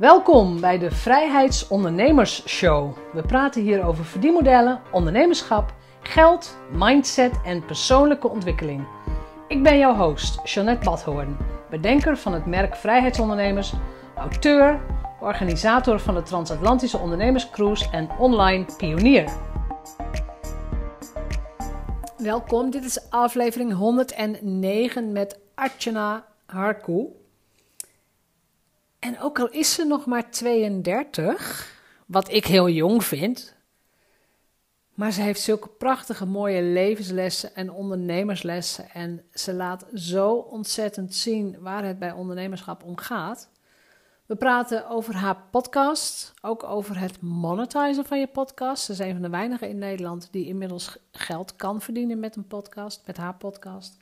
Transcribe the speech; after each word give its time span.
Welkom 0.00 0.60
bij 0.60 0.78
de 0.78 0.90
Vrijheidsondernemers 0.90 2.48
Show. 2.48 2.96
We 3.12 3.22
praten 3.22 3.62
hier 3.62 3.84
over 3.84 4.04
verdienmodellen, 4.04 4.80
ondernemerschap, 4.92 5.74
geld, 6.00 6.58
mindset 6.72 7.40
en 7.44 7.64
persoonlijke 7.64 8.28
ontwikkeling. 8.28 8.86
Ik 9.48 9.62
ben 9.62 9.78
jouw 9.78 9.94
host, 9.94 10.40
Jeanette 10.44 10.84
Badhoorn, 10.84 11.36
bedenker 11.70 12.16
van 12.16 12.32
het 12.32 12.46
merk 12.46 12.76
Vrijheidsondernemers, 12.76 13.72
auteur, 14.16 14.80
organisator 15.20 16.00
van 16.00 16.14
de 16.14 16.22
Transatlantische 16.22 16.98
Ondernemerscruise 16.98 17.90
en 17.90 18.08
online 18.18 18.64
pionier. 18.76 19.32
Welkom, 22.16 22.70
dit 22.70 22.84
is 22.84 23.10
aflevering 23.10 23.72
109 23.72 25.12
met 25.12 25.38
Archana 25.54 26.24
Harku. 26.46 27.06
En 29.00 29.20
ook 29.20 29.38
al 29.38 29.48
is 29.48 29.74
ze 29.74 29.84
nog 29.84 30.06
maar 30.06 30.30
32, 30.30 31.78
wat 32.06 32.32
ik 32.32 32.46
heel 32.46 32.68
jong 32.68 33.04
vind, 33.04 33.56
maar 34.94 35.12
ze 35.12 35.22
heeft 35.22 35.40
zulke 35.40 35.68
prachtige 35.68 36.26
mooie 36.26 36.62
levenslessen 36.62 37.54
en 37.54 37.70
ondernemerslessen. 37.70 38.90
En 38.90 39.24
ze 39.32 39.54
laat 39.54 39.86
zo 39.94 40.32
ontzettend 40.32 41.14
zien 41.14 41.56
waar 41.60 41.84
het 41.84 41.98
bij 41.98 42.12
ondernemerschap 42.12 42.82
om 42.82 42.96
gaat. 42.96 43.50
We 44.26 44.36
praten 44.36 44.88
over 44.88 45.14
haar 45.14 45.42
podcast, 45.50 46.34
ook 46.40 46.64
over 46.64 46.98
het 46.98 47.20
monetizen 47.20 48.04
van 48.04 48.20
je 48.20 48.26
podcast. 48.26 48.84
Ze 48.84 48.92
is 48.92 48.98
een 48.98 49.12
van 49.12 49.22
de 49.22 49.28
weinigen 49.28 49.68
in 49.68 49.78
Nederland 49.78 50.28
die 50.30 50.46
inmiddels 50.46 50.96
geld 51.12 51.56
kan 51.56 51.80
verdienen 51.80 52.18
met 52.18 52.36
een 52.36 52.46
podcast, 52.46 53.02
met 53.06 53.16
haar 53.16 53.34
podcast. 53.34 53.96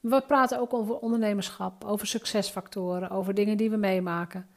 We 0.00 0.20
praten 0.20 0.60
ook 0.60 0.74
over 0.74 0.98
ondernemerschap, 0.98 1.84
over 1.84 2.06
succesfactoren, 2.06 3.10
over 3.10 3.34
dingen 3.34 3.56
die 3.56 3.70
we 3.70 3.76
meemaken. 3.76 4.48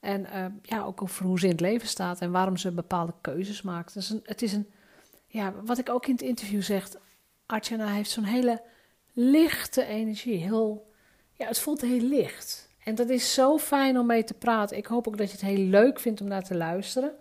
En 0.00 0.20
uh, 0.20 0.46
ja, 0.62 0.82
ook 0.82 1.02
over 1.02 1.24
hoe 1.24 1.38
ze 1.38 1.44
in 1.44 1.50
het 1.50 1.60
leven 1.60 1.88
staat 1.88 2.20
en 2.20 2.30
waarom 2.30 2.56
ze 2.56 2.72
bepaalde 2.72 3.14
keuzes 3.20 3.62
maakt. 3.62 3.94
Dus 3.94 4.10
een, 4.10 4.20
het 4.24 4.42
is 4.42 4.52
een, 4.52 4.70
ja, 5.26 5.52
wat 5.64 5.78
ik 5.78 5.88
ook 5.88 6.06
in 6.06 6.12
het 6.12 6.22
interview 6.22 6.62
zeg, 6.62 6.88
Archana 7.46 7.86
heeft 7.86 8.10
zo'n 8.10 8.24
hele 8.24 8.62
lichte 9.12 9.84
energie. 9.84 10.36
Heel, 10.36 10.90
ja, 11.32 11.46
het 11.46 11.58
voelt 11.58 11.80
heel 11.80 12.00
licht. 12.00 12.68
En 12.84 12.94
dat 12.94 13.08
is 13.08 13.34
zo 13.34 13.58
fijn 13.58 13.98
om 13.98 14.06
mee 14.06 14.24
te 14.24 14.34
praten. 14.34 14.76
Ik 14.76 14.86
hoop 14.86 15.08
ook 15.08 15.16
dat 15.16 15.26
je 15.26 15.32
het 15.32 15.56
heel 15.56 15.66
leuk 15.66 16.00
vindt 16.00 16.20
om 16.20 16.28
naar 16.28 16.42
te 16.42 16.56
luisteren. 16.56 17.14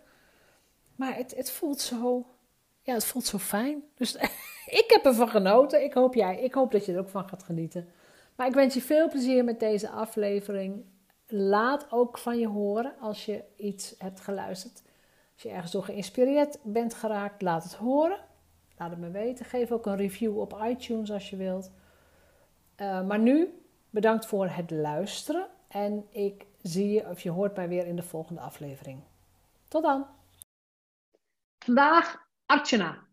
Maar 0.96 1.16
het, 1.16 1.36
het 1.36 1.52
voelt 1.52 1.82
zo, 1.82 2.26
ja, 2.82 2.94
het 2.94 3.06
voelt 3.06 3.26
zo 3.26 3.38
fijn. 3.38 3.84
Dus 3.96 4.18
ik 4.76 4.86
heb 4.88 5.06
ervan 5.06 5.30
genoten. 5.30 5.84
Ik 5.84 5.94
hoop 5.94 6.14
jij. 6.14 6.40
Ik 6.40 6.54
hoop 6.54 6.72
dat 6.72 6.86
je 6.86 6.94
er 6.94 7.00
ook 7.00 7.10
van 7.10 7.30
gaat 7.30 7.44
genieten. 7.44 7.88
Maar 8.36 8.48
ik 8.48 8.54
wens 8.54 8.74
je 8.74 8.82
veel 8.82 9.10
plezier 9.10 9.44
met 9.44 9.60
deze 9.60 9.90
aflevering. 9.90 10.86
Laat 11.28 11.92
ook 11.92 12.18
van 12.18 12.40
je 12.40 12.48
horen 12.48 12.96
als 13.00 13.26
je 13.26 13.44
iets 13.58 13.96
hebt 13.98 14.20
geluisterd. 14.20 14.84
Als 15.34 15.44
je 15.44 15.50
ergens 15.50 15.72
door 15.72 15.84
geïnspireerd 15.84 16.58
bent 16.64 16.94
geraakt, 16.94 17.42
laat 17.42 17.64
het 17.64 17.74
horen. 17.74 18.20
Laat 18.78 18.90
het 18.90 19.00
me 19.00 19.10
weten. 19.10 19.46
Geef 19.46 19.72
ook 19.72 19.86
een 19.86 19.96
review 19.96 20.40
op 20.40 20.62
iTunes 20.64 21.12
als 21.12 21.30
je 21.30 21.36
wilt. 21.36 21.72
Uh, 22.78 23.08
maar 23.08 23.20
nu, 23.20 23.62
bedankt 23.90 24.26
voor 24.26 24.48
het 24.48 24.72
luisteren. 24.72 25.48
En 25.68 26.06
ik 26.10 26.46
zie 26.62 26.90
je 26.90 27.10
of 27.10 27.20
je 27.20 27.30
hoort 27.30 27.56
mij 27.56 27.68
weer 27.68 27.88
in 27.88 27.96
de 27.96 28.04
volgende 28.04 28.42
aflevering. 28.42 29.04
Tot 29.68 29.84
dan. 29.84 30.06
Vandaag 31.66 32.28
Archana. 32.46 33.05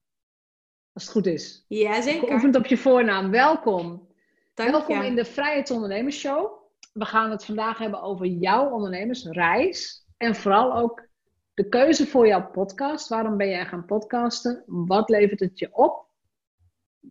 Als 0.93 1.03
het 1.03 1.13
goed 1.13 1.27
is. 1.27 1.65
Ja, 1.69 2.03
zeker. 2.03 2.29
Geoefend 2.29 2.57
op 2.57 2.67
je 2.67 2.77
voornaam. 2.77 3.31
Welkom. 3.31 4.09
Dank 4.55 4.71
Welkom 4.71 5.03
in 5.03 5.15
de 5.15 5.25
Vrijheidsondernemers 5.25 6.19
Show. 6.19 6.51
We 6.93 7.05
gaan 7.05 7.31
het 7.31 7.45
vandaag 7.45 7.79
hebben 7.79 8.03
over 8.03 8.27
jouw 8.27 8.71
ondernemersreis. 8.71 10.07
En 10.17 10.35
vooral 10.35 10.77
ook 10.77 11.09
de 11.55 11.69
keuze 11.69 12.07
voor 12.07 12.27
jouw 12.27 12.51
podcast. 12.51 13.09
Waarom 13.09 13.37
ben 13.37 13.49
jij 13.49 13.67
gaan 13.67 13.85
podcasten? 13.85 14.63
Wat 14.67 15.09
levert 15.09 15.41
het 15.41 15.59
je 15.59 15.69
op? 15.73 16.07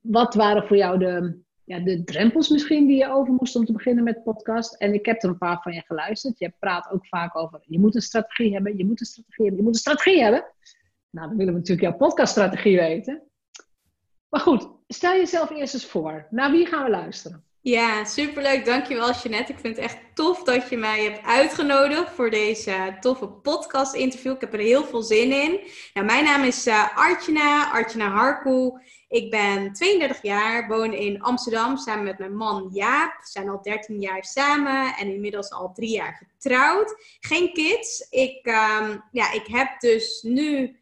Wat 0.01 0.33
waren 0.33 0.67
voor 0.67 0.77
jou 0.77 0.97
de, 0.99 1.39
ja, 1.63 1.79
de 1.79 2.03
drempels 2.03 2.49
misschien 2.49 2.87
die 2.87 2.97
je 2.97 3.11
over 3.11 3.33
moest 3.33 3.55
om 3.55 3.65
te 3.65 3.73
beginnen 3.73 4.03
met 4.03 4.23
podcast? 4.23 4.73
En 4.73 4.93
ik 4.93 5.05
heb 5.05 5.23
er 5.23 5.29
een 5.29 5.37
paar 5.37 5.61
van 5.61 5.73
je 5.73 5.81
geluisterd. 5.81 6.39
Je 6.39 6.53
praat 6.59 6.91
ook 6.91 7.07
vaak 7.07 7.35
over, 7.35 7.61
je 7.65 7.79
moet 7.79 7.95
een 7.95 8.01
strategie 8.01 8.53
hebben, 8.53 8.77
je 8.77 8.85
moet 8.85 8.99
een 8.99 9.05
strategie 9.05 9.45
hebben, 9.45 9.57
je 9.57 9.63
moet 9.63 9.75
een 9.75 9.81
strategie 9.81 10.21
hebben. 10.21 10.45
Nou, 11.09 11.27
dan 11.27 11.37
willen 11.37 11.53
we 11.53 11.59
natuurlijk 11.59 11.87
jouw 11.87 11.97
podcaststrategie 11.97 12.77
weten. 12.77 13.30
Maar 14.31 14.41
goed, 14.41 14.67
stel 14.87 15.11
jezelf 15.11 15.49
eerst 15.49 15.73
eens 15.73 15.85
voor. 15.85 16.27
Naar 16.29 16.51
wie 16.51 16.65
gaan 16.65 16.83
we 16.83 16.89
luisteren? 16.89 17.43
Ja, 17.61 18.03
superleuk. 18.05 18.65
Dankjewel 18.65 19.11
Jeanette. 19.11 19.51
Ik 19.51 19.59
vind 19.59 19.75
het 19.75 19.85
echt 19.85 19.97
tof 20.13 20.43
dat 20.43 20.69
je 20.69 20.77
mij 20.77 21.03
hebt 21.03 21.25
uitgenodigd 21.25 22.11
voor 22.11 22.29
deze 22.29 22.97
toffe 22.99 23.27
podcast 23.27 23.93
interview. 23.93 24.31
Ik 24.31 24.41
heb 24.41 24.53
er 24.53 24.59
heel 24.59 24.83
veel 24.83 25.01
zin 25.01 25.31
in. 25.31 25.59
Nou, 25.93 26.05
mijn 26.05 26.23
naam 26.23 26.43
is 26.43 26.67
uh, 26.67 26.97
Archana, 26.97 27.71
Archana 27.71 28.09
Harku. 28.09 28.71
Ik 29.07 29.29
ben 29.29 29.73
32 29.73 30.21
jaar, 30.21 30.67
woon 30.67 30.93
in 30.93 31.21
Amsterdam 31.21 31.77
samen 31.77 32.03
met 32.03 32.19
mijn 32.19 32.35
man 32.35 32.69
Jaap. 32.73 33.13
We 33.19 33.27
zijn 33.29 33.49
al 33.49 33.61
13 33.61 33.99
jaar 33.99 34.23
samen 34.23 34.95
en 34.95 35.13
inmiddels 35.13 35.51
al 35.51 35.71
drie 35.73 35.91
jaar 35.91 36.25
getrouwd. 36.25 36.95
Geen 37.19 37.53
kids. 37.53 38.07
Ik, 38.09 38.45
um, 38.45 39.03
ja, 39.11 39.31
ik 39.31 39.47
heb 39.47 39.79
dus 39.79 40.21
nu 40.21 40.79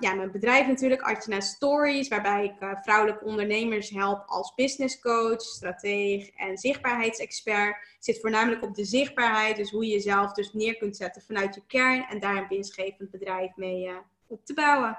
ja, 0.00 0.14
mijn 0.14 0.30
bedrijf 0.30 0.66
natuurlijk, 0.66 1.02
Artjana 1.02 1.40
Stories, 1.40 2.08
waarbij 2.08 2.44
ik 2.44 2.60
uh, 2.60 2.70
vrouwelijke 2.82 3.24
ondernemers 3.24 3.90
help 3.90 4.22
als 4.26 4.54
business 4.54 5.00
coach, 5.00 5.40
strateeg 5.40 6.30
en 6.30 6.58
zichtbaarheidsexpert. 6.58 7.96
Zit 7.98 8.20
voornamelijk 8.20 8.62
op 8.62 8.74
de 8.74 8.84
zichtbaarheid, 8.84 9.56
dus 9.56 9.70
hoe 9.70 9.86
je 9.86 9.92
jezelf 9.92 10.32
dus 10.32 10.52
neer 10.52 10.76
kunt 10.76 10.96
zetten 10.96 11.22
vanuit 11.22 11.54
je 11.54 11.62
kern 11.66 12.06
en 12.08 12.20
daar 12.20 12.36
een 12.36 12.48
winstgevend 12.48 13.10
bedrijf 13.10 13.56
mee 13.56 13.86
uh, 13.86 13.96
op 14.26 14.44
te 14.44 14.54
bouwen. 14.54 14.98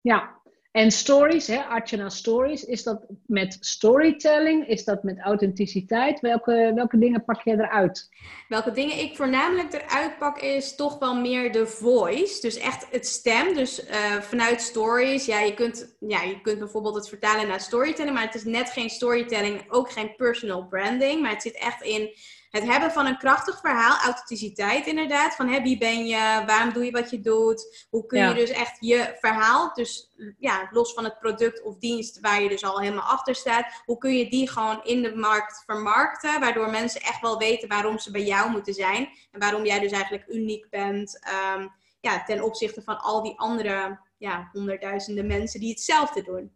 Ja, 0.00 0.40
en 0.72 0.90
stories, 0.90 1.46
hè, 1.46 1.62
Archana 1.62 2.08
Stories, 2.08 2.64
is 2.64 2.82
dat 2.82 3.06
met 3.26 3.56
storytelling? 3.60 4.68
Is 4.68 4.84
dat 4.84 5.02
met 5.02 5.18
authenticiteit? 5.18 6.20
Welke, 6.20 6.72
welke 6.74 6.98
dingen 6.98 7.24
pak 7.24 7.42
je 7.42 7.50
eruit? 7.50 8.08
Welke 8.48 8.72
dingen 8.72 8.98
ik 8.98 9.16
voornamelijk 9.16 9.72
eruit 9.72 10.18
pak 10.18 10.40
is 10.40 10.74
toch 10.74 10.98
wel 10.98 11.14
meer 11.14 11.52
de 11.52 11.66
voice. 11.66 12.40
Dus 12.40 12.56
echt 12.56 12.86
het 12.90 13.06
stem. 13.06 13.54
Dus 13.54 13.88
uh, 13.88 14.14
vanuit 14.20 14.60
stories. 14.60 15.26
Ja 15.26 15.40
je, 15.40 15.54
kunt, 15.54 15.96
ja, 15.98 16.22
je 16.22 16.40
kunt 16.40 16.58
bijvoorbeeld 16.58 16.94
het 16.94 17.08
vertalen 17.08 17.48
naar 17.48 17.60
storytelling. 17.60 18.14
Maar 18.14 18.26
het 18.26 18.34
is 18.34 18.44
net 18.44 18.70
geen 18.70 18.90
storytelling. 18.90 19.64
Ook 19.68 19.90
geen 19.90 20.16
personal 20.16 20.66
branding. 20.66 21.20
Maar 21.20 21.30
het 21.30 21.42
zit 21.42 21.58
echt 21.58 21.82
in 21.82 22.10
het 22.50 22.64
hebben 22.64 22.90
van 22.90 23.06
een 23.06 23.18
krachtig 23.18 23.60
verhaal, 23.60 23.98
authenticiteit 23.98 24.86
inderdaad. 24.86 25.34
Van 25.34 25.48
hè, 25.48 25.62
wie 25.62 25.78
ben 25.78 26.06
je, 26.06 26.42
waarom 26.46 26.72
doe 26.72 26.84
je 26.84 26.90
wat 26.90 27.10
je 27.10 27.20
doet, 27.20 27.86
hoe 27.90 28.06
kun 28.06 28.28
je 28.28 28.34
dus 28.34 28.50
echt 28.50 28.76
je 28.80 29.16
verhaal, 29.20 29.74
dus 29.74 30.14
ja, 30.38 30.68
los 30.70 30.92
van 30.92 31.04
het 31.04 31.18
product 31.18 31.62
of 31.62 31.78
dienst 31.78 32.20
waar 32.20 32.42
je 32.42 32.48
dus 32.48 32.64
al 32.64 32.80
helemaal 32.80 33.04
achter 33.04 33.34
staat, 33.34 33.82
hoe 33.84 33.98
kun 33.98 34.16
je 34.16 34.30
die 34.30 34.48
gewoon 34.48 34.84
in 34.84 35.02
de 35.02 35.16
markt 35.16 35.62
vermarkten, 35.64 36.40
waardoor 36.40 36.70
mensen 36.70 37.00
echt 37.00 37.20
wel 37.20 37.38
weten 37.38 37.68
waarom 37.68 37.98
ze 37.98 38.10
bij 38.10 38.24
jou 38.24 38.50
moeten 38.50 38.74
zijn 38.74 39.08
en 39.30 39.40
waarom 39.40 39.64
jij 39.64 39.80
dus 39.80 39.92
eigenlijk 39.92 40.28
uniek 40.28 40.70
bent 40.70 41.24
ehm, 41.24 41.68
ja, 42.00 42.24
ten 42.24 42.42
opzichte 42.42 42.82
van 42.82 43.00
al 43.00 43.22
die 43.22 43.38
andere 43.38 44.00
ja, 44.16 44.48
honderdduizenden 44.52 45.26
mensen 45.26 45.60
die 45.60 45.70
hetzelfde 45.70 46.22
doen. 46.22 46.52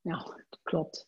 Nou, 0.00 0.42
klopt. 0.62 1.07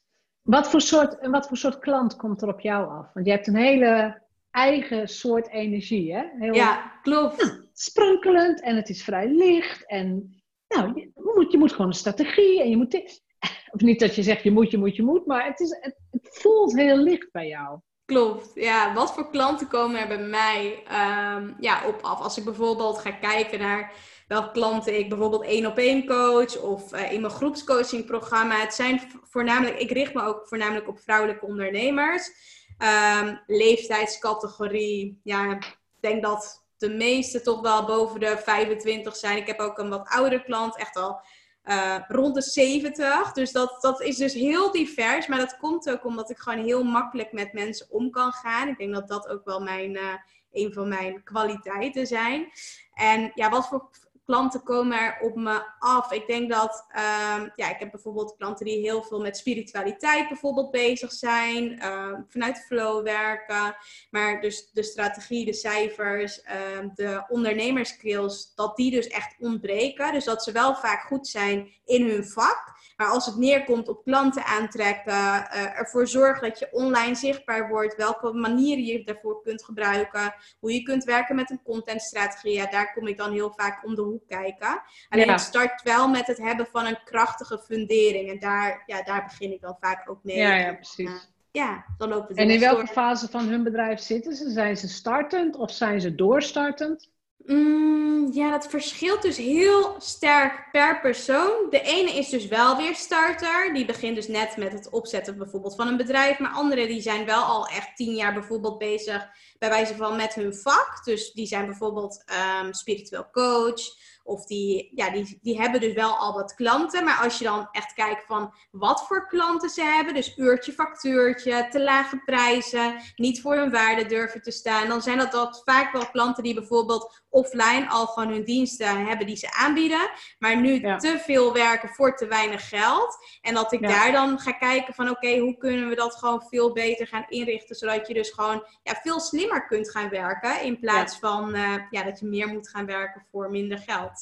Wat 0.50 0.71
voor, 0.71 0.81
soort, 0.81 1.28
wat 1.28 1.49
voor 1.49 1.56
soort 1.56 1.78
klant 1.78 2.16
komt 2.16 2.43
er 2.43 2.49
op 2.49 2.61
jou 2.61 2.88
af? 2.88 3.12
Want 3.15 3.27
je 3.27 3.33
hebt 3.33 3.47
een 3.47 3.56
hele 3.56 4.22
eigen 4.50 5.09
soort 5.09 5.49
energie, 5.49 6.15
hè? 6.15 6.25
Heel 6.38 6.55
Ja, 6.55 6.93
klopt. 7.03 7.69
sprankelend 7.72 8.60
en 8.62 8.77
het 8.77 8.89
is 8.89 9.05
vrij 9.05 9.28
licht. 9.28 9.87
En 9.87 10.34
nou, 10.69 10.93
je 10.94 11.10
moet, 11.34 11.53
je 11.53 11.59
moet 11.59 11.71
gewoon 11.71 11.87
een 11.87 11.93
strategie 11.93 12.62
en 12.62 12.71
je 12.71 12.77
moet... 12.77 12.91
dit. 12.91 13.22
Of 13.72 13.81
niet 13.81 14.00
dat 14.00 14.15
je 14.15 14.22
zegt 14.22 14.43
je 14.43 14.50
moet, 14.50 14.71
je 14.71 14.78
moet, 14.78 14.97
je 14.97 15.03
moet, 15.03 15.27
maar 15.27 15.47
het, 15.47 15.60
is, 15.60 15.71
het, 15.81 15.97
het 16.10 16.28
voelt 16.33 16.77
heel 16.77 16.97
licht 16.97 17.33
bij 17.33 17.49
jou. 17.49 17.78
Klopt, 18.05 18.50
ja. 18.55 18.94
Wat 18.94 19.12
voor 19.12 19.31
klanten 19.31 19.69
komen 19.69 20.00
er 20.00 20.09
bij 20.09 20.27
mij 20.27 20.83
ehm, 20.87 21.53
ja, 21.60 21.87
op 21.87 21.99
af? 22.03 22.21
Als 22.21 22.39
ik 22.39 22.45
bijvoorbeeld 22.45 22.98
ga 22.98 23.10
kijken 23.10 23.59
naar 23.59 23.92
welke 24.30 24.50
klanten 24.50 24.98
ik 24.98 25.09
bijvoorbeeld 25.09 25.44
één 25.44 25.66
op 25.66 25.78
één 25.78 26.06
coach 26.06 26.59
of 26.59 26.92
eh, 26.92 27.12
in 27.12 27.21
mijn 27.21 27.32
groepscoachingprogramma. 27.32 28.60
Het 28.60 28.74
zijn 28.74 29.00
voornamelijk, 29.22 29.78
ik 29.78 29.91
richt 29.91 30.15
me 30.15 30.22
ook 30.22 30.48
voornamelijk 30.48 30.88
op 30.88 31.00
vrouwelijke 31.00 31.47
ondernemers. 31.47 32.30
Ehm, 32.78 33.36
leeftijdscategorie, 33.47 35.21
ja, 35.24 35.53
ik 35.53 35.78
denk 36.00 36.22
dat 36.22 36.66
de 36.77 36.88
meeste 36.88 37.41
toch 37.41 37.60
wel 37.60 37.84
boven 37.84 38.21
de 38.21 38.38
25 38.44 39.16
zijn. 39.16 39.36
Ik 39.36 39.47
heb 39.47 39.60
ook 39.60 39.78
een 39.78 39.88
wat 39.88 40.09
oudere 40.09 40.44
klant, 40.44 40.76
echt 40.76 40.97
al 40.97 41.21
uh, 41.65 41.97
rond 42.09 42.34
de 42.34 42.42
70. 42.42 43.33
Dus 43.33 43.53
dat, 43.53 43.78
dat 43.80 44.00
is 44.00 44.16
dus 44.16 44.34
heel 44.34 44.71
divers. 44.71 45.26
Maar 45.26 45.38
dat 45.38 45.56
komt 45.56 45.91
ook 45.91 46.04
omdat 46.04 46.30
ik 46.30 46.38
gewoon 46.38 46.65
heel 46.65 46.83
makkelijk 46.83 47.33
met 47.33 47.53
mensen 47.53 47.86
om 47.91 48.10
kan 48.10 48.33
gaan. 48.33 48.68
Ik 48.68 48.78
denk 48.78 48.94
dat 48.94 49.09
dat 49.09 49.28
ook 49.28 49.44
wel 49.44 49.60
mijn, 49.60 49.94
uh, 49.94 50.15
een 50.53 50.72
van 50.72 50.88
mijn 50.88 51.22
kwaliteiten 51.22 52.06
zijn. 52.06 52.50
En 52.94 53.33
ja, 53.34 53.50
wat 53.50 53.68
voor 53.68 53.91
klanten 54.30 54.62
komen 54.62 54.98
er 54.98 55.18
op 55.21 55.36
me 55.36 55.62
af? 55.78 56.12
Ik 56.12 56.27
denk 56.27 56.50
dat, 56.50 56.86
ehm, 56.88 57.48
ja, 57.54 57.71
ik 57.71 57.78
heb 57.78 57.91
bijvoorbeeld 57.91 58.34
klanten 58.36 58.66
die 58.66 58.80
heel 58.80 59.03
veel 59.03 59.21
met 59.21 59.36
spiritualiteit 59.36 60.28
bijvoorbeeld 60.28 60.71
bezig 60.71 61.12
zijn, 61.12 61.78
ehm, 61.78 62.22
vanuit 62.28 62.65
flow 62.66 63.04
werken, 63.04 63.77
maar 64.10 64.41
dus 64.41 64.71
de 64.72 64.82
strategie, 64.82 65.44
de 65.44 65.53
cijfers, 65.53 66.42
ehm, 66.42 66.88
de 66.94 67.24
ondernemerskills, 67.28 68.54
dat 68.54 68.77
die 68.77 68.91
dus 68.91 69.06
echt 69.06 69.36
ontbreken. 69.38 70.12
Dus 70.12 70.24
dat 70.24 70.44
ze 70.44 70.53
wel 70.53 70.74
vaak 70.74 71.03
goed 71.03 71.28
zijn 71.28 71.68
in 71.84 72.09
hun 72.09 72.24
vak, 72.24 72.79
maar 73.00 73.08
als 73.08 73.26
het 73.26 73.36
neerkomt 73.36 73.88
op 73.88 74.04
klanten 74.04 74.44
aantrekken, 74.44 75.12
uh, 75.12 75.78
ervoor 75.78 76.06
zorgen 76.06 76.48
dat 76.48 76.58
je 76.58 76.68
online 76.70 77.14
zichtbaar 77.14 77.68
wordt, 77.68 77.97
welke 77.97 78.32
manieren 78.32 78.84
je 78.84 79.04
daarvoor 79.04 79.42
kunt 79.42 79.64
gebruiken, 79.64 80.34
hoe 80.58 80.72
je 80.72 80.82
kunt 80.82 81.04
werken 81.04 81.36
met 81.36 81.50
een 81.50 81.62
contentstrategie, 81.62 82.52
ja, 82.52 82.66
daar 82.66 82.92
kom 82.92 83.06
ik 83.06 83.16
dan 83.16 83.32
heel 83.32 83.52
vaak 83.56 83.84
om 83.84 83.94
de 83.94 84.02
hoek 84.02 84.26
kijken. 84.26 84.82
Alleen 85.08 85.26
ja. 85.26 85.32
het 85.32 85.41
start 85.41 85.82
wel 85.82 86.08
met 86.08 86.26
het 86.26 86.38
hebben 86.38 86.66
van 86.66 86.86
een 86.86 86.98
krachtige 87.04 87.58
fundering 87.58 88.30
en 88.30 88.38
daar, 88.38 88.82
ja, 88.86 89.02
daar 89.02 89.24
begin 89.24 89.52
ik 89.52 89.60
dan 89.60 89.76
vaak 89.80 90.10
ook 90.10 90.20
mee. 90.22 90.36
Ja, 90.36 90.54
ja 90.54 90.74
precies. 90.74 91.30
Ja, 91.50 91.84
dan 91.98 92.08
loopt 92.08 92.28
het 92.28 92.38
En 92.38 92.50
in 92.50 92.60
welke 92.60 92.86
fase 92.86 93.28
van 93.28 93.48
hun 93.48 93.62
bedrijf 93.62 94.00
zitten 94.00 94.34
ze? 94.34 94.50
Zijn 94.50 94.76
ze 94.76 94.88
startend 94.88 95.56
of 95.56 95.70
zijn 95.70 96.00
ze 96.00 96.14
doorstartend? 96.14 97.10
Mm, 97.50 98.32
ja, 98.32 98.50
dat 98.50 98.66
verschilt 98.66 99.22
dus 99.22 99.36
heel 99.36 99.94
sterk 99.98 100.68
per 100.72 101.00
persoon. 101.00 101.66
De 101.70 101.80
ene 101.80 102.12
is 102.12 102.28
dus 102.28 102.47
wel 102.47 102.76
weer 102.76 102.94
starter. 102.94 103.74
Die 103.74 103.84
begint 103.84 104.14
dus 104.14 104.28
net 104.28 104.56
met 104.56 104.72
het 104.72 104.91
opzetten 104.91 105.38
bijvoorbeeld 105.38 105.74
van 105.74 105.88
een 105.88 105.97
bedrijf. 105.97 106.38
Maar 106.38 106.50
anderen 106.50 106.88
die 106.88 107.00
zijn 107.00 107.24
wel 107.24 107.42
al 107.42 107.66
echt 107.66 107.97
tien 107.97 108.14
jaar 108.14 108.32
bijvoorbeeld 108.32 108.78
bezig 108.78 109.28
bij 109.58 109.68
wijze 109.68 109.97
van 109.97 110.16
met 110.16 110.34
hun 110.34 110.54
vak. 110.54 111.04
Dus 111.04 111.32
die 111.32 111.47
zijn 111.47 111.66
bijvoorbeeld 111.66 112.24
um, 112.62 112.72
spiritueel 112.74 113.30
coach 113.30 113.82
of 114.30 114.47
die, 114.47 114.91
ja, 114.94 115.10
die, 115.10 115.38
die 115.42 115.60
hebben 115.60 115.80
dus 115.80 115.92
wel 115.92 116.16
al 116.16 116.32
wat 116.32 116.54
klanten. 116.54 117.04
Maar 117.04 117.18
als 117.22 117.38
je 117.38 117.44
dan 117.44 117.68
echt 117.72 117.92
kijkt 117.92 118.27
van 118.27 118.54
wat 118.71 119.06
voor 119.06 119.28
klanten 119.28 119.71
ze 119.71 119.82
hebben. 119.82 120.15
Dus 120.15 120.36
uurtje, 120.36 120.72
factuurtje, 120.72 121.68
te 121.71 121.80
lage 121.80 122.22
prijzen. 122.24 123.00
Niet 123.16 123.41
voor 123.41 123.54
hun 123.54 123.71
waarde 123.71 124.06
durven 124.06 124.42
te 124.42 124.50
staan. 124.50 124.88
Dan 124.88 125.03
zijn 125.03 125.18
dat, 125.18 125.32
dat 125.32 125.62
vaak 125.65 125.92
wel 125.92 126.10
klanten 126.10 126.42
die 126.42 126.54
bijvoorbeeld 126.54 127.22
offline 127.28 127.88
al 127.88 128.06
van 128.06 128.28
hun 128.28 128.44
diensten 128.44 129.06
hebben 129.06 129.27
die 129.27 129.36
ze 129.36 129.53
aanbieden. 129.53 130.10
Maar 130.38 130.60
nu 130.60 130.80
te 130.80 131.18
veel 131.24 131.53
werken 131.53 131.88
voor 131.88 132.16
te 132.16 132.26
weinig 132.26 132.68
geld. 132.68 133.16
En 133.41 133.54
dat 133.54 133.72
ik 133.72 133.83
daar 133.83 134.12
dan 134.12 134.38
ga 134.38 134.53
kijken 134.53 134.94
van 134.94 135.09
oké, 135.09 135.38
hoe 135.38 135.56
kunnen 135.56 135.88
we 135.88 135.94
dat 135.94 136.15
gewoon 136.15 136.42
veel 136.42 136.72
beter 136.72 137.06
gaan 137.06 137.26
inrichten. 137.28 137.76
Zodat 137.76 138.06
je 138.06 138.15
dus 138.15 138.30
gewoon 138.30 138.66
ja, 138.83 138.94
veel 139.03 139.21
slimmer 139.21 139.66
kunt 139.66 139.91
gaan 139.91 140.09
werken. 140.09 140.62
In 140.62 140.78
plaats 140.80 141.18
van 141.18 141.56
uh, 141.56 141.74
ja, 141.91 142.03
dat 142.03 142.21
je 142.21 142.26
meer 142.26 142.48
moet 142.48 142.68
gaan 142.68 142.86
werken 142.86 143.26
voor 143.30 143.50
minder 143.50 143.78
geld. 143.78 144.20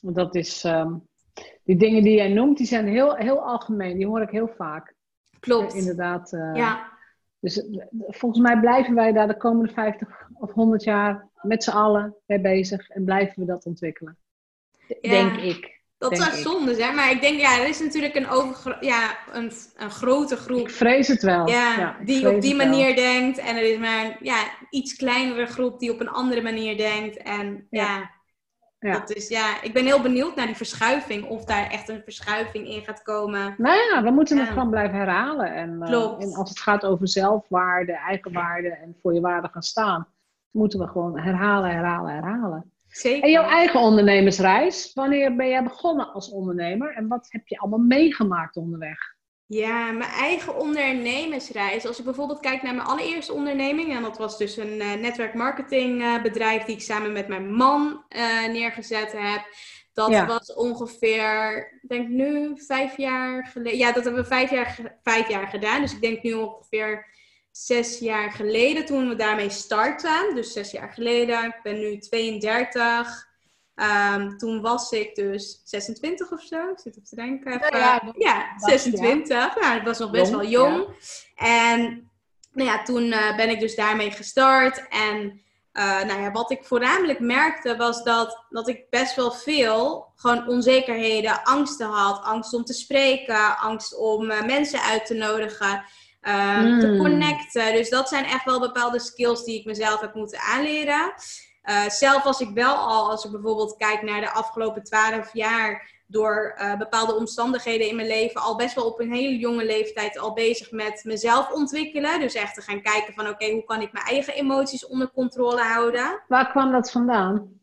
Dat 0.00 0.34
is, 0.34 0.64
um, 0.64 1.08
die 1.64 1.76
dingen 1.76 2.02
die 2.02 2.16
jij 2.16 2.32
noemt, 2.32 2.56
die 2.56 2.66
zijn 2.66 2.86
heel, 2.86 3.14
heel 3.14 3.46
algemeen. 3.46 3.96
Die 3.96 4.06
hoor 4.06 4.22
ik 4.22 4.30
heel 4.30 4.52
vaak. 4.56 4.94
Klopt. 5.40 5.74
Uh, 5.74 5.80
inderdaad. 5.80 6.32
Uh, 6.32 6.54
ja. 6.54 6.96
Dus 7.40 7.64
volgens 8.06 8.42
mij 8.42 8.60
blijven 8.60 8.94
wij 8.94 9.12
daar 9.12 9.26
de 9.26 9.36
komende 9.36 9.72
50 9.72 10.28
of 10.34 10.52
100 10.52 10.84
jaar 10.84 11.28
met 11.42 11.64
z'n 11.64 11.70
allen 11.70 12.16
mee 12.26 12.40
bezig 12.40 12.88
en 12.88 13.04
blijven 13.04 13.40
we 13.40 13.46
dat 13.46 13.66
ontwikkelen. 13.66 14.16
Ja, 15.00 15.10
denk 15.10 15.36
ik. 15.36 15.76
Dat 15.98 16.18
zou 16.18 16.36
zonde 16.36 16.74
zijn, 16.74 16.94
maar 16.94 17.10
ik 17.10 17.20
denk, 17.20 17.40
ja, 17.40 17.60
er 17.60 17.68
is 17.68 17.80
natuurlijk 17.80 18.14
een, 18.14 18.28
over, 18.28 18.84
ja, 18.84 19.16
een, 19.32 19.52
een 19.76 19.90
grote 19.90 20.36
groep. 20.36 20.60
Ik 20.60 20.70
vrees 20.70 21.08
het 21.08 21.22
wel. 21.22 21.48
Ja, 21.48 21.78
ja 21.78 21.96
die 22.04 22.34
op 22.34 22.40
die 22.40 22.54
manier 22.54 22.96
denkt. 22.96 23.38
En 23.38 23.56
er 23.56 23.72
is 23.72 23.78
maar 23.78 24.04
een 24.04 24.16
ja, 24.20 24.44
iets 24.70 24.96
kleinere 24.96 25.46
groep 25.46 25.78
die 25.78 25.92
op 25.92 26.00
een 26.00 26.08
andere 26.08 26.42
manier 26.42 26.76
denkt. 26.76 27.16
En 27.16 27.66
ja 27.70 27.96
ja. 27.98 28.10
Dat 28.78 29.10
is, 29.10 29.28
ja, 29.28 29.62
ik 29.62 29.72
ben 29.72 29.84
heel 29.84 30.02
benieuwd 30.02 30.36
naar 30.36 30.46
die 30.46 30.56
verschuiving. 30.56 31.24
Of 31.24 31.44
daar 31.44 31.70
echt 31.70 31.88
een 31.88 32.02
verschuiving 32.02 32.68
in 32.68 32.82
gaat 32.82 33.02
komen. 33.02 33.54
Nou 33.56 33.76
ja, 33.76 34.02
we 34.02 34.10
moeten 34.10 34.38
het 34.38 34.48
gewoon 34.48 34.70
blijven 34.70 34.96
herhalen. 34.96 35.54
En, 35.54 35.78
uh, 35.82 36.14
en, 36.18 36.34
als 36.34 36.48
het 36.48 36.60
gaat 36.60 36.84
over 36.84 37.08
zelfwaarde, 37.08 37.92
eigenwaarde 37.92 38.68
en 38.68 38.96
voor 39.02 39.14
je 39.14 39.20
waarde 39.20 39.48
gaan 39.48 39.62
staan, 39.62 40.08
moeten 40.50 40.78
we 40.78 40.86
gewoon 40.86 41.18
herhalen, 41.18 41.70
herhalen, 41.70 42.12
herhalen. 42.12 42.72
Zeker. 42.88 43.22
En 43.22 43.30
jouw 43.30 43.48
eigen 43.48 43.80
ondernemersreis, 43.80 44.92
wanneer 44.94 45.36
ben 45.36 45.48
jij 45.48 45.62
begonnen 45.62 46.12
als 46.12 46.30
ondernemer 46.30 46.94
en 46.94 47.08
wat 47.08 47.26
heb 47.28 47.46
je 47.48 47.58
allemaal 47.58 47.78
meegemaakt 47.78 48.56
onderweg? 48.56 49.16
Ja, 49.48 49.90
mijn 49.92 50.10
eigen 50.10 50.56
ondernemersreis. 50.56 51.86
Als 51.86 51.98
ik 51.98 52.04
bijvoorbeeld 52.04 52.40
kijk 52.40 52.62
naar 52.62 52.74
mijn 52.74 52.86
allereerste 52.86 53.32
onderneming, 53.32 53.94
en 53.94 54.02
dat 54.02 54.18
was 54.18 54.38
dus 54.38 54.56
een 54.56 54.80
uh, 54.80 54.92
netwerkmarketingbedrijf 54.92 56.64
die 56.64 56.74
ik 56.74 56.82
samen 56.82 57.12
met 57.12 57.28
mijn 57.28 57.52
man 57.54 58.04
uh, 58.08 58.46
neergezet 58.46 59.12
heb. 59.12 59.46
Dat 59.92 60.26
was 60.26 60.54
ongeveer, 60.54 61.58
ik 61.82 61.88
denk 61.88 62.08
nu 62.08 62.52
vijf 62.66 62.96
jaar 62.96 63.46
geleden. 63.46 63.78
Ja, 63.78 63.92
dat 63.92 64.04
hebben 64.04 64.22
we 64.22 64.28
vijf 64.28 64.50
jaar, 64.50 64.98
vijf 65.02 65.28
jaar 65.28 65.48
gedaan. 65.48 65.80
Dus 65.80 65.92
ik 65.92 66.00
denk 66.00 66.22
nu 66.22 66.32
ongeveer 66.32 67.06
zes 67.50 67.98
jaar 67.98 68.32
geleden 68.32 68.84
toen 68.84 69.08
we 69.08 69.14
daarmee 69.14 69.50
starten. 69.50 70.34
Dus 70.34 70.52
zes 70.52 70.70
jaar 70.70 70.92
geleden. 70.92 71.44
Ik 71.44 71.60
ben 71.62 71.78
nu 71.78 71.98
32. 71.98 73.27
Um, 73.80 74.38
toen 74.38 74.60
was 74.60 74.90
ik 74.90 75.14
dus 75.14 75.60
26 75.64 76.32
of 76.32 76.40
zo. 76.40 76.68
Ik 76.68 76.78
zit 76.78 76.96
op 76.96 77.04
te 77.04 77.14
denken. 77.14 77.52
Ja, 77.52 78.12
ja, 78.16 78.52
26. 78.56 79.28
Ja. 79.28 79.56
Nou, 79.60 79.76
ik 79.76 79.84
was 79.84 79.98
nog 79.98 80.10
best 80.10 80.30
wel 80.30 80.44
jong. 80.44 80.86
En 81.34 82.10
nou 82.52 82.68
ja, 82.68 82.82
toen 82.82 83.02
uh, 83.02 83.36
ben 83.36 83.48
ik 83.48 83.60
dus 83.60 83.74
daarmee 83.74 84.10
gestart. 84.10 84.88
En 84.88 85.40
uh, 85.72 86.02
nou 86.04 86.20
ja, 86.20 86.30
wat 86.30 86.50
ik 86.50 86.64
voornamelijk 86.64 87.20
merkte 87.20 87.76
was 87.76 88.02
dat, 88.02 88.44
dat 88.50 88.68
ik 88.68 88.90
best 88.90 89.16
wel 89.16 89.32
veel 89.32 90.12
gewoon 90.16 90.48
onzekerheden, 90.48 91.42
angsten 91.44 91.88
had. 91.88 92.24
Angst 92.24 92.54
om 92.54 92.64
te 92.64 92.72
spreken, 92.72 93.58
angst 93.58 93.96
om 93.96 94.30
uh, 94.30 94.44
mensen 94.44 94.80
uit 94.80 95.06
te 95.06 95.14
nodigen. 95.14 95.84
Mm. 96.22 96.80
Te 96.80 96.96
connecten. 96.98 97.72
Dus 97.72 97.88
dat 97.88 98.08
zijn 98.08 98.24
echt 98.24 98.44
wel 98.44 98.60
bepaalde 98.60 99.00
skills 99.00 99.44
die 99.44 99.58
ik 99.58 99.64
mezelf 99.64 100.00
heb 100.00 100.14
moeten 100.14 100.40
aanleren. 100.40 101.12
Uh, 101.68 101.88
zelf 101.88 102.22
was 102.22 102.40
ik 102.40 102.50
wel 102.54 102.74
al, 102.74 103.10
als 103.10 103.24
ik 103.24 103.30
bijvoorbeeld 103.30 103.76
kijk 103.76 104.02
naar 104.02 104.20
de 104.20 104.30
afgelopen 104.30 104.82
twaalf 104.82 105.32
jaar, 105.32 105.96
door 106.06 106.58
uh, 106.58 106.76
bepaalde 106.76 107.14
omstandigheden 107.14 107.88
in 107.88 107.96
mijn 107.96 108.08
leven, 108.08 108.40
al 108.40 108.56
best 108.56 108.74
wel 108.74 108.86
op 108.86 109.00
een 109.00 109.12
hele 109.12 109.38
jonge 109.38 109.64
leeftijd 109.64 110.18
al 110.18 110.32
bezig 110.32 110.70
met 110.70 111.00
mezelf 111.04 111.52
ontwikkelen. 111.52 112.20
Dus 112.20 112.34
echt 112.34 112.54
te 112.54 112.62
gaan 112.62 112.82
kijken 112.82 113.14
van 113.14 113.28
oké, 113.28 113.50
hoe 113.50 113.64
kan 113.64 113.80
ik 113.80 113.92
mijn 113.92 114.04
eigen 114.04 114.34
emoties 114.34 114.86
onder 114.86 115.10
controle 115.10 115.62
houden. 115.62 116.22
Waar 116.28 116.50
kwam 116.50 116.72
dat 116.72 116.90
vandaan? 116.90 117.56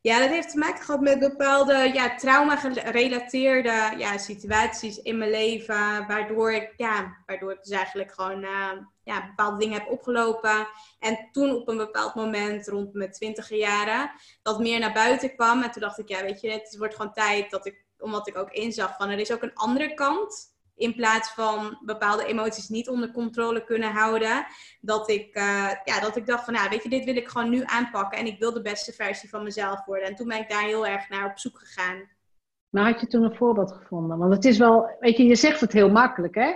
Ja, 0.00 0.18
dat 0.18 0.28
heeft 0.28 0.50
te 0.50 0.58
maken 0.58 0.84
gehad 0.84 1.00
met 1.00 1.18
bepaalde 1.18 1.90
ja, 1.92 2.14
trauma-gerelateerde 2.14 3.94
ja, 3.96 4.18
situaties 4.18 5.02
in 5.02 5.18
mijn 5.18 5.30
leven. 5.30 6.06
Waardoor 6.06 6.52
ik, 6.52 6.72
ja, 6.76 7.16
waardoor 7.26 7.52
ik 7.52 7.62
dus 7.62 7.76
eigenlijk 7.76 8.12
gewoon 8.12 8.42
uh, 8.42 8.70
ja, 9.06 9.26
bepaalde 9.26 9.58
dingen 9.58 9.78
heb 9.78 9.90
opgelopen. 9.90 10.68
En 10.98 11.28
toen 11.32 11.54
op 11.54 11.68
een 11.68 11.76
bepaald 11.76 12.14
moment, 12.14 12.68
rond 12.68 12.92
mijn 12.92 13.10
twintige 13.10 13.56
jaren, 13.56 14.10
dat 14.42 14.58
meer 14.58 14.78
naar 14.78 14.92
buiten 14.92 15.34
kwam. 15.34 15.62
En 15.62 15.70
toen 15.70 15.82
dacht 15.82 15.98
ik, 15.98 16.08
ja, 16.08 16.22
weet 16.22 16.40
je, 16.40 16.50
het 16.50 16.76
wordt 16.78 16.94
gewoon 16.94 17.12
tijd 17.12 17.50
dat 17.50 17.66
ik, 17.66 17.84
omdat 17.98 18.28
ik 18.28 18.38
ook 18.38 18.50
inzag 18.50 18.96
van 18.96 19.08
er 19.08 19.18
is 19.18 19.32
ook 19.32 19.42
een 19.42 19.54
andere 19.54 19.94
kant 19.94 20.54
in 20.74 20.94
plaats 20.94 21.30
van 21.30 21.78
bepaalde 21.84 22.26
emoties 22.26 22.68
niet 22.68 22.88
onder 22.88 23.12
controle 23.12 23.64
kunnen 23.64 23.90
houden, 23.90 24.46
dat 24.80 25.08
ik, 25.08 25.36
uh, 25.36 25.70
ja, 25.84 26.00
dat 26.00 26.16
ik 26.16 26.26
dacht 26.26 26.44
van, 26.44 26.54
nou, 26.54 26.68
weet 26.68 26.82
je, 26.82 26.88
dit 26.88 27.04
wil 27.04 27.16
ik 27.16 27.28
gewoon 27.28 27.50
nu 27.50 27.62
aanpakken 27.64 28.18
en 28.18 28.26
ik 28.26 28.38
wil 28.38 28.52
de 28.52 28.62
beste 28.62 28.92
versie 28.92 29.28
van 29.28 29.42
mezelf 29.42 29.84
worden. 29.84 30.08
En 30.08 30.14
toen 30.14 30.28
ben 30.28 30.40
ik 30.40 30.50
daar 30.50 30.64
heel 30.64 30.86
erg 30.86 31.08
naar 31.08 31.30
op 31.30 31.38
zoek 31.38 31.58
gegaan. 31.58 32.08
Maar 32.68 32.84
had 32.84 33.00
je 33.00 33.06
toen 33.06 33.22
een 33.22 33.36
voorbeeld 33.36 33.72
gevonden? 33.72 34.18
Want 34.18 34.34
het 34.34 34.44
is 34.44 34.58
wel, 34.58 34.96
weet 35.00 35.16
je, 35.16 35.24
je 35.24 35.36
zegt 35.36 35.60
het 35.60 35.72
heel 35.72 35.90
makkelijk, 35.90 36.34
hè? 36.34 36.52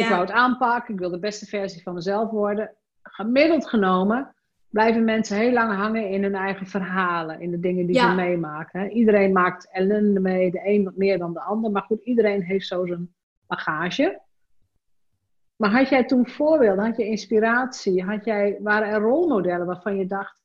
Ik 0.00 0.08
wou 0.08 0.20
het 0.20 0.30
aanpakken, 0.30 0.94
ik 0.94 1.00
wil 1.00 1.10
de 1.10 1.18
beste 1.18 1.46
versie 1.46 1.82
van 1.82 1.94
mezelf 1.94 2.30
worden. 2.30 2.74
Gemiddeld 3.02 3.66
genomen 3.66 4.34
blijven 4.72 5.04
mensen 5.04 5.36
heel 5.36 5.52
lang 5.52 5.74
hangen 5.74 6.08
in 6.08 6.22
hun 6.22 6.34
eigen 6.34 6.66
verhalen, 6.66 7.40
in 7.40 7.50
de 7.50 7.60
dingen 7.60 7.86
die 7.86 7.98
ze 7.98 8.08
meemaken. 8.08 8.90
Iedereen 8.90 9.32
maakt 9.32 9.70
ellende 9.70 10.20
mee, 10.20 10.50
de 10.50 10.60
een 10.64 10.84
wat 10.84 10.96
meer 10.96 11.18
dan 11.18 11.32
de 11.32 11.40
ander. 11.40 11.70
Maar 11.70 11.82
goed, 11.82 12.04
iedereen 12.04 12.42
heeft 12.42 12.66
zo 12.66 12.86
zijn 12.86 13.14
bagage. 13.46 14.20
Maar 15.56 15.70
had 15.70 15.88
jij 15.88 16.04
toen 16.04 16.28
voorbeelden, 16.28 16.84
had 16.84 16.96
je 16.96 17.06
inspiratie, 17.06 18.04
had 18.04 18.24
jij, 18.24 18.58
waren 18.62 18.88
er 18.88 19.00
rolmodellen 19.00 19.66
waarvan 19.66 19.96
je 19.96 20.06
dacht, 20.06 20.42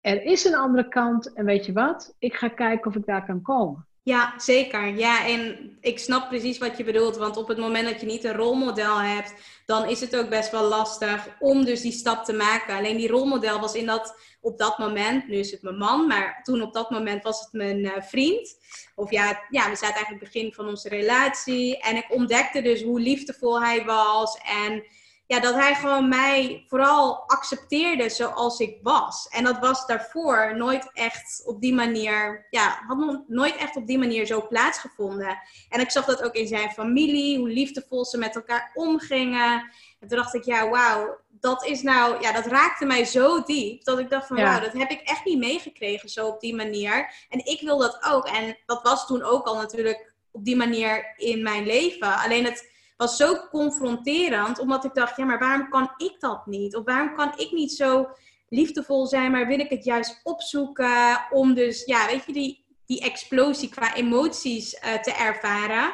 er 0.00 0.22
is 0.22 0.44
een 0.44 0.56
andere 0.56 0.88
kant 0.88 1.32
en 1.32 1.44
weet 1.44 1.66
je 1.66 1.72
wat, 1.72 2.14
ik 2.18 2.34
ga 2.34 2.48
kijken 2.48 2.90
of 2.90 2.96
ik 2.96 3.06
daar 3.06 3.26
kan 3.26 3.42
komen. 3.42 3.87
Ja, 4.08 4.34
zeker. 4.36 4.86
Ja, 4.96 5.26
en 5.26 5.70
ik 5.80 5.98
snap 5.98 6.28
precies 6.28 6.58
wat 6.58 6.76
je 6.76 6.84
bedoelt. 6.84 7.16
Want 7.16 7.36
op 7.36 7.48
het 7.48 7.58
moment 7.58 7.88
dat 7.88 8.00
je 8.00 8.06
niet 8.06 8.24
een 8.24 8.34
rolmodel 8.34 9.00
hebt, 9.00 9.34
dan 9.66 9.88
is 9.88 10.00
het 10.00 10.16
ook 10.16 10.28
best 10.28 10.50
wel 10.50 10.68
lastig 10.68 11.28
om 11.38 11.64
dus 11.64 11.80
die 11.80 11.92
stap 11.92 12.24
te 12.24 12.32
maken. 12.32 12.76
Alleen 12.76 12.96
die 12.96 13.08
rolmodel 13.08 13.60
was 13.60 13.74
in 13.74 13.86
dat, 13.86 14.20
op 14.40 14.58
dat 14.58 14.78
moment, 14.78 15.28
nu 15.28 15.36
is 15.36 15.50
het 15.50 15.62
mijn 15.62 15.76
man, 15.76 16.06
maar 16.06 16.40
toen 16.42 16.62
op 16.62 16.72
dat 16.72 16.90
moment 16.90 17.22
was 17.22 17.40
het 17.40 17.52
mijn 17.52 17.78
uh, 17.78 17.92
vriend. 18.00 18.58
Of 18.94 19.10
ja, 19.10 19.44
ja, 19.50 19.70
we 19.70 19.76
zaten 19.76 19.94
eigenlijk 19.94 20.24
begin 20.24 20.52
van 20.52 20.68
onze 20.68 20.88
relatie. 20.88 21.78
En 21.78 21.96
ik 21.96 22.06
ontdekte 22.14 22.62
dus 22.62 22.82
hoe 22.82 23.00
liefdevol 23.00 23.62
hij 23.62 23.84
was. 23.84 24.38
En 24.66 24.84
ja, 25.28 25.40
dat 25.40 25.54
hij 25.54 25.74
gewoon 25.74 26.08
mij 26.08 26.64
vooral 26.66 27.24
accepteerde 27.26 28.08
zoals 28.08 28.58
ik 28.58 28.78
was. 28.82 29.28
En 29.30 29.44
dat 29.44 29.58
was 29.58 29.86
daarvoor 29.86 30.56
nooit 30.56 30.90
echt 30.92 31.42
op 31.44 31.60
die 31.60 31.74
manier, 31.74 32.46
ja, 32.50 32.82
had 32.86 33.22
nooit 33.26 33.56
echt 33.56 33.76
op 33.76 33.86
die 33.86 33.98
manier 33.98 34.26
zo 34.26 34.46
plaatsgevonden. 34.46 35.38
En 35.68 35.80
ik 35.80 35.90
zag 35.90 36.04
dat 36.04 36.22
ook 36.22 36.34
in 36.34 36.46
zijn 36.46 36.70
familie, 36.70 37.38
hoe 37.38 37.48
liefdevol 37.48 38.04
ze 38.04 38.18
met 38.18 38.34
elkaar 38.34 38.70
omgingen. 38.74 39.70
En 40.00 40.08
toen 40.08 40.18
dacht 40.18 40.34
ik, 40.34 40.44
ja, 40.44 40.68
wauw, 40.68 41.20
dat 41.28 41.66
is 41.66 41.82
nou, 41.82 42.20
ja, 42.20 42.32
dat 42.32 42.46
raakte 42.46 42.84
mij 42.84 43.04
zo 43.04 43.42
diep. 43.42 43.84
Dat 43.84 43.98
ik 43.98 44.10
dacht 44.10 44.26
van, 44.26 44.36
wauw, 44.36 44.60
dat 44.60 44.72
heb 44.72 44.90
ik 44.90 45.00
echt 45.00 45.24
niet 45.24 45.38
meegekregen 45.38 46.08
zo 46.08 46.26
op 46.26 46.40
die 46.40 46.54
manier. 46.54 47.12
En 47.28 47.46
ik 47.46 47.60
wil 47.60 47.78
dat 47.78 48.04
ook. 48.04 48.26
En 48.28 48.58
dat 48.66 48.82
was 48.82 49.06
toen 49.06 49.22
ook 49.22 49.46
al 49.46 49.56
natuurlijk 49.56 50.12
op 50.30 50.44
die 50.44 50.56
manier 50.56 51.14
in 51.16 51.42
mijn 51.42 51.66
leven. 51.66 52.16
Alleen 52.16 52.44
het 52.44 52.76
was 52.98 53.16
zo 53.16 53.48
confronterend, 53.50 54.58
omdat 54.58 54.84
ik 54.84 54.94
dacht, 54.94 55.16
ja, 55.16 55.24
maar 55.24 55.38
waarom 55.38 55.68
kan 55.68 55.90
ik 55.96 56.16
dat 56.18 56.46
niet? 56.46 56.76
Of 56.76 56.84
waarom 56.84 57.14
kan 57.14 57.32
ik 57.36 57.52
niet 57.52 57.72
zo 57.72 58.08
liefdevol 58.48 59.06
zijn, 59.06 59.30
maar 59.30 59.46
wil 59.46 59.58
ik 59.58 59.70
het 59.70 59.84
juist 59.84 60.20
opzoeken 60.22 61.26
om 61.30 61.54
dus, 61.54 61.84
ja, 61.84 62.06
weet 62.06 62.24
je, 62.26 62.32
die, 62.32 62.64
die 62.86 63.00
explosie 63.00 63.68
qua 63.68 63.94
emoties 63.94 64.74
uh, 64.74 64.94
te 64.94 65.12
ervaren. 65.12 65.92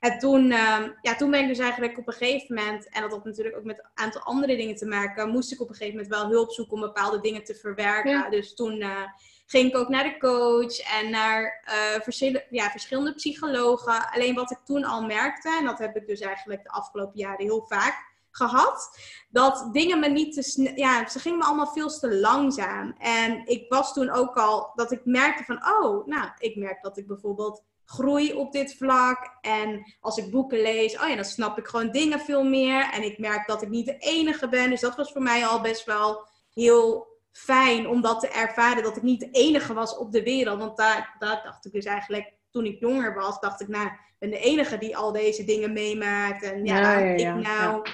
En 0.00 0.18
toen, 0.18 0.50
uh, 0.50 0.78
ja, 1.02 1.16
toen 1.16 1.30
ben 1.30 1.40
ik 1.40 1.48
dus 1.48 1.58
eigenlijk 1.58 1.98
op 1.98 2.06
een 2.06 2.12
gegeven 2.12 2.54
moment, 2.54 2.88
en 2.88 3.02
dat 3.02 3.10
had 3.10 3.24
natuurlijk 3.24 3.56
ook 3.56 3.64
met 3.64 3.78
een 3.78 3.90
aantal 4.04 4.22
andere 4.22 4.56
dingen 4.56 4.76
te 4.76 4.86
maken, 4.86 5.30
moest 5.30 5.52
ik 5.52 5.60
op 5.60 5.68
een 5.68 5.74
gegeven 5.74 5.98
moment 5.98 6.14
wel 6.14 6.28
hulp 6.28 6.50
zoeken 6.50 6.74
om 6.74 6.80
bepaalde 6.80 7.20
dingen 7.20 7.44
te 7.44 7.54
verwerken. 7.54 8.30
Dus 8.30 8.54
toen 8.54 8.80
uh, 8.80 9.02
ging 9.46 9.68
ik 9.68 9.76
ook 9.76 9.88
naar 9.88 10.04
de 10.04 10.18
coach 10.18 10.78
en 10.78 11.10
naar 11.10 11.64
verschillende, 12.02 12.46
ja, 12.50 12.70
verschillende 12.70 13.14
psychologen. 13.14 14.10
Alleen 14.10 14.34
wat 14.34 14.50
ik 14.50 14.58
toen 14.64 14.84
al 14.84 15.02
merkte, 15.02 15.56
en 15.58 15.64
dat 15.64 15.78
heb 15.78 15.96
ik 15.96 16.06
dus 16.06 16.20
eigenlijk 16.20 16.62
de 16.62 16.70
afgelopen 16.70 17.18
jaren 17.18 17.44
heel 17.44 17.64
vaak 17.68 18.14
gehad, 18.30 18.98
dat 19.30 19.68
dingen 19.72 20.00
me 20.00 20.08
niet 20.08 20.34
te 20.34 20.42
snel, 20.42 20.72
ja, 20.74 21.08
ze 21.08 21.18
gingen 21.18 21.38
me 21.38 21.44
allemaal 21.44 21.72
veel 21.72 21.88
te 21.88 22.14
langzaam. 22.14 22.94
En 22.98 23.46
ik 23.46 23.64
was 23.68 23.92
toen 23.92 24.10
ook 24.10 24.36
al, 24.36 24.72
dat 24.74 24.92
ik 24.92 25.00
merkte 25.04 25.44
van, 25.44 25.66
oh, 25.66 26.06
nou, 26.06 26.30
ik 26.38 26.56
merk 26.56 26.82
dat 26.82 26.98
ik 26.98 27.06
bijvoorbeeld 27.06 27.64
groei 27.84 28.32
op 28.32 28.52
dit 28.52 28.76
vlak. 28.76 29.38
En 29.40 29.94
als 30.00 30.16
ik 30.16 30.30
boeken 30.30 30.62
lees, 30.62 30.98
oh 31.00 31.08
ja, 31.08 31.14
dan 31.14 31.24
snap 31.24 31.58
ik 31.58 31.66
gewoon 31.66 31.90
dingen 31.90 32.20
veel 32.20 32.44
meer. 32.44 32.90
En 32.92 33.02
ik 33.02 33.18
merk 33.18 33.46
dat 33.46 33.62
ik 33.62 33.68
niet 33.68 33.86
de 33.86 33.98
enige 33.98 34.48
ben. 34.48 34.70
Dus 34.70 34.80
dat 34.80 34.96
was 34.96 35.12
voor 35.12 35.22
mij 35.22 35.46
al 35.46 35.60
best 35.60 35.84
wel 35.84 36.28
heel 36.54 37.15
fijn 37.36 37.88
om 37.88 38.00
dat 38.00 38.20
te 38.20 38.28
ervaren. 38.28 38.82
Dat 38.82 38.96
ik 38.96 39.02
niet 39.02 39.20
de 39.20 39.30
enige 39.30 39.74
was 39.74 39.96
op 39.96 40.12
de 40.12 40.22
wereld. 40.22 40.58
Want 40.58 40.76
daar, 40.76 41.16
daar 41.18 41.42
dacht 41.44 41.66
ik 41.66 41.72
dus 41.72 41.84
eigenlijk, 41.84 42.32
toen 42.50 42.64
ik 42.64 42.80
jonger 42.80 43.14
was, 43.14 43.40
dacht 43.40 43.60
ik, 43.60 43.68
nou, 43.68 43.86
ik 43.86 44.16
ben 44.18 44.30
de 44.30 44.38
enige 44.38 44.78
die 44.78 44.96
al 44.96 45.12
deze 45.12 45.44
dingen 45.44 45.72
meemaakt. 45.72 46.42
En 46.42 46.64
ja, 46.64 46.98
ja, 46.98 46.98
ja 46.98 47.36
ik 47.36 47.42
nou. 47.42 47.86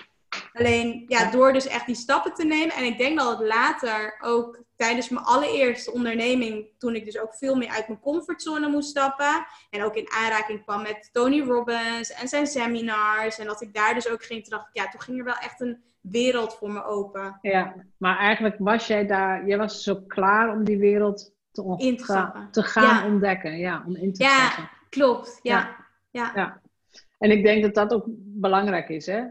Alleen, 0.53 1.05
ja, 1.09 1.31
door 1.31 1.53
dus 1.53 1.67
echt 1.67 1.87
die 1.87 1.95
stappen 1.95 2.35
te 2.35 2.45
nemen. 2.45 2.75
En 2.75 2.85
ik 2.85 2.99
denk 2.99 3.19
dat 3.19 3.39
het 3.39 3.49
later 3.49 4.17
ook 4.21 4.61
tijdens 4.77 5.09
mijn 5.09 5.25
allereerste 5.25 5.93
onderneming, 5.93 6.69
toen 6.79 6.95
ik 6.95 7.05
dus 7.05 7.19
ook 7.19 7.35
veel 7.35 7.55
meer 7.55 7.69
uit 7.69 7.89
mijn 7.89 8.01
comfortzone 8.01 8.69
moest 8.69 8.89
stappen. 8.89 9.47
En 9.71 9.83
ook 9.83 9.95
in 9.95 10.13
aanraking 10.13 10.63
kwam 10.63 10.83
met 10.83 11.09
Tony 11.13 11.41
Robbins 11.41 12.13
en 12.13 12.29
zijn 12.29 12.47
seminars. 12.47 13.39
En 13.39 13.47
dat 13.47 13.61
ik 13.61 13.75
daar 13.75 13.95
dus 13.95 14.09
ook 14.09 14.25
ging, 14.25 14.43
toen 14.43 14.59
dacht 14.59 14.69
ik, 14.69 14.83
ja, 14.83 14.89
toen 14.89 15.01
ging 15.01 15.19
er 15.19 15.25
wel 15.25 15.37
echt 15.37 15.61
een 15.61 15.83
wereld 16.03 16.55
voor 16.55 16.71
me 16.71 16.85
open. 16.85 17.39
Ja, 17.43 17.75
maar 17.97 18.19
eigenlijk 18.19 18.57
was 18.59 18.87
jij 18.87 19.07
daar, 19.07 19.47
jij 19.47 19.59
was 19.59 19.83
zo 19.83 20.01
klaar 20.07 20.53
om 20.53 20.65
die 20.65 20.79
wereld 20.79 21.35
te, 21.51 21.75
in 21.77 21.97
te, 21.97 22.47
te 22.51 22.63
gaan 22.63 23.13
ontdekken. 23.13 23.59
Ja, 23.59 23.83
om 23.87 23.97
in 23.97 24.13
te 24.13 24.23
Ja, 24.23 24.71
klopt. 24.89 25.39
Ja. 25.43 25.77
Ja. 26.11 26.33
ja. 26.35 26.61
En 27.19 27.31
ik 27.31 27.43
denk 27.43 27.63
dat 27.63 27.75
dat 27.75 27.93
ook 27.93 28.05
belangrijk 28.17 28.89
is, 28.89 29.07
hè? 29.07 29.25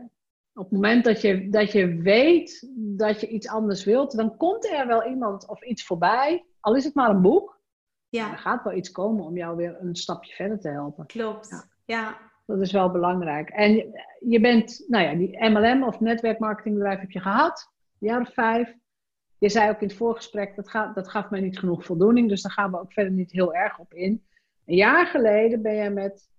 Op 0.53 0.63
het 0.63 0.71
moment 0.71 1.03
dat 1.03 1.21
je, 1.21 1.49
dat 1.49 1.71
je 1.71 1.95
weet 1.95 2.69
dat 2.75 3.21
je 3.21 3.27
iets 3.27 3.47
anders 3.47 3.83
wilt, 3.83 4.15
dan 4.15 4.37
komt 4.37 4.65
er 4.65 4.87
wel 4.87 5.05
iemand 5.05 5.47
of 5.47 5.63
iets 5.63 5.85
voorbij. 5.85 6.45
Al 6.59 6.75
is 6.75 6.83
het 6.83 6.95
maar 6.95 7.09
een 7.09 7.21
boek. 7.21 7.59
Ja. 8.09 8.31
Er 8.31 8.37
gaat 8.37 8.63
wel 8.63 8.73
iets 8.73 8.91
komen 8.91 9.25
om 9.25 9.37
jou 9.37 9.55
weer 9.55 9.77
een 9.79 9.95
stapje 9.95 10.33
verder 10.33 10.59
te 10.59 10.69
helpen. 10.69 11.05
Klopt, 11.05 11.67
ja. 11.85 12.30
Dat 12.45 12.62
is 12.62 12.71
wel 12.71 12.91
belangrijk. 12.91 13.50
En 13.50 13.74
je 14.19 14.39
bent, 14.39 14.83
nou 14.88 15.03
ja, 15.03 15.13
die 15.13 15.50
MLM 15.50 15.83
of 15.83 16.00
netwerkmarketingbedrijf 16.00 17.00
heb 17.00 17.12
je 17.12 17.19
gehad, 17.19 17.71
een 18.00 18.07
jaar 18.07 18.21
of 18.21 18.33
vijf. 18.33 18.75
Je 19.38 19.50
zei 19.50 19.69
ook 19.69 19.81
in 19.81 19.88
het 19.88 19.98
voorgesprek, 19.98 20.55
dat, 20.55 20.69
gaat, 20.69 20.95
dat 20.95 21.10
gaf 21.10 21.29
mij 21.29 21.41
niet 21.41 21.60
genoeg 21.60 21.86
voldoening, 21.86 22.29
dus 22.29 22.41
daar 22.41 22.51
gaan 22.51 22.71
we 22.71 22.79
ook 22.79 22.93
verder 22.93 23.13
niet 23.13 23.31
heel 23.31 23.53
erg 23.53 23.79
op 23.79 23.93
in. 23.93 24.25
Een 24.65 24.75
jaar 24.75 25.05
geleden 25.05 25.62
ben 25.62 25.74
je 25.74 25.89
met 25.89 26.29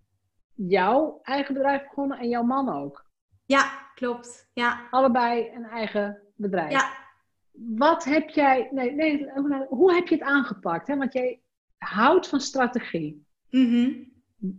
jouw 0.54 1.18
eigen 1.22 1.54
bedrijf 1.54 1.82
begonnen 1.82 2.18
en 2.18 2.28
jouw 2.28 2.42
man 2.42 2.68
ook. 2.68 3.10
Ja, 3.44 3.90
klopt. 3.94 4.50
Ja. 4.52 4.86
Allebei 4.90 5.50
een 5.54 5.64
eigen 5.64 6.22
bedrijf. 6.36 6.70
Ja. 6.70 7.00
Wat 7.52 8.04
heb 8.04 8.28
jij, 8.28 8.68
nee, 8.70 8.94
nee, 8.94 9.28
hoe 9.68 9.94
heb 9.94 10.06
je 10.06 10.14
het 10.14 10.24
aangepakt? 10.24 10.86
Hè? 10.86 10.96
Want 10.96 11.12
jij 11.12 11.40
houdt 11.78 12.28
van 12.28 12.40
strategie. 12.40 13.26
Mm 13.50 14.11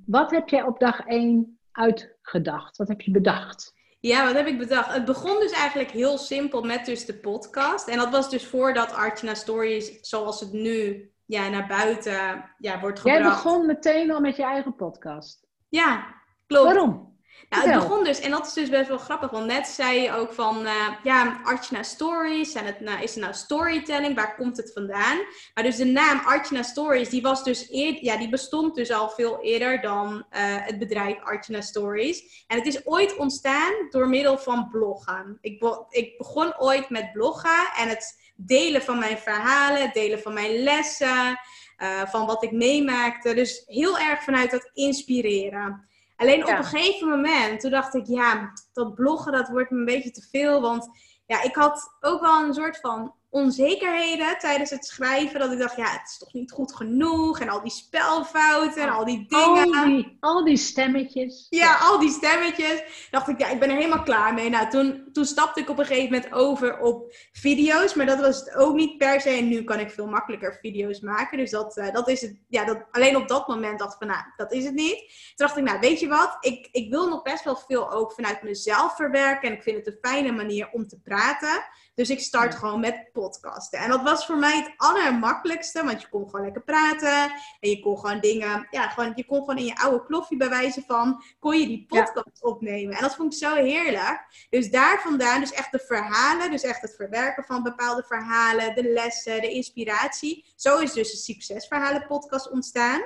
Wat 0.06 0.32
heb 0.32 0.50
jij 0.50 0.64
op 0.64 0.80
dag 0.80 1.00
één 1.00 1.60
uitgedacht? 1.72 2.78
Wat 2.78 2.88
heb 2.88 3.02
je 3.02 3.12
bedacht? 3.12 3.74
Ja, 4.00 4.26
wat 4.26 4.36
heb 4.36 4.48
ik 4.48 4.58
bedacht? 4.58 4.94
Het 4.94 5.06
begon 5.06 5.40
dus 5.40 5.52
eigenlijk 5.52 5.92
heel 5.92 6.18
simpel 6.18 6.62
met 6.62 6.86
dus 6.86 7.06
de 7.06 7.20
podcast. 7.20 7.88
En 7.88 7.98
dat 7.98 8.10
was 8.10 8.30
dus 8.30 8.46
voordat 8.46 8.94
Archina 8.94 9.34
Stories, 9.34 10.00
zoals 10.02 10.40
het 10.40 10.52
nu 10.52 11.12
ja, 11.26 11.50
naar 11.50 11.68
buiten 11.68 12.50
ja, 12.58 12.80
wordt 12.80 13.00
gebracht. 13.00 13.22
Jij 13.22 13.30
begon 13.30 13.66
meteen 13.66 14.12
al 14.12 14.20
met 14.20 14.36
je 14.36 14.44
eigen 14.44 14.76
podcast? 14.76 15.48
Ja, 15.70 16.16
klopt. 16.48 16.66
Waarom? 16.66 17.13
Nou, 17.50 17.70
het 17.70 17.80
begon 17.80 18.04
dus, 18.04 18.20
en 18.20 18.32
dat 18.32 18.46
is 18.46 18.54
dus 18.54 18.70
best 18.70 18.88
wel 18.88 18.98
grappig, 18.98 19.32
want 19.32 19.46
net 19.46 19.68
zei 19.68 20.02
je 20.02 20.12
ook 20.12 20.34
van, 20.34 20.66
uh, 20.66 20.88
ja, 21.04 21.40
Archana 21.44 21.84
Stories, 21.84 22.54
en 22.54 22.66
het, 22.66 22.80
nou, 22.80 23.04
is 23.04 23.14
het 23.14 23.24
nou 23.24 23.36
storytelling, 23.36 24.16
waar 24.16 24.36
komt 24.36 24.58
het 24.58 24.72
vandaan? 24.74 25.18
Maar 25.54 25.64
dus 25.64 25.76
de 25.76 25.86
naam 25.86 26.20
Archana 26.26 26.62
Stories, 26.62 27.10
die 27.10 27.22
was 27.22 27.44
dus 27.44 27.70
eerder, 27.70 28.04
ja, 28.04 28.18
die 28.18 28.30
bestond 28.30 28.76
dus 28.76 28.92
al 28.92 29.10
veel 29.10 29.42
eerder 29.42 29.82
dan 29.82 30.14
uh, 30.16 30.22
het 30.66 30.80
bedrijf 30.80 31.20
Archana 31.24 31.62
Stories. 31.62 32.46
En 32.48 32.58
het 32.58 32.68
is 32.68 32.86
ooit 32.86 33.16
ontstaan 33.16 33.74
door 33.90 34.10
middel 34.10 34.38
van 34.38 34.70
bloggen. 34.70 35.38
Ik, 35.42 35.64
ik 35.90 36.18
begon 36.18 36.60
ooit 36.60 36.90
met 36.90 37.12
bloggen 37.12 37.70
en 37.78 37.90
het 37.90 38.32
delen 38.36 38.82
van 38.82 39.00
mijn 39.00 39.18
verhalen, 39.18 39.82
het 39.82 39.94
delen 39.94 40.20
van 40.20 40.34
mijn 40.34 40.64
lessen, 40.64 41.40
uh, 41.78 42.06
van 42.06 42.26
wat 42.26 42.44
ik 42.44 42.52
meemaakte. 42.52 43.34
Dus 43.34 43.64
heel 43.66 44.00
erg 44.00 44.24
vanuit 44.24 44.52
dat 44.52 44.70
inspireren. 44.74 45.92
Alleen 46.16 46.44
op 46.44 46.58
een 46.58 46.64
gegeven 46.64 47.10
moment, 47.10 47.60
toen 47.60 47.72
dacht 47.72 47.94
ik, 47.94 48.06
ja, 48.08 48.54
dat 48.74 48.96
bloggen, 48.96 49.32
dat 49.32 49.50
wordt 49.50 49.72
me 49.72 49.78
een 49.78 49.86
beetje 49.86 50.12
te 50.12 50.28
veel. 50.32 50.62
Want 50.62 50.90
ja, 51.26 51.42
ik 51.42 51.56
had 51.56 51.96
ook 52.00 52.22
wel 52.22 52.44
een 52.44 52.54
soort 52.54 52.80
van 52.80 53.14
onzekerheden 53.34 54.38
tijdens 54.40 54.70
het 54.70 54.86
schrijven. 54.86 55.40
Dat 55.40 55.52
ik 55.52 55.60
dacht, 55.60 55.76
ja, 55.76 55.92
het 55.92 56.10
is 56.10 56.18
toch 56.18 56.34
niet 56.34 56.52
goed 56.52 56.76
genoeg. 56.76 57.40
En 57.40 57.50
al 57.50 57.62
die 57.62 57.72
spelfouten 57.72 58.82
en 58.82 58.90
al 58.90 59.06
die 59.06 59.26
dingen. 59.28 59.74
Al 59.74 59.86
die, 59.86 60.18
al 60.20 60.44
die 60.44 60.58
stemmetjes. 60.58 61.48
Ja, 61.50 61.78
al 61.78 62.00
die 62.00 62.12
stemmetjes. 62.12 63.08
Dacht 63.12 63.28
ik, 63.28 63.40
ja, 63.40 63.50
ik 63.50 63.60
ben 63.60 63.70
er 63.70 63.76
helemaal 63.76 64.04
klaar 64.04 64.34
mee. 64.34 64.50
Nou, 64.50 64.70
toen, 64.70 65.04
toen 65.12 65.26
stapte 65.26 65.60
ik 65.60 65.70
op 65.70 65.80
een 65.80 65.86
gegeven 65.86 66.12
moment 66.12 66.34
over 66.34 66.80
op 66.80 67.16
video's. 67.32 67.94
Maar 67.94 68.06
dat 68.06 68.20
was 68.20 68.40
het 68.40 68.56
ook 68.56 68.76
niet 68.76 68.98
per 68.98 69.22
se. 69.22 69.30
En 69.30 69.48
nu 69.48 69.64
kan 69.64 69.80
ik 69.80 69.92
veel 69.92 70.08
makkelijker 70.08 70.58
video's 70.62 71.00
maken. 71.00 71.38
Dus 71.38 71.52
dat, 71.52 71.78
uh, 71.78 71.92
dat 71.92 72.08
is 72.08 72.22
het. 72.22 72.36
Ja, 72.48 72.66
dat, 72.66 72.86
alleen 72.92 73.16
op 73.16 73.28
dat 73.28 73.48
moment 73.48 73.80
dacht 73.80 73.94
ik 73.94 73.98
van, 74.00 74.08
nou, 74.08 74.24
dat 74.36 74.52
is 74.52 74.66
het 74.66 74.74
niet. 74.74 74.98
Toen 74.98 75.48
dacht 75.48 75.58
ik, 75.58 75.64
nou, 75.64 75.80
weet 75.80 76.00
je 76.00 76.08
wat? 76.08 76.38
Ik, 76.40 76.70
ik 76.72 76.90
wil 76.90 77.10
nog 77.10 77.22
best 77.22 77.44
wel 77.44 77.56
veel 77.56 77.92
ook 77.92 78.12
vanuit 78.12 78.44
mezelf 78.44 78.96
verwerken. 78.96 79.50
En 79.50 79.56
ik 79.56 79.64
vind 79.64 79.78
het 79.78 79.88
een 79.88 79.98
fijne 80.02 80.32
manier 80.32 80.70
om 80.72 80.88
te 80.88 81.00
praten. 81.00 81.64
Dus 81.96 82.10
ik 82.10 82.20
start 82.20 82.56
gewoon 82.56 82.80
met 82.80 83.10
podcasten. 83.12 83.80
En 83.80 83.90
dat 83.90 84.02
was 84.02 84.26
voor 84.26 84.38
mij 84.38 84.58
het 84.58 84.74
allermakkelijkste, 84.78 85.84
want 85.84 86.02
je 86.02 86.10
kon 86.10 86.30
gewoon 86.30 86.46
lekker 86.46 86.64
praten. 86.64 87.32
En 87.60 87.70
je 87.70 87.80
kon 87.80 87.98
gewoon 88.00 88.20
dingen, 88.20 88.68
ja, 88.70 88.90
gewoon, 88.90 89.14
je 89.16 89.26
kon 89.26 89.40
gewoon 89.40 89.58
in 89.58 89.66
je 89.66 89.78
oude 89.78 90.06
kloffie 90.06 90.38
bij 90.38 90.50
wijze 90.50 90.84
van, 90.88 91.24
kon 91.40 91.60
je 91.60 91.68
die 91.68 91.86
podcast 91.88 92.44
opnemen. 92.44 92.96
En 92.96 93.02
dat 93.02 93.16
vond 93.16 93.34
ik 93.34 93.40
zo 93.40 93.56
heerlijk. 93.56 94.48
Dus 94.50 94.72
daar 94.72 95.02
vandaan, 95.02 95.40
dus 95.40 95.52
echt 95.52 95.72
de 95.72 95.80
verhalen, 95.80 96.52
dus 96.52 96.64
echt 96.64 96.82
het 96.82 96.96
verwerken 96.96 97.44
van 97.44 97.64
bepaalde 97.64 98.04
verhalen, 98.04 98.76
de 98.76 98.84
lessen, 98.84 99.42
de 99.42 99.50
inspiratie. 99.50 100.46
Zo 100.56 100.78
is 100.78 100.94
dus 100.94 101.12
de 101.12 101.18
Succesverhalen 101.18 102.08
podcast 102.08 102.50
ontstaan. 102.50 103.02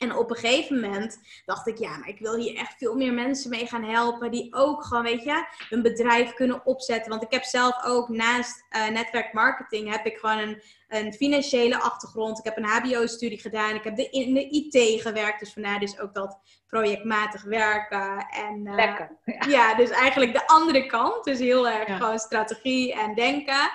En 0.00 0.16
op 0.16 0.30
een 0.30 0.36
gegeven 0.36 0.80
moment 0.80 1.18
dacht 1.44 1.66
ik, 1.66 1.78
ja, 1.78 1.96
maar 1.96 2.08
ik 2.08 2.18
wil 2.18 2.36
hier 2.36 2.56
echt 2.56 2.74
veel 2.78 2.94
meer 2.94 3.12
mensen 3.12 3.50
mee 3.50 3.66
gaan 3.66 3.84
helpen. 3.84 4.30
Die 4.30 4.54
ook 4.54 4.84
gewoon, 4.84 5.02
weet 5.02 5.22
je, 5.22 5.44
hun 5.68 5.82
bedrijf 5.82 6.34
kunnen 6.34 6.66
opzetten. 6.66 7.10
Want 7.10 7.22
ik 7.22 7.32
heb 7.32 7.42
zelf 7.42 7.84
ook 7.84 8.08
naast 8.08 8.64
uh, 8.70 8.88
netwerkmarketing, 8.88 9.90
heb 9.90 10.06
ik 10.06 10.16
gewoon 10.16 10.38
een, 10.38 10.62
een 10.88 11.12
financiële 11.12 11.80
achtergrond. 11.80 12.38
Ik 12.38 12.44
heb 12.44 12.56
een 12.56 12.64
HBO-studie 12.64 13.40
gedaan. 13.40 13.74
Ik 13.74 13.84
heb 13.84 13.96
de, 13.96 14.10
in 14.10 14.34
de 14.34 14.48
IT 14.48 15.00
gewerkt. 15.00 15.40
Dus 15.40 15.52
vandaar 15.52 15.80
dus 15.80 15.98
ook 15.98 16.14
dat 16.14 16.38
projectmatig 16.66 17.42
werken. 17.42 18.26
En, 18.30 18.66
uh, 18.66 18.74
Lekker. 18.74 19.18
Ja. 19.24 19.46
ja. 19.48 19.74
dus 19.74 19.90
eigenlijk 19.90 20.32
de 20.32 20.46
andere 20.46 20.86
kant. 20.86 21.24
Dus 21.24 21.38
heel 21.38 21.68
erg 21.68 21.96
gewoon 21.96 22.18
strategie 22.18 22.94
en 22.94 23.14
denken. 23.14 23.70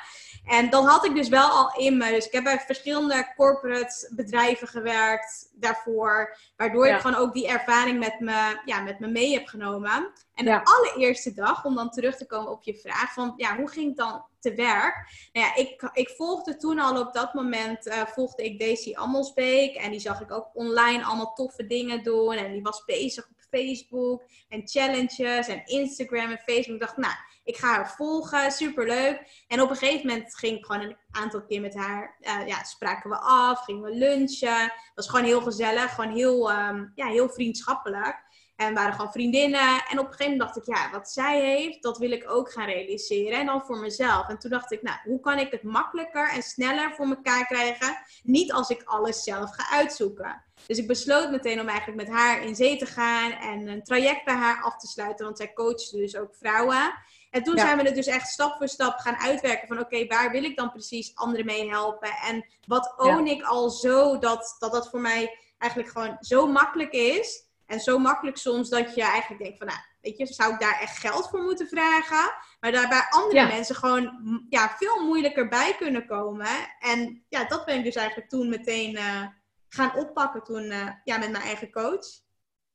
En 0.46 0.70
dat 0.70 0.86
had 0.86 1.06
ik 1.06 1.16
dus 1.16 1.30
wel 1.30 1.48
al 1.48 1.75
in 1.78 1.98
me. 1.98 2.10
Dus 2.10 2.25
ik 2.25 2.32
heb 2.32 2.44
bij 2.44 2.60
verschillende 2.60 3.34
corporate 3.36 4.12
bedrijven 4.16 4.68
gewerkt 4.68 5.52
daarvoor. 5.54 6.38
Waardoor 6.56 6.88
ik 6.88 7.00
gewoon 7.00 7.18
ook 7.18 7.34
die 7.34 7.48
ervaring 7.48 8.00
met 8.00 8.20
me, 8.20 8.62
ja, 8.66 8.82
met 8.82 9.00
me 9.00 9.08
mee 9.08 9.34
heb 9.34 9.48
genomen. 9.48 10.12
En 10.34 10.46
de 10.46 10.64
allereerste 10.64 11.34
dag, 11.34 11.66
om 11.66 11.75
dan 11.75 11.90
terug 11.90 12.18
te 12.18 12.25
komen 12.25 12.52
op 12.52 12.64
je 12.64 12.75
vraag 12.75 13.14
van 13.14 13.34
ja, 13.38 13.56
hoe 13.56 13.70
ging 13.70 13.88
het 13.88 13.98
dan 13.98 14.25
te 14.40 14.54
werk? 14.54 15.30
Nou 15.34 15.46
ja, 15.46 15.56
ik, 15.56 15.90
ik 15.94 16.10
volgde 16.10 16.58
toen 16.58 16.80
al 16.80 17.00
op 17.00 17.14
dat 17.14 17.34
moment, 17.34 17.88
uh, 17.88 18.06
volgde 18.06 18.44
ik 18.44 18.60
Daisy 18.60 18.96
Ammelsbeek. 18.96 19.75
En 19.75 19.92
die 19.92 20.00
zag 20.00 20.22
ik 20.22 20.32
ook 20.32 20.50
online 20.54 21.04
allemaal 21.04 21.34
toffe 21.34 21.68
dingen 21.68 22.04
doen. 22.04 22.34
En 22.34 22.52
die 22.52 22.62
was 22.62 22.86
bezig 22.86 23.28
op 23.30 23.36
Facebook 23.50 24.24
en 24.50 24.68
challenges 24.68 25.48
en 25.48 25.66
Instagram 25.66 26.32
en 26.32 26.42
Facebook. 26.46 26.75
Ik 26.75 26.80
dacht, 26.80 26.98
nou, 26.98 27.14
ik 27.46 27.58
ga 27.58 27.68
haar 27.68 27.96
volgen, 27.96 28.52
superleuk. 28.52 29.44
En 29.48 29.62
op 29.62 29.70
een 29.70 29.75
gegeven 29.75 30.08
moment 30.08 30.36
ging 30.36 30.58
ik 30.58 30.66
gewoon 30.66 30.82
een 30.82 30.98
aantal 31.12 31.46
keer 31.46 31.62
met 31.62 31.75
haar, 31.75 32.18
uh, 32.20 32.48
ja, 32.48 32.64
spraken 32.64 33.10
we 33.10 33.18
af, 33.18 33.64
gingen 33.64 33.82
we 33.82 33.92
lunchen. 33.92 34.62
Het 34.62 34.92
was 34.96 35.10
gewoon 35.10 35.25
heel 35.25 35.42
gezellig, 35.42 35.94
gewoon 35.96 36.16
heel, 36.16 36.52
um, 36.52 36.92
ja, 36.96 37.08
heel 37.08 37.30
vriendschappelijk. 37.30 38.24
En 38.56 38.74
waren 38.74 38.94
gewoon 38.94 39.12
vriendinnen. 39.12 39.84
En 39.90 40.00
op 40.00 40.06
een 40.06 40.14
gegeven 40.14 40.32
moment 40.32 40.40
dacht 40.40 40.58
ik, 40.58 40.75
ja, 40.75 40.92
wat 40.92 41.10
zij 41.10 41.42
heeft, 41.42 41.84
dat 41.84 41.98
wil 41.98 42.12
ik 42.12 42.32
ook 42.32 42.52
gaan 42.52 42.66
realiseren. 42.66 43.40
En 43.40 43.46
dan 43.46 43.66
voor 43.66 43.78
mezelf. 43.78 44.28
En 44.28 44.40
toen 44.40 44.52
dacht 44.52 44.72
ik, 44.72 44.82
nou, 44.82 44.98
hoe 45.04 45.20
kan 45.20 45.40
ik 45.40 45.52
het 45.52 45.64
makkelijker 45.64 46.30
en 46.30 46.42
sneller 46.42 46.94
voor 46.96 47.06
elkaar 47.06 47.46
krijgen? 47.46 47.98
Niet 48.24 48.52
als 48.52 48.70
ik 48.70 48.84
alles 48.84 49.24
zelf 49.24 49.56
ga 49.56 49.78
uitzoeken. 49.78 50.44
Dus 50.68 50.78
ik 50.78 50.88
besloot 50.88 51.32
meteen 51.32 51.60
om 51.60 51.68
eigenlijk 51.68 52.08
met 52.08 52.18
haar 52.18 52.44
in 52.44 52.56
zee 52.56 52.78
te 52.78 52.86
gaan 52.86 53.32
en 53.32 53.68
een 53.68 53.84
traject 53.84 54.25
bij 54.25 54.36
haar 54.36 54.64
af 54.64 54.78
te 54.78 54.88
sluiten. 54.88 55.25
Want 55.25 55.38
zij 55.38 55.54
coachte 55.54 55.98
dus 55.98 56.18
ook 56.18 56.36
vrouwen. 56.36 56.94
En 57.36 57.44
toen 57.44 57.58
zijn 57.58 57.77
we 57.77 57.84
het 57.84 57.96
dus 57.96 58.08
echt 58.08 58.27
stap 58.27 58.58
voor 58.58 58.68
stap 58.68 58.98
gaan 58.98 59.15
uitwerken 59.15 59.68
van 59.68 59.80
oké, 59.80 60.08
waar 60.08 60.32
wil 60.32 60.44
ik 60.44 60.58
dan 60.58 60.72
precies 60.72 61.15
anderen 61.15 61.46
mee 61.46 61.70
helpen? 61.70 62.10
En 62.10 62.46
wat 62.68 62.94
own 62.98 63.25
ik 63.25 63.44
al 63.44 63.70
zo 63.70 64.18
dat, 64.18 64.56
dat 64.60 64.72
dat 64.72 64.89
voor 64.89 65.00
mij 65.00 65.39
eigenlijk 65.58 65.92
gewoon 65.92 66.18
zo 66.20 66.48
makkelijk 66.48 66.92
is. 66.92 67.48
En 67.65 67.80
zo 67.80 67.98
makkelijk 67.98 68.38
soms 68.38 68.70
dat 68.70 68.96
je 68.96 69.01
eigenlijk 69.01 69.44
denkt 69.44 69.58
van 69.58 69.68
nou, 69.68 69.80
weet 70.01 70.18
je, 70.18 70.25
zou 70.25 70.54
ik 70.54 70.60
daar 70.60 70.80
echt 70.80 70.98
geld 70.98 71.30
voor 71.30 71.42
moeten 71.42 71.68
vragen? 71.68 72.36
Maar 72.60 72.72
daar 72.72 72.89
bij 72.89 73.06
andere 73.10 73.48
mensen 73.48 73.75
gewoon 73.75 74.46
ja, 74.50 74.75
veel 74.77 75.04
moeilijker 75.04 75.48
bij 75.48 75.75
kunnen 75.77 76.08
komen. 76.08 76.50
En 76.80 77.25
ja, 77.30 77.46
dat 77.46 77.65
ben 77.65 77.77
ik 77.77 77.84
dus 77.84 77.96
eigenlijk 77.96 78.30
toen 78.30 78.50
meteen 78.50 78.96
uh, 78.96 79.27
gaan 79.70 79.96
oppakken 79.96 80.44
toen 80.44 80.63
uh, 80.63 80.89
ja, 81.04 81.18
met 81.18 81.32
mijn 81.32 81.44
eigen 81.44 81.72
coach. 81.72 82.06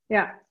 Ja, 0.06 0.42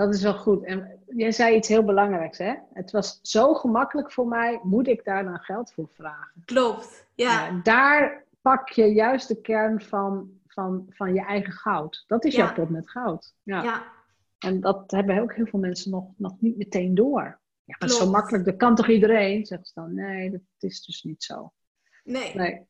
dat 0.00 0.14
is 0.14 0.22
wel 0.22 0.34
goed. 0.34 0.64
En 0.64 1.00
jij 1.06 1.32
zei 1.32 1.56
iets 1.56 1.68
heel 1.68 1.84
belangrijks, 1.84 2.38
hè? 2.38 2.54
Het 2.72 2.90
was 2.90 3.18
zo 3.22 3.54
gemakkelijk 3.54 4.12
voor 4.12 4.26
mij, 4.26 4.60
moet 4.62 4.88
ik 4.88 5.04
daar 5.04 5.24
dan 5.24 5.38
geld 5.38 5.72
voor 5.72 5.88
vragen? 5.88 6.42
Klopt, 6.44 7.06
ja. 7.14 7.60
daar 7.62 8.24
pak 8.40 8.68
je 8.68 8.84
juist 8.84 9.28
de 9.28 9.40
kern 9.40 9.80
van, 9.80 10.30
van, 10.46 10.86
van 10.90 11.14
je 11.14 11.24
eigen 11.24 11.52
goud. 11.52 12.04
Dat 12.06 12.24
is 12.24 12.34
jouw 12.34 12.52
pot 12.52 12.70
met 12.70 12.90
goud. 12.90 13.34
Ja. 13.42 13.62
ja. 13.62 13.82
En 14.38 14.60
dat 14.60 14.90
hebben 14.90 15.20
ook 15.20 15.34
heel 15.34 15.46
veel 15.46 15.58
mensen 15.58 15.90
nog, 15.90 16.04
nog 16.16 16.40
niet 16.40 16.56
meteen 16.56 16.94
door. 16.94 17.40
Ja, 17.64 17.76
maar 17.78 17.88
zo 17.88 18.10
makkelijk, 18.10 18.44
dat 18.44 18.56
kan 18.56 18.74
toch 18.74 18.88
iedereen? 18.88 19.46
Zeggen 19.46 19.66
ze 19.66 19.72
dan, 19.74 19.94
nee, 19.94 20.30
dat 20.30 20.40
is 20.58 20.84
dus 20.84 21.02
niet 21.02 21.22
zo. 21.22 21.52
Nee. 22.04 22.34
nee. 22.34 22.68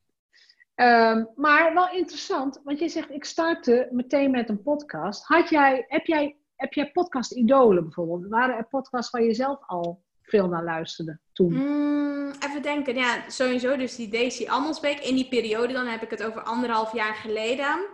Ehm, 0.74 1.24
maar 1.34 1.74
wel 1.74 1.90
interessant, 1.90 2.60
want 2.64 2.78
je 2.78 2.88
zegt, 2.88 3.10
ik 3.10 3.24
startte 3.24 3.88
meteen 3.90 4.30
met 4.30 4.48
een 4.48 4.62
podcast. 4.62 5.24
Had 5.24 5.48
jij, 5.48 5.84
heb 5.88 6.06
jij 6.06 6.39
heb 6.60 6.72
jij 6.72 6.90
podcast-idolen 6.90 7.82
bijvoorbeeld? 7.82 8.30
Waren 8.30 8.56
er 8.56 8.68
podcasts 8.68 9.10
waar 9.10 9.22
je 9.22 9.34
zelf 9.34 9.58
al 9.66 10.02
veel 10.22 10.48
naar 10.48 10.64
luisterde 10.64 11.18
toen? 11.32 11.52
Mm, 11.52 12.32
even 12.46 12.62
denken. 12.62 12.94
Ja, 12.94 13.22
sowieso 13.28 13.76
dus 13.76 13.96
die 13.96 14.08
Daisy 14.08 14.46
Ammelsbeek. 14.46 14.98
In 14.98 15.14
die 15.14 15.28
periode, 15.28 15.72
dan 15.72 15.86
heb 15.86 16.02
ik 16.02 16.10
het 16.10 16.22
over 16.22 16.42
anderhalf 16.42 16.92
jaar 16.92 17.14
geleden. 17.14 17.86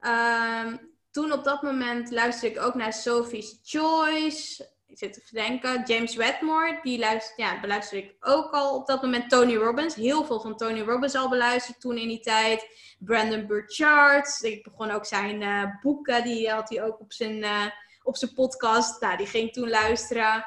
Um, 0.00 0.92
toen 1.10 1.32
op 1.32 1.44
dat 1.44 1.62
moment 1.62 2.10
luisterde 2.10 2.54
ik 2.54 2.62
ook 2.62 2.74
naar 2.74 2.92
Sophie's 2.92 3.58
Choice. 3.62 4.68
Ik 4.86 4.98
zit 4.98 5.12
te 5.12 5.20
verdenken. 5.24 5.82
James 5.86 6.16
Wedmore, 6.16 6.78
die 6.82 6.98
luister, 6.98 7.44
ja, 7.44 7.60
beluisterde 7.60 8.04
ik 8.04 8.16
ook 8.20 8.50
al 8.52 8.76
op 8.76 8.86
dat 8.86 9.02
moment. 9.02 9.30
Tony 9.30 9.56
Robbins, 9.56 9.94
heel 9.94 10.24
veel 10.24 10.40
van 10.40 10.56
Tony 10.56 10.80
Robbins 10.80 11.14
al 11.14 11.28
beluisterd 11.28 11.80
toen 11.80 11.96
in 11.96 12.08
die 12.08 12.20
tijd. 12.20 12.66
Brandon 12.98 13.46
Burchard, 13.46 14.42
ik 14.42 14.62
begon 14.62 14.90
ook 14.90 15.06
zijn 15.06 15.40
uh, 15.40 15.64
boeken, 15.80 16.24
die 16.24 16.50
had 16.50 16.68
hij 16.68 16.84
ook 16.84 17.00
op 17.00 17.12
zijn... 17.12 17.36
Uh, 17.36 17.66
op 18.04 18.16
zijn 18.16 18.34
podcast. 18.34 19.00
Nou, 19.00 19.16
die 19.16 19.26
ging 19.26 19.52
toen 19.52 19.68
luisteren. 19.68 20.46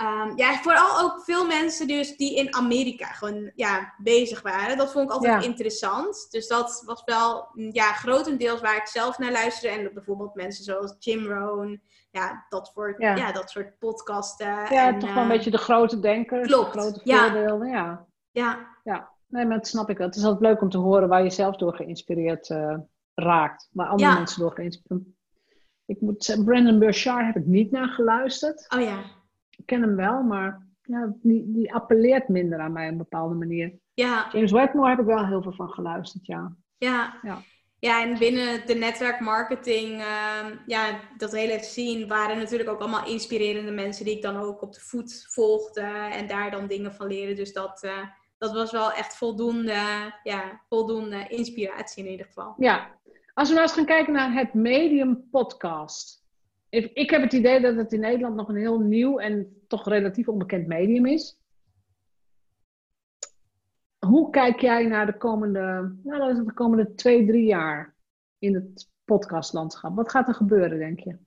Um, 0.00 0.36
ja, 0.36 0.54
vooral 0.54 1.00
ook 1.00 1.24
veel 1.24 1.46
mensen 1.46 1.86
dus 1.86 2.16
die 2.16 2.36
in 2.36 2.54
Amerika 2.54 3.06
gewoon 3.06 3.50
ja, 3.54 3.94
bezig 3.98 4.42
waren. 4.42 4.76
Dat 4.76 4.92
vond 4.92 5.04
ik 5.04 5.14
altijd 5.14 5.44
interessant. 5.44 6.26
Dus 6.30 6.46
dat 6.46 6.82
was 6.86 7.02
wel 7.04 7.48
ja, 7.72 7.92
grotendeels 7.92 8.60
waar 8.60 8.76
ik 8.76 8.86
zelf 8.86 9.18
naar 9.18 9.32
luisterde. 9.32 9.78
En 9.78 9.94
bijvoorbeeld 9.94 10.34
mensen 10.34 10.64
zoals 10.64 10.96
Jim 10.98 11.26
Rohn. 11.26 11.82
Ja, 12.10 12.46
dat, 12.48 12.70
soort, 12.74 12.98
ja. 12.98 13.32
dat 13.32 13.50
soort 13.50 13.78
podcasten. 13.78 14.74
Ja, 14.74 14.98
toch 14.98 15.14
wel 15.14 15.22
een 15.22 15.28
beetje 15.28 15.50
de 15.50 15.58
grote 15.58 16.00
denkers. 16.00 16.46
Klopt. 16.46 16.72
De 16.72 16.78
grote 16.78 17.00
voorbeelden, 17.04 17.68
ja. 17.68 18.06
Ja. 18.30 18.66
ja. 18.84 19.14
Nee, 19.26 19.46
maar 19.46 19.56
dat 19.56 19.66
snap 19.66 19.90
ik 19.90 19.98
wel. 19.98 20.06
Het 20.06 20.16
is 20.16 20.24
altijd 20.24 20.42
leuk 20.42 20.60
om 20.60 20.70
te 20.70 20.78
horen 20.78 21.08
waar 21.08 21.22
je 21.22 21.30
zelf 21.30 21.56
door 21.56 21.74
geïnspireerd 21.74 22.48
uh, 22.48 22.76
raakt. 23.14 23.68
Waar 23.72 23.88
andere 23.88 24.14
mensen 24.14 24.40
door 24.40 24.52
geïnspireerd 24.52 25.15
ik 25.86 26.00
moet 26.00 26.24
zeggen, 26.24 26.44
Brandon 26.44 26.78
Burchard 26.78 27.26
heb 27.26 27.36
ik 27.36 27.46
niet 27.46 27.70
naar 27.70 27.88
geluisterd. 27.88 28.66
Oh 28.68 28.80
ja. 28.80 28.98
Ik 29.50 29.66
ken 29.66 29.80
hem 29.80 29.96
wel, 29.96 30.22
maar 30.22 30.66
ja, 30.82 31.12
die, 31.22 31.52
die 31.52 31.74
appelleert 31.74 32.28
minder 32.28 32.58
aan 32.58 32.72
mij 32.72 32.84
op 32.84 32.92
een 32.92 32.98
bepaalde 32.98 33.34
manier. 33.34 33.78
Ja. 33.94 34.28
James 34.32 34.52
Wedmore 34.52 34.88
heb 34.88 34.98
ik 34.98 35.04
wel 35.04 35.26
heel 35.26 35.42
veel 35.42 35.52
van 35.52 35.70
geluisterd, 35.70 36.26
ja. 36.26 36.56
Ja. 36.78 37.18
ja. 37.22 37.42
Ja, 37.78 38.02
en 38.02 38.18
binnen 38.18 38.66
de 38.66 38.74
netwerkmarketing, 38.74 40.00
uh, 40.00 40.46
ja, 40.66 41.00
dat 41.16 41.32
hele 41.32 41.58
scene 41.62 42.06
waren 42.06 42.38
natuurlijk 42.38 42.68
ook 42.68 42.80
allemaal 42.80 43.06
inspirerende 43.06 43.70
mensen 43.70 44.04
die 44.04 44.16
ik 44.16 44.22
dan 44.22 44.36
ook 44.36 44.62
op 44.62 44.72
de 44.72 44.80
voet 44.80 45.26
volgde 45.28 45.80
en 46.12 46.26
daar 46.26 46.50
dan 46.50 46.66
dingen 46.66 46.94
van 46.94 47.06
leren. 47.06 47.36
Dus 47.36 47.52
dat, 47.52 47.82
uh, 47.84 47.92
dat 48.38 48.52
was 48.52 48.72
wel 48.72 48.92
echt 48.92 49.16
voldoende, 49.16 50.12
ja, 50.22 50.60
voldoende 50.68 51.28
inspiratie 51.28 52.04
in 52.04 52.10
ieder 52.10 52.26
geval. 52.26 52.54
Ja, 52.56 52.95
als 53.36 53.48
we 53.48 53.54
nou 53.54 53.66
eens 53.66 53.76
gaan 53.76 53.84
kijken 53.84 54.12
naar 54.12 54.32
het 54.32 54.54
medium 54.54 55.28
podcast. 55.30 56.24
Ik 56.68 57.10
heb 57.10 57.22
het 57.22 57.32
idee 57.32 57.60
dat 57.60 57.76
het 57.76 57.92
in 57.92 58.00
Nederland 58.00 58.34
nog 58.34 58.48
een 58.48 58.56
heel 58.56 58.78
nieuw 58.78 59.18
en 59.18 59.62
toch 59.68 59.88
relatief 59.88 60.28
onbekend 60.28 60.66
medium 60.66 61.06
is. 61.06 61.40
Hoe 63.98 64.30
kijk 64.30 64.60
jij 64.60 64.86
naar 64.86 65.06
de 65.06 65.16
komende, 65.16 65.96
nou, 66.02 66.44
de 66.44 66.52
komende 66.52 66.94
twee, 66.94 67.26
drie 67.26 67.46
jaar 67.46 67.94
in 68.38 68.54
het 68.54 68.90
podcastlandschap? 69.04 69.96
Wat 69.96 70.10
gaat 70.10 70.28
er 70.28 70.34
gebeuren, 70.34 70.78
denk 70.78 71.00
je? 71.00 71.18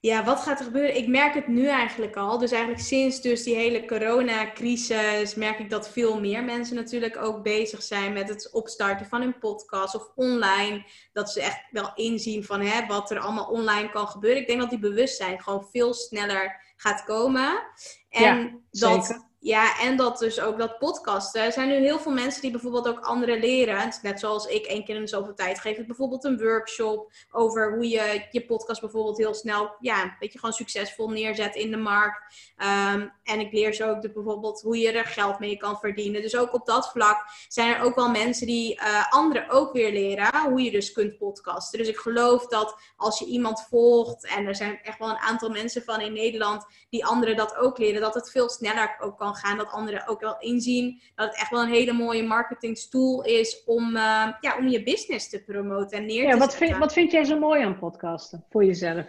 Ja, 0.00 0.24
wat 0.24 0.40
gaat 0.40 0.58
er 0.58 0.64
gebeuren? 0.64 0.96
Ik 0.96 1.08
merk 1.08 1.34
het 1.34 1.46
nu 1.46 1.66
eigenlijk 1.66 2.16
al. 2.16 2.38
Dus 2.38 2.50
eigenlijk 2.50 2.82
sinds 2.82 3.20
dus 3.20 3.42
die 3.42 3.54
hele 3.54 3.84
coronacrisis 3.86 5.34
merk 5.34 5.58
ik 5.58 5.70
dat 5.70 5.90
veel 5.90 6.20
meer 6.20 6.44
mensen 6.44 6.76
natuurlijk 6.76 7.16
ook 7.16 7.42
bezig 7.42 7.82
zijn 7.82 8.12
met 8.12 8.28
het 8.28 8.50
opstarten 8.52 9.06
van 9.06 9.20
hun 9.20 9.38
podcast 9.38 9.94
of 9.94 10.10
online. 10.14 10.84
Dat 11.12 11.30
ze 11.30 11.42
echt 11.42 11.60
wel 11.70 11.92
inzien 11.94 12.44
van 12.44 12.60
hè, 12.60 12.86
wat 12.86 13.10
er 13.10 13.18
allemaal 13.18 13.46
online 13.46 13.90
kan 13.90 14.08
gebeuren. 14.08 14.40
Ik 14.40 14.46
denk 14.46 14.60
dat 14.60 14.70
die 14.70 14.78
bewustzijn 14.78 15.42
gewoon 15.42 15.68
veel 15.70 15.94
sneller 15.94 16.72
gaat 16.76 17.04
komen. 17.04 17.62
En 18.08 18.22
ja, 18.22 18.50
dat 18.70 19.29
ja, 19.42 19.80
en 19.80 19.96
dat 19.96 20.18
dus 20.18 20.40
ook 20.40 20.58
dat 20.58 20.78
podcasten. 20.78 21.42
Er 21.42 21.52
zijn 21.52 21.68
nu 21.68 21.74
heel 21.74 21.98
veel 21.98 22.12
mensen 22.12 22.42
die 22.42 22.50
bijvoorbeeld 22.50 22.88
ook 22.88 23.00
anderen 23.00 23.40
leren. 23.40 23.92
Net 24.02 24.20
zoals 24.20 24.46
ik 24.46 24.66
één 24.66 24.84
keer 24.84 24.96
in 24.96 25.08
zoveel 25.08 25.34
tijd 25.34 25.60
geef 25.60 25.78
ik 25.78 25.86
bijvoorbeeld 25.86 26.24
een 26.24 26.38
workshop 26.38 27.12
over 27.30 27.74
hoe 27.74 27.88
je 27.88 28.26
je 28.30 28.44
podcast 28.44 28.80
bijvoorbeeld 28.80 29.18
heel 29.18 29.34
snel, 29.34 29.74
ja, 29.78 30.02
een 30.02 30.16
beetje 30.18 30.38
gewoon 30.38 30.54
succesvol 30.54 31.08
neerzet 31.08 31.54
in 31.54 31.70
de 31.70 31.76
markt. 31.76 32.52
Ehm, 32.56 33.08
en 33.24 33.40
ik 33.40 33.52
leer 33.52 33.74
ze 33.74 33.84
ook 33.84 34.02
de, 34.02 34.12
bijvoorbeeld 34.12 34.60
hoe 34.60 34.78
je 34.78 34.92
er 34.92 35.06
geld 35.06 35.38
mee 35.38 35.56
kan 35.56 35.78
verdienen. 35.78 36.22
Dus 36.22 36.36
ook 36.36 36.54
op 36.54 36.66
dat 36.66 36.90
vlak 36.90 37.24
zijn 37.48 37.74
er 37.74 37.82
ook 37.82 37.94
wel 37.94 38.10
mensen 38.10 38.46
die 38.46 38.74
uh, 38.74 39.12
anderen 39.12 39.50
ook 39.50 39.72
weer 39.72 39.92
leren 39.92 40.50
hoe 40.50 40.62
je 40.62 40.70
dus 40.70 40.92
kunt 40.92 41.18
podcasten. 41.18 41.78
Dus 41.78 41.88
ik 41.88 41.96
geloof 41.96 42.46
dat 42.46 42.76
als 42.96 43.18
je 43.18 43.24
iemand 43.24 43.66
volgt, 43.68 44.26
en 44.26 44.46
er 44.46 44.56
zijn 44.56 44.80
echt 44.82 44.98
wel 44.98 45.08
een 45.08 45.18
aantal 45.18 45.50
mensen 45.50 45.82
van 45.82 46.00
in 46.00 46.12
Nederland 46.12 46.66
die 46.90 47.06
anderen 47.06 47.36
dat 47.36 47.56
ook 47.56 47.78
leren, 47.78 48.00
dat 48.00 48.14
het 48.14 48.30
veel 48.30 48.48
sneller 48.48 48.96
ook 49.00 49.18
kan 49.18 49.29
gaan. 49.34 49.58
Dat 49.58 49.70
anderen 49.70 50.06
ook 50.06 50.20
wel 50.20 50.36
inzien 50.38 51.00
dat 51.14 51.26
het 51.26 51.36
echt 51.36 51.50
wel 51.50 51.62
een 51.62 51.72
hele 51.72 51.92
mooie 51.92 52.26
marketingstoel 52.26 53.24
is 53.24 53.64
om, 53.64 53.96
uh, 53.96 54.28
ja, 54.40 54.56
om 54.58 54.68
je 54.68 54.82
business 54.82 55.28
te 55.28 55.42
promoten 55.44 55.98
en 55.98 56.06
neer 56.06 56.22
ja, 56.22 56.32
te 56.32 56.38
wat 56.38 56.50
zetten. 56.50 56.68
Vind, 56.68 56.78
wat 56.78 56.92
vind 56.92 57.10
jij 57.10 57.24
zo 57.24 57.38
mooi 57.38 57.62
aan 57.62 57.78
podcasten 57.78 58.44
voor 58.50 58.64
jezelf? 58.64 59.06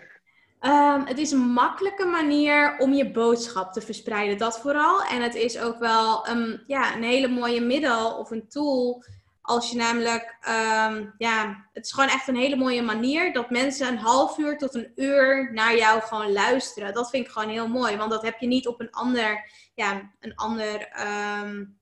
Um, 0.61 1.05
het 1.05 1.17
is 1.17 1.31
een 1.31 1.51
makkelijke 1.51 2.05
manier 2.05 2.77
om 2.79 2.93
je 2.93 3.11
boodschap 3.11 3.73
te 3.73 3.81
verspreiden, 3.81 4.37
dat 4.37 4.59
vooral. 4.59 5.03
En 5.03 5.21
het 5.21 5.35
is 5.35 5.59
ook 5.59 5.79
wel 5.79 6.29
um, 6.29 6.63
ja, 6.67 6.95
een 6.95 7.03
hele 7.03 7.27
mooie 7.27 7.61
middel 7.61 8.17
of 8.17 8.31
een 8.31 8.47
tool 8.47 9.03
als 9.41 9.71
je 9.71 9.77
namelijk, 9.77 10.37
um, 10.49 11.13
ja, 11.17 11.65
het 11.73 11.85
is 11.85 11.91
gewoon 11.91 12.09
echt 12.09 12.27
een 12.27 12.35
hele 12.35 12.55
mooie 12.55 12.81
manier 12.81 13.33
dat 13.33 13.49
mensen 13.49 13.87
een 13.87 13.97
half 13.97 14.37
uur 14.37 14.57
tot 14.57 14.75
een 14.75 14.91
uur 14.95 15.49
naar 15.53 15.77
jou 15.77 16.01
gewoon 16.01 16.31
luisteren. 16.31 16.93
Dat 16.93 17.09
vind 17.09 17.25
ik 17.25 17.31
gewoon 17.31 17.49
heel 17.49 17.67
mooi, 17.67 17.97
want 17.97 18.11
dat 18.11 18.21
heb 18.21 18.39
je 18.39 18.47
niet 18.47 18.67
op 18.67 18.79
een 18.79 18.91
ander, 18.91 19.49
ja, 19.81 20.11
een 20.19 20.35
ander, 20.35 20.89
um, 21.41 21.79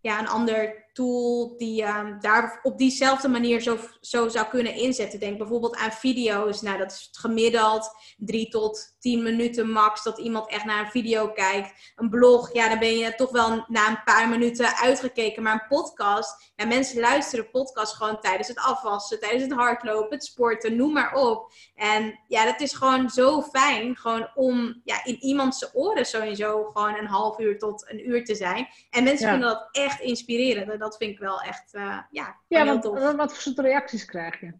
ja, 0.00 0.18
een 0.18 0.28
ander 0.28 0.84
tool 0.92 1.54
die 1.56 1.84
um, 1.84 2.20
daar 2.20 2.60
op 2.62 2.78
diezelfde 2.78 3.28
manier 3.28 3.60
zo, 3.60 3.78
zo 4.00 4.28
zou 4.28 4.46
kunnen 4.46 4.74
inzetten. 4.74 5.20
Denk 5.20 5.38
bijvoorbeeld 5.38 5.76
aan 5.76 5.92
video's. 5.92 6.62
Nou, 6.62 6.78
dat 6.78 6.90
is 6.90 7.08
gemiddeld 7.12 7.90
drie 8.16 8.48
tot 8.48 8.96
tien 8.98 9.22
minuten 9.22 9.70
max 9.70 10.02
dat 10.02 10.18
iemand 10.18 10.50
echt 10.50 10.64
naar 10.64 10.84
een 10.84 10.90
video 10.90 11.28
kijkt. 11.28 11.92
Een 11.96 12.10
blog, 12.10 12.52
ja, 12.52 12.68
dan 12.68 12.78
ben 12.78 12.98
je 12.98 13.14
toch 13.14 13.30
wel 13.30 13.64
na 13.68 13.88
een 13.88 14.02
paar 14.04 14.28
minuten 14.28 14.76
uitgekeken. 14.76 15.42
Maar 15.42 15.52
een 15.52 15.78
podcast, 15.78 16.52
ja, 16.56 16.66
mensen 16.66 17.00
luisteren 17.00 17.50
podcast 17.50 17.94
gewoon 17.94 18.20
tijdens 18.20 18.48
het 18.48 18.58
afwassen, 18.58 19.20
tijdens 19.20 19.42
het 19.42 19.52
hardlopen, 19.52 20.10
het 20.10 20.24
sporten, 20.24 20.76
noem 20.76 20.92
maar 20.92 21.14
op. 21.14 21.52
En 21.74 22.20
ja, 22.26 22.44
dat 22.44 22.60
is 22.60 22.72
gewoon 22.72 23.10
zo 23.10 23.42
fijn, 23.42 23.96
gewoon 23.96 24.30
om 24.34 24.80
ja, 24.84 25.04
in 25.04 25.22
iemands 25.22 25.70
oren 25.72 26.06
sowieso 26.06 26.64
gewoon 26.64 26.94
een 26.94 27.06
half 27.06 27.38
uur 27.38 27.58
tot 27.58 27.90
een 27.90 28.08
uur 28.08 28.24
te 28.24 28.34
zijn. 28.34 28.68
En 28.90 29.04
mensen 29.04 29.28
vinden 29.28 29.48
dat 29.48 29.68
echt 29.72 30.00
inspirerend. 30.00 30.79
Dat 30.80 30.96
vind 30.96 31.12
ik 31.12 31.18
wel 31.18 31.40
echt, 31.40 31.74
uh, 31.74 31.98
ja, 32.10 32.36
ja 32.48 32.64
wat, 32.64 32.84
wat, 32.84 33.16
wat 33.16 33.32
voor 33.32 33.42
soort 33.42 33.58
reacties 33.58 34.04
krijg 34.04 34.40
je? 34.40 34.52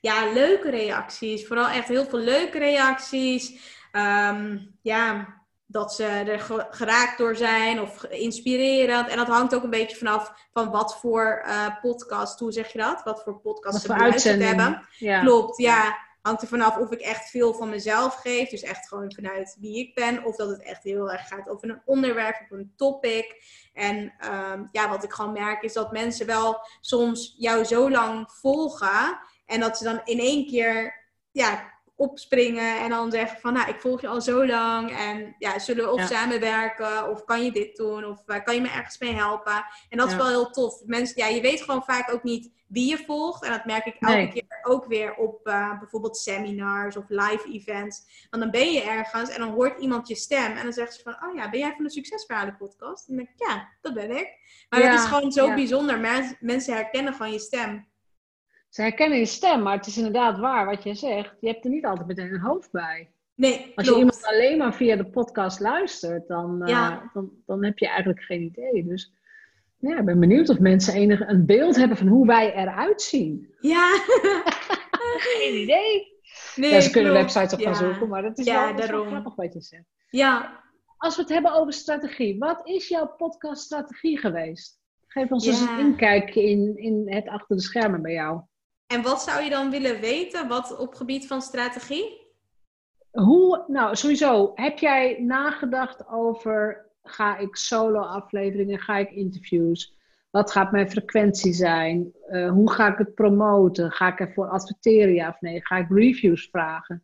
Ja, 0.00 0.32
leuke 0.32 0.70
reacties. 0.70 1.46
Vooral 1.46 1.68
echt 1.68 1.88
heel 1.88 2.04
veel 2.04 2.18
leuke 2.18 2.58
reacties. 2.58 3.74
Ehm, 3.92 4.58
ja, 4.82 5.34
dat 5.66 5.94
ze 5.94 6.04
er 6.04 6.40
geraakt 6.70 7.18
door 7.18 7.36
zijn 7.36 7.80
of 7.80 8.04
inspirerend. 8.04 9.08
En 9.08 9.16
dat 9.16 9.26
hangt 9.26 9.54
ook 9.54 9.62
een 9.62 9.70
beetje 9.70 9.96
vanaf 9.96 10.48
van 10.52 10.70
wat 10.70 10.98
voor 11.00 11.44
uh, 11.46 11.66
podcast, 11.80 12.38
hoe 12.38 12.52
zeg 12.52 12.72
je 12.72 12.78
dat? 12.78 13.02
Wat 13.02 13.22
voor 13.22 13.40
podcast 13.40 13.80
ze 13.80 13.86
beluisterd 13.86 14.42
hebben. 14.42 14.86
Ja. 14.98 15.20
Klopt, 15.20 15.56
ja. 15.56 16.05
Hangt 16.26 16.42
er 16.42 16.48
vanaf 16.48 16.76
of 16.76 16.90
ik 16.90 17.00
echt 17.00 17.30
veel 17.30 17.54
van 17.54 17.68
mezelf 17.68 18.14
geef. 18.14 18.48
Dus 18.48 18.62
echt 18.62 18.88
gewoon 18.88 19.12
vanuit 19.12 19.56
wie 19.60 19.78
ik 19.78 19.94
ben. 19.94 20.24
Of 20.24 20.36
dat 20.36 20.48
het 20.48 20.62
echt 20.62 20.82
heel 20.82 21.12
erg 21.12 21.28
gaat 21.28 21.48
over 21.48 21.70
een 21.70 21.82
onderwerp, 21.84 22.40
of 22.40 22.50
een 22.50 22.72
topic. 22.76 23.44
En 23.72 24.14
ehm, 24.18 24.64
ja, 24.72 24.88
wat 24.88 25.04
ik 25.04 25.12
gewoon 25.12 25.32
merk 25.32 25.62
is 25.62 25.72
dat 25.72 25.92
mensen 25.92 26.26
wel 26.26 26.60
soms 26.80 27.34
jou 27.38 27.64
zo 27.64 27.90
lang 27.90 28.30
volgen. 28.32 29.18
En 29.46 29.60
dat 29.60 29.78
ze 29.78 29.84
dan 29.84 30.00
in 30.04 30.18
één 30.18 30.46
keer 30.46 31.04
ja, 31.30 31.75
opspringen 31.96 32.80
en 32.80 32.90
dan 32.90 33.10
zeggen 33.10 33.40
van, 33.40 33.52
nou, 33.52 33.68
ik 33.68 33.80
volg 33.80 34.00
je 34.00 34.08
al 34.08 34.20
zo 34.20 34.46
lang 34.46 34.96
en 34.98 35.34
ja, 35.38 35.58
zullen 35.58 35.84
we 35.84 35.90
of 35.90 36.06
samenwerken 36.06 37.10
of 37.10 37.24
kan 37.24 37.44
je 37.44 37.52
dit 37.52 37.76
doen 37.76 38.04
of 38.04 38.22
uh, 38.26 38.36
kan 38.44 38.54
je 38.54 38.60
me 38.60 38.68
ergens 38.68 38.98
mee 38.98 39.14
helpen? 39.14 39.64
En 39.88 39.98
dat 39.98 40.08
is 40.08 40.16
wel 40.16 40.28
heel 40.28 40.50
tof. 40.50 40.82
Mensen, 40.84 41.16
ja, 41.16 41.26
je 41.26 41.40
weet 41.40 41.62
gewoon 41.62 41.84
vaak 41.84 42.12
ook 42.12 42.22
niet 42.22 42.54
wie 42.66 42.88
je 42.88 43.04
volgt 43.06 43.44
en 43.44 43.50
dat 43.50 43.64
merk 43.64 43.86
ik 43.86 43.96
elke 44.00 44.28
keer 44.32 44.58
ook 44.62 44.86
weer 44.86 45.14
op 45.14 45.48
uh, 45.48 45.78
bijvoorbeeld 45.78 46.16
seminars 46.16 46.96
of 46.96 47.04
live 47.08 47.48
events. 47.52 48.26
Want 48.30 48.42
dan 48.42 48.52
ben 48.52 48.72
je 48.72 48.82
ergens 48.82 49.30
en 49.30 49.40
dan 49.40 49.52
hoort 49.52 49.80
iemand 49.80 50.08
je 50.08 50.14
stem 50.14 50.56
en 50.56 50.62
dan 50.62 50.72
zegt 50.72 50.94
ze 50.94 51.02
van, 51.02 51.16
oh 51.28 51.34
ja, 51.34 51.50
ben 51.50 51.60
jij 51.60 51.72
van 51.74 51.84
de 51.84 51.90
Succesverhalen 51.90 52.56
podcast? 52.56 53.08
En 53.08 53.16
dan 53.16 53.24
denk 53.24 53.40
ik, 53.40 53.48
ja, 53.48 53.68
dat 53.80 53.94
ben 53.94 54.10
ik. 54.10 54.28
Maar 54.68 54.82
dat 54.82 54.92
is 54.92 55.04
gewoon 55.04 55.32
zo 55.32 55.54
bijzonder. 55.54 56.26
Mensen 56.40 56.74
herkennen 56.74 57.12
gewoon 57.14 57.32
je 57.32 57.38
stem. 57.38 57.86
Ze 58.76 58.82
herkennen 58.82 59.18
je 59.18 59.26
stem, 59.26 59.62
maar 59.62 59.76
het 59.76 59.86
is 59.86 59.96
inderdaad 59.96 60.38
waar 60.38 60.66
wat 60.66 60.82
jij 60.82 60.94
zegt. 60.94 61.36
Je 61.40 61.48
hebt 61.48 61.64
er 61.64 61.70
niet 61.70 61.84
altijd 61.84 62.06
meteen 62.06 62.32
een 62.32 62.40
hoofd 62.40 62.70
bij. 62.70 63.10
Nee, 63.34 63.72
Als 63.74 63.86
je 63.86 63.96
iemand 63.96 64.24
alleen 64.24 64.58
maar 64.58 64.74
via 64.74 64.96
de 64.96 65.04
podcast 65.04 65.60
luistert, 65.60 66.28
dan, 66.28 66.68
uh, 66.68 66.96
dan, 67.12 67.30
dan 67.46 67.64
heb 67.64 67.78
je 67.78 67.88
eigenlijk 67.88 68.22
geen 68.22 68.42
idee. 68.42 68.84
Dus 68.84 69.12
ja, 69.78 69.98
ik 69.98 70.04
ben 70.04 70.20
benieuwd 70.20 70.48
of 70.48 70.58
mensen 70.58 70.94
enig 70.94 71.20
een 71.20 71.46
beeld 71.46 71.76
hebben 71.76 71.96
van 71.96 72.06
hoe 72.06 72.26
wij 72.26 72.54
eruit 72.54 73.02
zien. 73.02 73.54
Ja. 73.60 73.88
geen 75.38 75.62
idee. 75.62 76.20
Nee, 76.56 76.72
ja, 76.72 76.80
ze 76.80 76.90
kunnen 76.90 77.12
websites 77.12 77.52
op 77.52 77.60
gaan 77.60 77.74
zoeken, 77.74 78.08
maar 78.08 78.22
dat 78.22 78.38
is 78.38 78.44
ja, 78.44 78.74
wel, 78.74 78.86
wel 78.86 79.04
grappig 79.04 79.34
wat 79.34 79.52
je 79.52 79.60
zegt. 79.60 79.86
Ja. 80.10 80.62
Als 80.96 81.16
we 81.16 81.22
het 81.22 81.30
hebben 81.30 81.52
over 81.52 81.72
strategie, 81.72 82.38
wat 82.38 82.60
is 82.68 82.88
jouw 82.88 83.06
podcaststrategie 83.06 84.18
geweest? 84.18 84.80
Geef 85.06 85.30
ons 85.30 85.46
eens 85.46 85.60
een 85.60 85.78
inkijkje 85.78 86.42
in, 86.42 86.76
in 86.76 87.04
het 87.06 87.28
achter 87.28 87.56
de 87.56 87.62
schermen 87.62 88.02
bij 88.02 88.12
jou. 88.12 88.40
En 88.86 89.02
wat 89.02 89.22
zou 89.22 89.42
je 89.42 89.50
dan 89.50 89.70
willen 89.70 90.00
weten 90.00 90.48
wat 90.48 90.76
op 90.76 90.94
gebied 90.94 91.26
van 91.26 91.42
strategie? 91.42 92.24
Hoe, 93.10 93.64
nou 93.66 93.96
sowieso, 93.96 94.52
heb 94.54 94.78
jij 94.78 95.20
nagedacht 95.20 96.08
over, 96.08 96.86
ga 97.02 97.36
ik 97.36 97.56
solo 97.56 98.00
afleveringen, 98.00 98.78
ga 98.78 98.96
ik 98.96 99.10
interviews? 99.10 99.94
Wat 100.30 100.50
gaat 100.50 100.72
mijn 100.72 100.90
frequentie 100.90 101.52
zijn? 101.52 102.12
Uh, 102.30 102.50
hoe 102.50 102.72
ga 102.72 102.92
ik 102.92 102.98
het 102.98 103.14
promoten? 103.14 103.92
Ga 103.92 104.12
ik 104.12 104.20
ervoor 104.20 104.48
adverteren 104.48 105.14
ja 105.14 105.28
of 105.28 105.40
nee? 105.40 105.66
Ga 105.66 105.76
ik 105.76 105.86
reviews 105.88 106.48
vragen? 106.50 107.02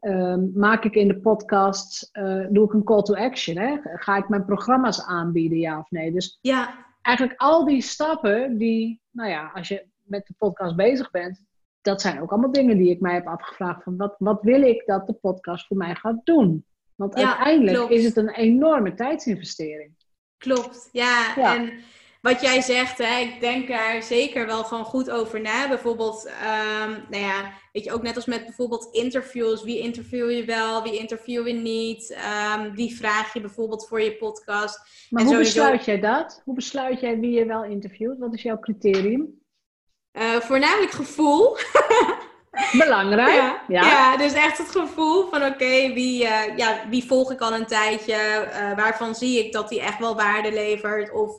Um, 0.00 0.50
maak 0.54 0.84
ik 0.84 0.94
in 0.94 1.08
de 1.08 1.20
podcast, 1.20 2.10
uh, 2.12 2.46
doe 2.50 2.64
ik 2.64 2.72
een 2.72 2.84
call 2.84 3.02
to 3.02 3.14
action? 3.14 3.56
Hè? 3.56 3.76
Ga 3.82 4.16
ik 4.16 4.28
mijn 4.28 4.44
programma's 4.44 5.06
aanbieden 5.06 5.58
ja 5.58 5.78
of 5.78 5.90
nee? 5.90 6.12
Dus 6.12 6.38
ja. 6.40 6.86
eigenlijk 7.02 7.40
al 7.40 7.64
die 7.64 7.80
stappen 7.80 8.56
die, 8.56 9.00
nou 9.10 9.30
ja, 9.30 9.50
als 9.54 9.68
je 9.68 9.86
met 10.08 10.26
de 10.26 10.34
podcast 10.38 10.76
bezig 10.76 11.10
bent, 11.10 11.42
dat 11.80 12.00
zijn 12.00 12.20
ook 12.20 12.30
allemaal 12.30 12.52
dingen 12.52 12.76
die 12.76 12.90
ik 12.90 13.00
mij 13.00 13.14
heb 13.14 13.26
afgevraagd. 13.26 13.82
Van 13.82 13.96
wat, 13.96 14.14
wat 14.18 14.42
wil 14.42 14.62
ik 14.62 14.82
dat 14.86 15.06
de 15.06 15.12
podcast 15.12 15.66
voor 15.66 15.76
mij 15.76 15.94
gaat 15.94 16.20
doen? 16.24 16.64
Want 16.94 17.14
uiteindelijk 17.14 17.90
is 17.90 18.04
het 18.04 18.16
een 18.16 18.30
enorme 18.30 18.94
tijdsinvestering. 18.94 19.94
Klopt, 20.38 20.88
ja. 20.92 21.36
En 21.54 21.72
wat 22.20 22.40
jij 22.40 22.60
zegt, 22.60 22.98
hè, 22.98 23.18
ik 23.18 23.40
denk 23.40 23.68
daar 23.68 24.02
zeker 24.02 24.46
wel 24.46 24.64
gewoon 24.64 24.84
goed 24.84 25.10
over 25.10 25.40
na. 25.40 25.68
Bijvoorbeeld, 25.68 26.26
um, 26.26 26.90
nou 27.10 27.22
ja, 27.22 27.52
weet 27.72 27.84
je, 27.84 27.92
ook 27.92 28.02
net 28.02 28.16
als 28.16 28.26
met 28.26 28.44
bijvoorbeeld 28.44 28.88
interviews. 28.92 29.62
Wie 29.62 29.78
interview 29.78 30.30
je 30.30 30.44
wel, 30.44 30.82
wie 30.82 30.98
interview 30.98 31.46
je 31.46 31.54
niet? 31.54 32.18
Um, 32.56 32.74
wie 32.74 32.96
vraag 32.96 33.32
je 33.32 33.40
bijvoorbeeld 33.40 33.88
voor 33.88 34.00
je 34.00 34.16
podcast? 34.16 35.06
Maar 35.10 35.24
hoe 35.24 35.36
besluit 35.36 35.84
jij 35.84 36.00
dat? 36.00 36.42
Hoe 36.44 36.54
besluit 36.54 37.00
jij 37.00 37.18
wie 37.18 37.30
je 37.30 37.44
wel 37.44 37.64
interviewt? 37.64 38.18
Wat 38.18 38.34
is 38.34 38.42
jouw 38.42 38.58
criterium? 38.58 39.44
Uh, 40.18 40.40
voornamelijk 40.40 40.92
gevoel. 40.92 41.56
Belangrijk. 42.84 43.60
Ja, 43.68 43.82
ja. 43.86 44.16
dus 44.16 44.32
echt 44.32 44.58
het 44.58 44.70
gevoel 44.70 45.28
van 45.28 45.44
oké, 45.44 45.92
wie, 45.92 46.22
uh, 46.22 46.56
ja, 46.56 46.88
wie 46.88 47.06
volg 47.06 47.30
ik 47.32 47.40
al 47.40 47.54
een 47.54 47.66
tijdje? 47.66 48.48
Uh, 48.52 48.76
waarvan 48.76 49.14
zie 49.14 49.44
ik 49.44 49.52
dat 49.52 49.68
die 49.68 49.80
echt 49.80 49.98
wel 49.98 50.14
waarde 50.14 50.52
levert? 50.52 51.12
Of 51.12 51.36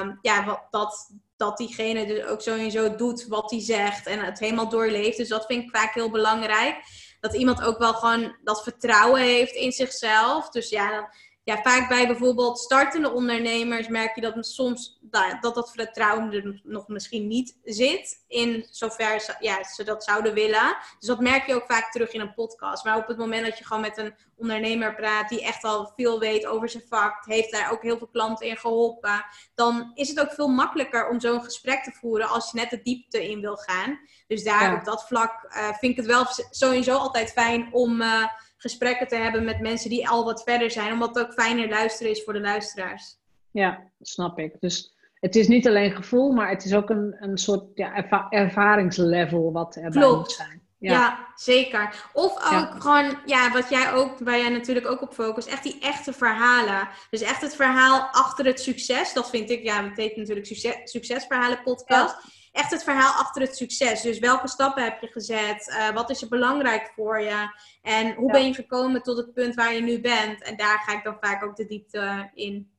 um, 0.00 0.18
ja, 0.22 0.44
wat, 0.44 0.66
dat, 0.70 1.10
dat 1.36 1.56
diegene 1.56 2.06
dus 2.06 2.24
ook 2.24 2.42
sowieso 2.42 2.96
doet 2.96 3.26
wat 3.26 3.50
hij 3.50 3.60
zegt 3.60 4.06
en 4.06 4.18
het 4.18 4.38
helemaal 4.38 4.68
doorleeft. 4.68 5.16
Dus 5.16 5.28
dat 5.28 5.46
vind 5.46 5.64
ik 5.64 5.76
vaak 5.76 5.94
heel 5.94 6.10
belangrijk. 6.10 6.76
Dat 7.20 7.34
iemand 7.34 7.62
ook 7.62 7.78
wel 7.78 7.94
gewoon 7.94 8.36
dat 8.44 8.62
vertrouwen 8.62 9.20
heeft 9.20 9.54
in 9.54 9.72
zichzelf. 9.72 10.50
Dus 10.50 10.68
ja, 10.68 10.90
dan, 10.90 11.08
ja, 11.48 11.62
vaak 11.62 11.88
bij 11.88 12.06
bijvoorbeeld 12.06 12.58
startende 12.58 13.12
ondernemers 13.12 13.88
merk 13.88 14.14
je 14.14 14.20
dat 14.20 14.46
soms 14.46 14.98
dat 15.40 15.54
dat 15.54 15.70
vertrouwen 15.70 16.32
er 16.32 16.60
nog 16.64 16.88
misschien 16.88 17.26
niet 17.26 17.58
zit. 17.64 18.24
In 18.26 18.66
zover 18.70 19.20
ze, 19.20 19.36
ja, 19.40 19.64
ze 19.64 19.84
dat 19.84 20.04
zouden 20.04 20.34
willen. 20.34 20.76
Dus 20.98 21.08
dat 21.08 21.20
merk 21.20 21.46
je 21.46 21.54
ook 21.54 21.66
vaak 21.66 21.92
terug 21.92 22.12
in 22.12 22.20
een 22.20 22.34
podcast. 22.34 22.84
Maar 22.84 22.96
op 22.96 23.06
het 23.06 23.16
moment 23.16 23.44
dat 23.44 23.58
je 23.58 23.64
gewoon 23.64 23.82
met 23.82 23.98
een 23.98 24.14
ondernemer 24.36 24.94
praat 24.94 25.28
die 25.28 25.42
echt 25.42 25.64
al 25.64 25.92
veel 25.96 26.18
weet 26.18 26.46
over 26.46 26.68
zijn 26.68 26.82
vak, 26.88 27.24
heeft 27.24 27.52
daar 27.52 27.72
ook 27.72 27.82
heel 27.82 27.98
veel 27.98 28.08
klanten 28.12 28.46
in 28.46 28.56
geholpen, 28.56 29.24
dan 29.54 29.90
is 29.94 30.08
het 30.08 30.20
ook 30.20 30.32
veel 30.32 30.48
makkelijker 30.48 31.08
om 31.08 31.20
zo'n 31.20 31.44
gesprek 31.44 31.82
te 31.82 31.92
voeren 32.00 32.28
als 32.28 32.50
je 32.50 32.58
net 32.58 32.70
de 32.70 32.82
diepte 32.82 33.30
in 33.30 33.40
wil 33.40 33.56
gaan. 33.56 33.98
Dus 34.26 34.44
daar 34.44 34.74
op 34.74 34.84
dat 34.84 35.06
vlak 35.06 35.44
uh, 35.44 35.64
vind 35.64 35.92
ik 35.92 35.96
het 35.96 36.06
wel 36.06 36.26
sowieso 36.50 36.96
altijd 36.96 37.32
fijn 37.32 37.68
om. 37.72 38.00
Uh, 38.00 38.24
gesprekken 38.58 39.08
te 39.08 39.16
hebben 39.16 39.44
met 39.44 39.60
mensen 39.60 39.90
die 39.90 40.08
al 40.08 40.24
wat 40.24 40.42
verder 40.42 40.70
zijn, 40.70 40.92
omdat 40.92 41.14
het 41.14 41.26
ook 41.26 41.32
fijner 41.32 41.68
luisteren 41.68 42.12
is 42.12 42.24
voor 42.24 42.32
de 42.32 42.40
luisteraars. 42.40 43.16
Ja, 43.50 43.90
snap 44.00 44.38
ik. 44.38 44.56
Dus 44.60 44.94
het 45.20 45.36
is 45.36 45.48
niet 45.48 45.66
alleen 45.66 45.92
gevoel, 45.92 46.32
maar 46.32 46.50
het 46.50 46.64
is 46.64 46.74
ook 46.74 46.90
een, 46.90 47.16
een 47.20 47.38
soort 47.38 47.64
ja, 47.74 48.08
ervaringslevel 48.30 49.52
wat 49.52 49.76
erbij 49.76 50.02
Klopt. 50.02 50.18
moet 50.18 50.32
zijn. 50.32 50.66
Ja. 50.78 50.92
ja. 50.92 51.32
zeker. 51.34 52.08
Of 52.12 52.52
ook 52.52 52.82
gewoon, 52.82 53.18
ja, 53.24 53.50
wat 53.52 53.68
jij 53.68 53.92
ook, 53.92 54.18
waar 54.18 54.38
jij 54.38 54.48
natuurlijk 54.48 54.86
ook 54.86 55.02
op 55.02 55.12
focust, 55.12 55.48
echt 55.48 55.62
die 55.62 55.78
echte 55.80 56.12
verhalen. 56.12 56.88
Dus 57.10 57.20
echt 57.20 57.40
het 57.40 57.56
verhaal 57.56 58.08
achter 58.10 58.44
het 58.44 58.60
succes. 58.60 59.12
Dat 59.12 59.30
vind 59.30 59.50
ik, 59.50 59.62
ja, 59.62 59.84
het 59.84 59.96
heet 59.96 60.16
natuurlijk 60.16 60.46
succes, 60.46 60.76
Succesverhalen 60.84 61.62
podcast 61.62 62.16
echt 62.52 62.70
het 62.70 62.82
verhaal 62.82 63.12
achter 63.12 63.42
het 63.42 63.56
succes. 63.56 64.02
Dus 64.02 64.18
welke 64.18 64.48
stappen 64.48 64.84
heb 64.84 65.00
je 65.00 65.06
gezet? 65.06 65.68
Uh, 65.68 65.94
wat 65.94 66.10
is 66.10 66.22
er 66.22 66.28
belangrijk 66.28 66.92
voor 66.94 67.20
je? 67.20 67.50
En 67.82 68.14
hoe 68.14 68.32
ben 68.32 68.46
je 68.46 68.54
gekomen 68.54 69.02
tot 69.02 69.16
het 69.16 69.32
punt 69.32 69.54
waar 69.54 69.74
je 69.74 69.80
nu 69.80 70.00
bent? 70.00 70.42
En 70.42 70.56
daar 70.56 70.78
ga 70.78 70.96
ik 70.96 71.04
dan 71.04 71.16
vaak 71.20 71.44
ook 71.44 71.56
de 71.56 71.66
diepte 71.66 72.30
in. 72.34 72.70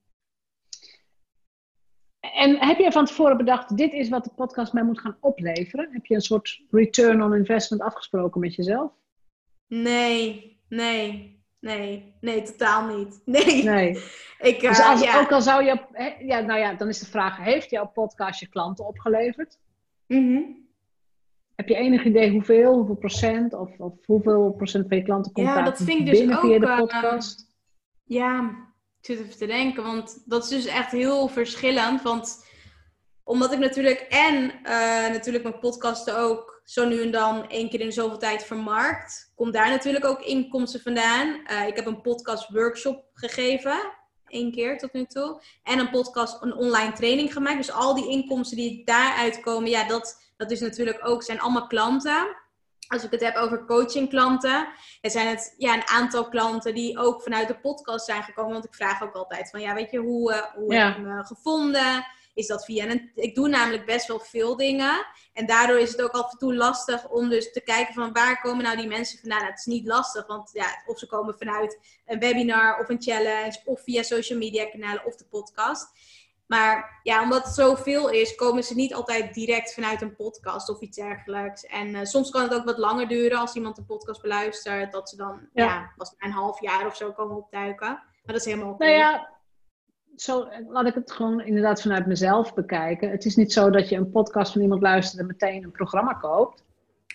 En 2.19 2.57
heb 2.67 2.77
je 2.77 2.91
van 2.91 3.05
tevoren 3.05 3.37
bedacht, 3.37 3.77
dit 3.77 3.93
is 3.93 4.09
wat 4.09 4.23
de 4.23 4.33
podcast 4.35 4.73
mij 4.73 4.83
moet 4.83 4.99
gaan 4.99 5.17
opleveren? 5.19 5.89
Heb 5.91 6.05
je 6.05 6.15
een 6.15 6.21
soort 6.21 6.61
return 6.71 7.23
on 7.23 7.35
investment 7.35 7.81
afgesproken 7.81 8.41
met 8.41 8.55
jezelf? 8.55 8.91
Nee, 9.67 10.59
nee. 10.69 11.38
Nee, 11.59 12.13
nee, 12.21 12.41
totaal 12.41 12.97
niet. 12.97 13.21
Nee. 13.25 13.63
nee. 13.63 14.03
Ik, 14.39 14.59
dus 14.61 14.81
als, 14.81 15.01
ja. 15.01 15.19
ook 15.19 15.31
al 15.31 15.41
zou 15.41 15.63
je, 15.63 15.79
ja, 16.19 16.39
nou 16.39 16.59
ja, 16.59 16.73
dan 16.73 16.87
is 16.87 16.99
de 16.99 17.05
vraag: 17.05 17.37
heeft 17.37 17.69
jouw 17.69 17.87
podcast 17.87 18.39
je 18.39 18.47
klanten 18.47 18.87
opgeleverd? 18.87 19.57
Mm 20.07 20.67
Heb 21.55 21.67
je 21.67 21.75
enig 21.75 22.03
idee 22.03 22.31
hoeveel, 22.31 22.73
hoeveel 22.73 22.95
procent 22.95 23.53
of, 23.53 23.79
of 23.79 24.05
hoeveel 24.05 24.51
procent 24.51 24.87
van 24.87 24.97
je 24.97 25.03
klanten 25.03 25.31
komt 25.31 25.47
ja, 25.47 25.61
dat 25.61 25.77
vind 25.77 25.99
ik 25.99 26.05
dus 26.05 26.17
binnen 26.17 26.37
ook, 26.37 26.43
via 26.43 26.59
de 26.59 26.75
podcast? 26.77 27.55
ja, 28.03 28.49
Ik 28.99 29.05
zit 29.05 29.19
even 29.19 29.37
te 29.37 29.45
denken, 29.45 29.83
want 29.83 30.23
dat 30.25 30.43
is 30.43 30.49
dus 30.49 30.65
echt 30.65 30.91
heel 30.91 31.27
verschillend. 31.27 32.01
Want 32.01 32.47
omdat 33.23 33.51
ik 33.51 33.59
natuurlijk 33.59 33.99
en 33.99 34.35
uh, 34.43 35.09
natuurlijk 35.11 35.43
mijn 35.43 35.59
podcasten 35.59 36.17
ook 36.17 36.58
zo 36.69 36.87
nu 36.87 37.01
en 37.01 37.11
dan 37.11 37.47
één 37.47 37.69
keer 37.69 37.79
in 37.79 37.91
zoveel 37.91 38.17
tijd 38.17 38.43
vermarkt, 38.43 39.31
komt 39.35 39.53
daar 39.53 39.69
natuurlijk 39.69 40.05
ook 40.05 40.21
inkomsten 40.21 40.81
vandaan. 40.81 41.41
Uh, 41.51 41.67
ik 41.67 41.75
heb 41.75 41.85
een 41.85 42.01
podcast 42.01 42.49
workshop 42.49 43.05
gegeven, 43.13 43.79
één 44.27 44.51
keer 44.51 44.77
tot 44.77 44.93
nu 44.93 45.05
toe. 45.05 45.41
En 45.63 45.79
een 45.79 45.89
podcast, 45.89 46.41
een 46.41 46.53
online 46.53 46.93
training 46.93 47.33
gemaakt. 47.33 47.57
Dus 47.57 47.71
al 47.71 47.95
die 47.95 48.09
inkomsten 48.09 48.57
die 48.57 48.85
daaruit 48.85 49.39
komen, 49.39 49.69
ja, 49.69 49.87
dat, 49.87 50.31
dat 50.37 50.51
is 50.51 50.59
natuurlijk 50.59 51.07
ook, 51.07 51.23
zijn 51.23 51.39
allemaal 51.39 51.67
klanten. 51.67 52.35
Als 52.87 53.03
ik 53.03 53.11
het 53.11 53.21
heb 53.21 53.35
over 53.35 53.65
coachingklanten, 53.65 54.67
er 55.01 55.11
zijn 55.11 55.27
het 55.27 55.55
ja, 55.57 55.73
een 55.73 55.87
aantal 55.87 56.29
klanten 56.29 56.73
die 56.73 56.97
ook 56.97 57.21
vanuit 57.21 57.47
de 57.47 57.59
podcast 57.59 58.05
zijn 58.05 58.23
gekomen. 58.23 58.51
Want 58.51 58.65
ik 58.65 58.73
vraag 58.73 59.03
ook 59.03 59.15
altijd 59.15 59.49
van, 59.49 59.61
ja, 59.61 59.73
weet 59.73 59.91
je, 59.91 59.97
hoe, 59.97 60.33
uh, 60.33 60.41
hoe 60.55 60.75
heb 60.75 60.95
je 60.95 61.01
me 61.01 61.23
gevonden? 61.25 62.05
Is 62.39 62.47
dat 62.47 62.65
via 62.65 62.89
een... 62.89 63.11
Ik 63.15 63.35
doe 63.35 63.47
namelijk 63.47 63.85
best 63.85 64.07
wel 64.07 64.19
veel 64.19 64.55
dingen. 64.55 65.05
En 65.33 65.45
daardoor 65.45 65.79
is 65.79 65.91
het 65.91 66.01
ook 66.01 66.11
af 66.11 66.31
en 66.31 66.37
toe 66.37 66.55
lastig 66.55 67.09
om 67.09 67.29
dus 67.29 67.51
te 67.51 67.61
kijken 67.61 67.93
van 67.93 68.13
waar 68.13 68.41
komen 68.41 68.63
nou 68.63 68.77
die 68.77 68.87
mensen 68.87 69.19
vandaan. 69.19 69.37
Nou, 69.39 69.51
het 69.51 69.59
is 69.59 69.65
niet 69.65 69.87
lastig, 69.87 70.27
want 70.27 70.49
ja, 70.53 70.83
of 70.85 70.99
ze 70.99 71.07
komen 71.07 71.35
vanuit 71.37 71.79
een 72.05 72.19
webinar 72.19 72.79
of 72.79 72.89
een 72.89 73.01
challenge 73.01 73.61
of 73.65 73.81
via 73.81 74.03
social 74.03 74.39
media 74.39 74.65
kanalen 74.65 75.05
of 75.05 75.15
de 75.15 75.25
podcast. 75.29 75.87
Maar 76.49 76.99
ja, 77.03 77.21
omdat 77.21 77.43
het 77.43 77.53
zoveel 77.53 78.09
is, 78.09 78.35
komen 78.35 78.63
ze 78.63 78.75
niet 78.75 78.93
altijd 78.93 79.33
direct 79.33 79.73
vanuit 79.73 80.01
een 80.01 80.15
podcast 80.15 80.69
of 80.69 80.81
iets 80.81 80.97
dergelijks. 80.97 81.65
En 81.65 81.87
uh, 81.87 82.03
soms 82.03 82.29
kan 82.29 82.41
het 82.41 82.53
ook 82.53 82.65
wat 82.65 82.77
langer 82.77 83.07
duren 83.07 83.39
als 83.39 83.53
iemand 83.53 83.75
de 83.75 83.83
podcast 83.83 84.21
beluistert. 84.21 84.91
Dat 84.91 85.09
ze 85.09 85.15
dan, 85.15 85.49
ja, 85.53 85.65
ja 85.65 85.93
was 85.97 86.13
een 86.17 86.31
half 86.31 86.61
jaar 86.61 86.85
of 86.85 86.95
zo 86.95 87.11
komen 87.11 87.37
opduiken. 87.37 87.87
Maar 87.87 88.35
dat 88.35 88.35
is 88.35 88.45
helemaal 88.45 88.73
oké. 88.73 88.85
Nou 88.85 88.97
ja, 88.97 89.29
zo, 90.15 90.47
laat 90.67 90.85
ik 90.85 90.93
het 90.93 91.11
gewoon 91.11 91.41
inderdaad 91.41 91.81
vanuit 91.81 92.05
mezelf 92.05 92.53
bekijken. 92.53 93.09
Het 93.09 93.25
is 93.25 93.35
niet 93.35 93.53
zo 93.53 93.69
dat 93.69 93.89
je 93.89 93.95
een 93.95 94.11
podcast 94.11 94.51
van 94.51 94.61
iemand 94.61 94.81
luistert 94.81 95.21
en 95.21 95.27
meteen 95.27 95.63
een 95.63 95.71
programma 95.71 96.13
koopt. 96.13 96.63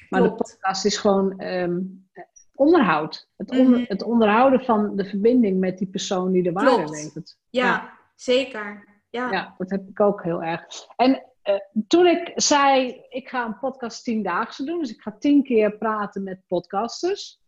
Maar 0.09 0.23
de 0.23 0.33
podcast 0.33 0.85
is 0.85 0.97
gewoon 0.97 1.43
um, 1.43 2.07
onderhoud. 2.55 3.29
Het, 3.37 3.51
mhm. 3.51 3.85
het, 3.87 4.03
onderhouden 4.03 4.61
van 4.65 4.97
de 4.97 5.05
verbinding 5.05 5.61
met 5.61 5.79
die 5.79 5.89
persoon 5.89 6.33
die 6.33 6.43
de 6.43 6.53
waarde 6.53 6.91
levert. 6.91 7.37
Ja, 7.51 7.67
ja, 7.67 7.93
zeker. 8.15 8.93
Ja. 9.11 9.31
ja, 9.31 9.55
dat 9.59 9.71
heb 9.71 9.89
ik 9.89 10.01
ook 10.01 10.23
heel 10.23 10.43
erg. 10.43 10.65
En 10.97 11.23
uh, 11.45 11.55
toen 11.87 12.07
ik 12.07 12.33
zei, 12.35 13.01
ik 13.09 13.29
ga 13.29 13.45
een 13.47 13.59
podcast 13.59 14.05
tiendaagse 14.05 14.65
doen. 14.65 14.79
Dus 14.79 14.91
ik 14.91 15.01
ga 15.01 15.17
tien 15.19 15.43
keer 15.43 15.77
praten 15.77 16.23
met 16.23 16.41
podcasters. 16.47 17.43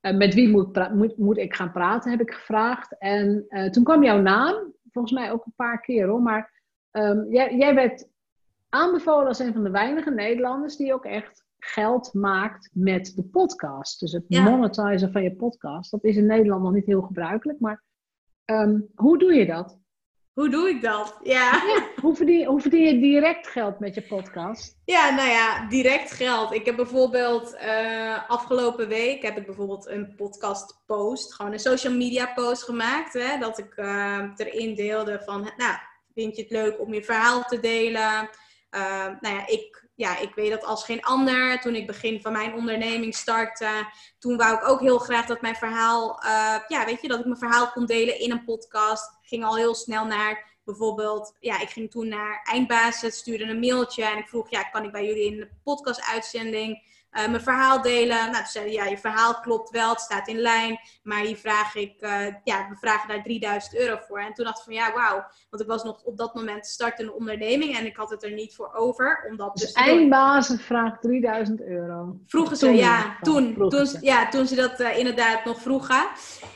Uh, 0.00 0.16
met 0.16 0.34
wie 0.34 0.48
moet, 0.48 0.94
moet, 0.94 1.18
moet, 1.18 1.36
ik 1.36 1.54
gaan 1.54 1.72
praten, 1.72 2.10
heb 2.10 2.20
ik 2.20 2.32
gevraagd. 2.32 2.98
En 2.98 3.44
uh, 3.48 3.70
toen 3.70 3.84
kwam 3.84 4.04
jouw 4.04 4.20
naam 4.20 4.74
volgens 4.92 5.14
mij 5.14 5.32
ook 5.32 5.46
een 5.46 5.52
paar 5.56 5.80
keer 5.80 6.08
hoor. 6.08 6.22
Maar 6.22 6.62
um, 6.92 7.32
jij, 7.32 7.56
jij 7.56 7.74
werd 7.74 8.08
aanbevolen 8.68 9.26
als 9.26 9.38
een 9.38 9.52
van 9.52 9.62
de 9.62 9.70
weinige 9.70 10.10
Nederlanders 10.10 10.76
die 10.76 10.94
ook 10.94 11.04
echt 11.04 11.44
geld 11.58 12.14
maakt 12.14 12.70
met 12.72 13.12
de 13.16 13.22
podcast. 13.22 14.00
Dus 14.00 14.12
het 14.12 14.24
ja. 14.28 14.42
monetizen 14.42 15.12
van 15.12 15.22
je 15.22 15.36
podcast. 15.36 15.90
Dat 15.90 16.04
is 16.04 16.16
in 16.16 16.26
Nederland 16.26 16.62
nog 16.62 16.72
niet 16.72 16.86
heel 16.86 17.02
gebruikelijk. 17.02 17.60
Maar 17.60 17.82
um, 18.44 18.88
hoe 18.94 19.18
doe 19.18 19.34
je 19.34 19.46
dat? 19.46 19.79
Hoe 20.32 20.48
doe 20.48 20.68
ik 20.68 20.82
dat? 20.82 21.20
Ja. 21.22 21.62
ja 21.66 21.86
hoe, 22.00 22.16
verdien, 22.16 22.46
hoe, 22.46 22.60
verdien, 22.60 22.82
je 22.82 22.98
direct 23.00 23.46
geld 23.46 23.78
met 23.78 23.94
je 23.94 24.02
podcast? 24.02 24.76
Ja, 24.84 25.14
nou 25.14 25.28
ja, 25.28 25.68
direct 25.68 26.10
geld. 26.10 26.52
Ik 26.52 26.66
heb 26.66 26.76
bijvoorbeeld 26.76 27.54
uh, 27.54 28.30
afgelopen 28.30 28.88
week 28.88 29.22
heb 29.22 29.36
ik 29.36 29.46
bijvoorbeeld 29.46 29.86
een 29.86 30.14
podcast 30.14 30.82
post, 30.86 31.34
gewoon 31.34 31.52
een 31.52 31.58
social 31.58 31.92
media 31.92 32.32
post 32.34 32.62
gemaakt. 32.62 33.12
Hè, 33.12 33.38
dat 33.38 33.58
ik 33.58 33.76
uh, 33.76 34.24
erin 34.36 34.74
deelde 34.74 35.22
van, 35.24 35.52
nou, 35.56 35.76
vind 36.14 36.36
je 36.36 36.42
het 36.42 36.50
leuk 36.50 36.80
om 36.80 36.94
je 36.94 37.04
verhaal 37.04 37.42
te 37.42 37.60
delen? 37.60 38.30
Uh, 38.70 39.06
nou 39.20 39.34
ja, 39.34 39.46
ik, 39.46 39.88
ja, 40.00 40.18
ik 40.18 40.34
weet 40.34 40.50
dat 40.50 40.64
als 40.64 40.84
geen 40.84 41.02
ander. 41.02 41.60
Toen 41.60 41.74
ik 41.74 41.86
begin 41.86 42.20
van 42.20 42.32
mijn 42.32 42.54
onderneming 42.54 43.14
startte, 43.14 43.92
toen 44.18 44.36
wou 44.36 44.54
ik 44.54 44.68
ook 44.68 44.80
heel 44.80 44.98
graag 44.98 45.26
dat 45.26 45.40
mijn 45.40 45.56
verhaal, 45.56 46.20
ja, 46.68 46.84
weet 46.84 47.02
je, 47.02 47.08
dat 47.08 47.18
ik 47.18 47.24
mijn 47.24 47.38
verhaal 47.38 47.70
kon 47.70 47.86
delen 47.86 48.20
in 48.20 48.30
een 48.30 48.44
podcast. 48.44 49.18
Ging 49.22 49.44
al 49.44 49.56
heel 49.56 49.74
snel 49.74 50.04
naar 50.04 50.58
bijvoorbeeld, 50.64 51.36
ja, 51.40 51.60
ik 51.60 51.68
ging 51.68 51.90
toen 51.90 52.08
naar 52.08 52.40
eindbasis, 52.44 53.16
stuurde 53.16 53.44
een 53.44 53.58
mailtje 53.58 54.04
en 54.04 54.18
ik 54.18 54.28
vroeg, 54.28 54.50
ja, 54.50 54.62
kan 54.62 54.84
ik 54.84 54.92
bij 54.92 55.06
jullie 55.06 55.24
in 55.24 55.36
de 55.36 55.50
podcast-uitzending 55.64 56.82
uh, 57.12 57.28
mijn 57.28 57.40
verhaal 57.40 57.82
delen? 57.82 58.16
Nou, 58.16 58.34
toen 58.34 58.46
zeiden 58.46 58.74
ja, 58.74 58.84
je 58.84 58.98
verhaal 58.98 59.40
klopt 59.40 59.70
wel, 59.70 59.90
het 59.90 60.00
staat 60.00 60.28
in 60.28 60.38
lijn, 60.38 60.78
maar 61.02 61.20
hier 61.20 61.36
vraag 61.36 61.74
ik, 61.74 61.94
uh, 62.00 62.26
ja, 62.44 62.66
we 62.68 62.76
vragen 62.80 63.08
daar 63.08 63.22
3000 63.22 63.76
euro 63.76 63.98
voor. 64.08 64.20
En 64.20 64.34
toen 64.34 64.44
dacht 64.44 64.58
ik 64.58 64.64
van, 64.64 64.74
ja, 64.74 64.92
wauw, 64.92 65.24
want 65.50 65.62
ik 65.62 65.68
was 65.68 65.84
nog 65.84 66.02
op 66.02 66.16
dat 66.16 66.34
moment 66.34 66.66
startende 66.66 67.12
onderneming 67.12 67.76
en 67.76 67.86
ik 67.86 67.96
had 67.96 68.10
het 68.10 68.24
er 68.24 68.32
niet 68.32 68.54
voor 68.54 68.72
over. 68.74 69.26
Omdat 69.30 69.56
dus, 69.56 69.72
eindbasis 69.72 70.62
vraagt 70.62 71.02
3000 71.02 71.62
euro. 71.62 72.18
Vroegen 72.26 72.56
ze, 72.56 72.70
ja, 72.70 73.16
toen, 73.20 73.68
toen, 73.68 73.86
ja, 74.00 74.28
toen 74.28 74.46
ze 74.46 74.54
dat 74.54 74.80
uh, 74.80 74.98
inderdaad 74.98 75.44
nog 75.44 75.60
vroegen. 75.60 76.08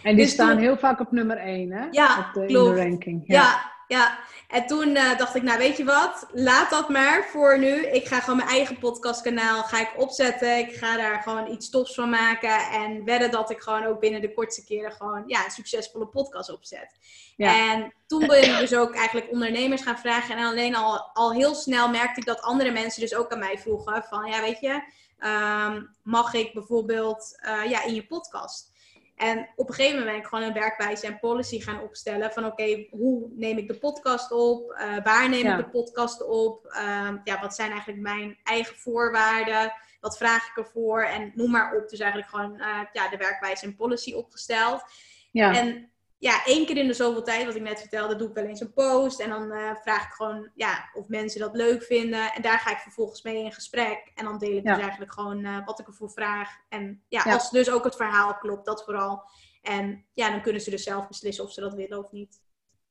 En 0.03 0.17
die 0.17 0.25
dus 0.25 0.33
staan 0.33 0.59
heel 0.59 0.77
vaak 0.77 1.01
op 1.01 1.13
nummer 1.13 1.37
1, 1.37 1.73
hè? 1.73 1.87
Ja, 1.91 2.19
op 2.19 2.35
de, 2.35 2.47
klopt. 2.47 2.69
In 2.69 2.75
de 2.75 2.89
ranking. 2.89 3.23
ja. 3.27 3.35
ja 3.35 3.73
ja. 3.89 4.19
En 4.49 4.67
toen 4.67 4.89
uh, 4.89 5.19
dacht 5.19 5.35
ik, 5.35 5.43
nou 5.43 5.59
weet 5.59 5.77
je 5.77 5.85
wat, 5.85 6.27
laat 6.33 6.71
dat 6.71 6.89
maar 6.89 7.25
voor 7.25 7.59
nu. 7.59 7.87
Ik 7.87 8.07
ga 8.07 8.21
gewoon 8.21 8.37
mijn 8.37 8.49
eigen 8.49 8.79
podcastkanaal 8.79 9.63
ga 9.63 9.81
ik 9.81 9.93
opzetten. 9.97 10.59
Ik 10.59 10.75
ga 10.75 10.97
daar 10.97 11.23
gewoon 11.23 11.51
iets 11.51 11.71
tofs 11.71 11.95
van 11.95 12.11
maken. 12.11 12.71
En 12.71 13.05
wedden 13.05 13.31
dat 13.31 13.51
ik 13.51 13.61
gewoon 13.61 13.85
ook 13.85 14.01
binnen 14.01 14.21
de 14.21 14.35
kortste 14.35 14.65
keren 14.65 14.93
gewoon 14.93 15.23
ja, 15.27 15.45
een 15.45 15.51
succesvolle 15.51 16.07
podcast 16.07 16.53
opzet. 16.53 16.99
Ja. 17.37 17.73
En 17.73 17.95
toen 18.07 18.27
ben 18.27 18.43
ik 18.43 18.59
dus 18.59 18.75
ook 18.75 18.95
eigenlijk 18.95 19.31
ondernemers 19.31 19.83
gaan 19.83 19.99
vragen. 19.99 20.37
En 20.37 20.45
alleen 20.45 20.77
al, 20.77 21.11
al 21.13 21.33
heel 21.33 21.55
snel 21.55 21.89
merkte 21.89 22.21
ik 22.21 22.27
dat 22.27 22.41
andere 22.41 22.71
mensen 22.71 23.01
dus 23.01 23.15
ook 23.15 23.33
aan 23.33 23.39
mij 23.39 23.59
vroegen 23.59 24.05
van, 24.09 24.27
ja 24.27 24.41
weet 24.41 24.61
je, 24.61 24.83
um, 25.19 25.95
mag 26.03 26.35
ik 26.35 26.53
bijvoorbeeld 26.53 27.39
uh, 27.47 27.71
ja, 27.71 27.85
in 27.85 27.95
je 27.95 28.07
podcast? 28.07 28.73
En 29.17 29.49
op 29.57 29.69
een 29.69 29.75
gegeven 29.75 29.99
moment 29.99 30.17
ben 30.17 30.25
ik 30.25 30.29
gewoon 30.29 30.45
een 30.45 30.61
werkwijze 30.61 31.07
en 31.07 31.19
policy 31.19 31.61
gaan 31.61 31.83
opstellen. 31.83 32.33
Van 32.33 32.47
oké, 32.47 32.87
hoe 32.91 33.29
neem 33.35 33.59
ik 33.59 33.69
de 33.69 33.79
podcast 33.79 34.33
op? 34.33 34.71
Uh, 34.71 35.05
waar 35.05 35.29
neem 35.29 35.47
ik 35.47 35.57
de 35.57 35.69
podcast 35.69 36.27
op? 36.27 36.67
Uh, 36.67 37.11
ja, 37.25 37.41
wat 37.41 37.55
zijn 37.55 37.71
eigenlijk 37.71 38.01
mijn 38.01 38.39
eigen 38.45 38.77
voorwaarden? 38.77 39.73
Wat 40.01 40.17
vraag 40.17 40.49
ik 40.49 40.57
ervoor? 40.57 41.03
En 41.03 41.33
noem 41.35 41.51
maar 41.51 41.77
op. 41.77 41.89
Dus 41.89 41.99
eigenlijk 41.99 42.31
gewoon 42.31 42.55
uh, 42.55 42.81
ja, 42.93 43.09
de 43.09 43.17
werkwijze 43.17 43.65
en 43.65 43.77
policy 43.77 44.13
opgesteld. 44.13 44.83
Ja. 45.31 45.55
En 45.55 45.91
ja, 46.19 46.45
één 46.45 46.67
keer 46.67 46.77
in 46.77 46.87
de 46.87 46.93
zoveel 46.93 47.23
tijd, 47.23 47.47
wat 47.47 47.55
ik 47.55 47.63
net 47.63 47.81
vertelde, 47.81 48.17
doe 48.17 48.29
ik 48.29 48.35
wel 48.35 48.45
eens 48.45 48.61
een 48.61 48.73
post. 48.73 49.21
En 49.21 49.29
dan 49.29 49.53
uh, 49.53 49.75
vraag 49.75 50.05
ik 50.05 50.13
gewoon 50.13 50.51
ja, 50.55 50.91
of 50.93 51.09
mensen 51.09 51.41
dat 51.41 51.57
leuk 51.57 51.83
vinden. 51.83 52.33
En 52.33 52.43
daar 52.43 52.59
ga 52.59 52.71
ik 52.71 52.79
vervolgens 52.79 53.23
mee 53.23 53.45
in 53.45 53.53
gesprek. 53.53 54.13
En 54.15 54.25
dan 54.25 54.39
deel 54.39 54.57
ik 54.57 54.65
dus 54.65 54.79
eigenlijk 54.79 55.13
gewoon 55.13 55.45
uh, 55.45 55.67
wat 55.67 55.81
ik 55.81 55.87
ervoor 55.87 56.11
vraag. 56.11 56.51
En 56.69 57.03
ja, 57.09 57.23
ja, 57.25 57.33
als 57.33 57.51
dus 57.51 57.71
ook 57.71 57.85
het 57.85 57.97
verhaal 57.97 58.35
klopt, 58.35 58.67
dat 58.67 58.85
vooral. 58.85 59.23
En 59.63 60.05
ja, 60.15 60.31
dan 60.31 60.43
kunnen 60.43 60.61
ze 60.61 60.71
dus 60.71 60.83
zelf 60.83 61.09
beslissen 61.09 61.45
of 61.45 61.53
ze 61.53 61.61
dat 61.61 61.75
willen 61.75 61.99
of 61.99 62.13
niet. 62.13 62.41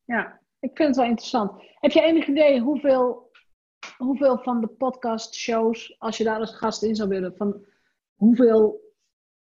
Ja, 0.05 0.39
ik 0.59 0.71
vind 0.73 0.87
het 0.87 0.97
wel 0.97 1.07
interessant. 1.07 1.51
Heb 1.73 1.91
je 1.91 2.01
enig 2.01 2.27
idee 2.27 2.59
hoeveel, 2.59 3.31
hoeveel 3.97 4.37
van 4.37 4.61
de 4.61 4.67
podcast 4.67 5.35
shows, 5.35 5.95
als 5.99 6.17
je 6.17 6.23
daar 6.23 6.39
als 6.39 6.55
gast 6.55 6.83
in 6.83 6.95
zou 6.95 7.09
willen, 7.09 7.35
van 7.35 7.65
hoeveel 8.15 8.81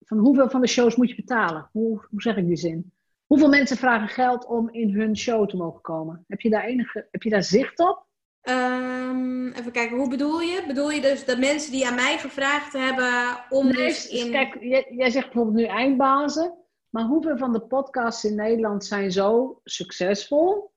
van, 0.07 0.17
hoeveel 0.17 0.49
van 0.49 0.61
de 0.61 0.67
shows 0.67 0.95
moet 0.95 1.09
je 1.09 1.15
betalen? 1.15 1.69
Hoe, 1.71 2.05
hoe 2.09 2.21
zeg 2.21 2.37
ik 2.37 2.47
die 2.47 2.57
zin? 2.57 2.91
Hoeveel 3.27 3.49
mensen 3.49 3.77
vragen 3.77 4.07
geld 4.07 4.45
om 4.45 4.69
in 4.69 4.93
hun 4.93 5.17
show 5.17 5.49
te 5.49 5.57
mogen 5.57 5.81
komen? 5.81 6.23
Heb 6.27 6.41
je 6.41 6.49
daar, 6.49 6.63
enige, 6.63 7.07
heb 7.11 7.23
je 7.23 7.29
daar 7.29 7.43
zicht 7.43 7.79
op? 7.79 8.05
Um, 8.49 9.51
even 9.51 9.71
kijken, 9.71 9.97
hoe 9.97 10.09
bedoel 10.09 10.41
je? 10.41 10.63
Bedoel 10.67 10.91
je 10.91 11.01
dus 11.01 11.25
de 11.25 11.37
mensen 11.37 11.71
die 11.71 11.87
aan 11.87 11.95
mij 11.95 12.17
gevraagd 12.17 12.73
hebben 12.73 13.45
om 13.49 13.65
nee, 13.65 13.73
dus 13.73 14.07
in... 14.09 14.31
Kijk, 14.31 14.57
jij, 14.59 14.87
jij, 14.89 15.09
zegt 15.09 15.25
bijvoorbeeld 15.25 15.55
nu 15.55 15.63
eindbazen. 15.63 16.53
Maar 16.89 17.03
hoeveel 17.03 17.37
van 17.37 17.53
de 17.53 17.61
podcasts 17.61 18.23
in 18.23 18.35
Nederland 18.35 18.85
zijn 18.85 19.11
zo 19.11 19.59
succesvol... 19.63 20.71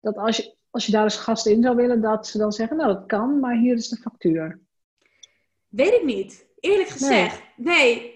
dat 0.00 0.16
als 0.16 0.36
je, 0.36 0.56
als 0.70 0.86
je 0.86 0.92
daar 0.92 1.02
als 1.02 1.16
gast 1.16 1.46
in 1.46 1.62
zou 1.62 1.76
willen, 1.76 2.00
dat 2.00 2.26
ze 2.26 2.38
dan 2.38 2.52
zeggen... 2.52 2.76
nou, 2.76 2.94
dat 2.94 3.06
kan, 3.06 3.40
maar 3.40 3.56
hier 3.56 3.74
is 3.74 3.88
de 3.88 3.96
factuur. 3.96 4.60
Weet 5.68 5.92
ik 5.92 6.04
niet. 6.04 6.48
Eerlijk 6.60 6.88
gezegd, 6.88 7.38
nee, 7.38 7.49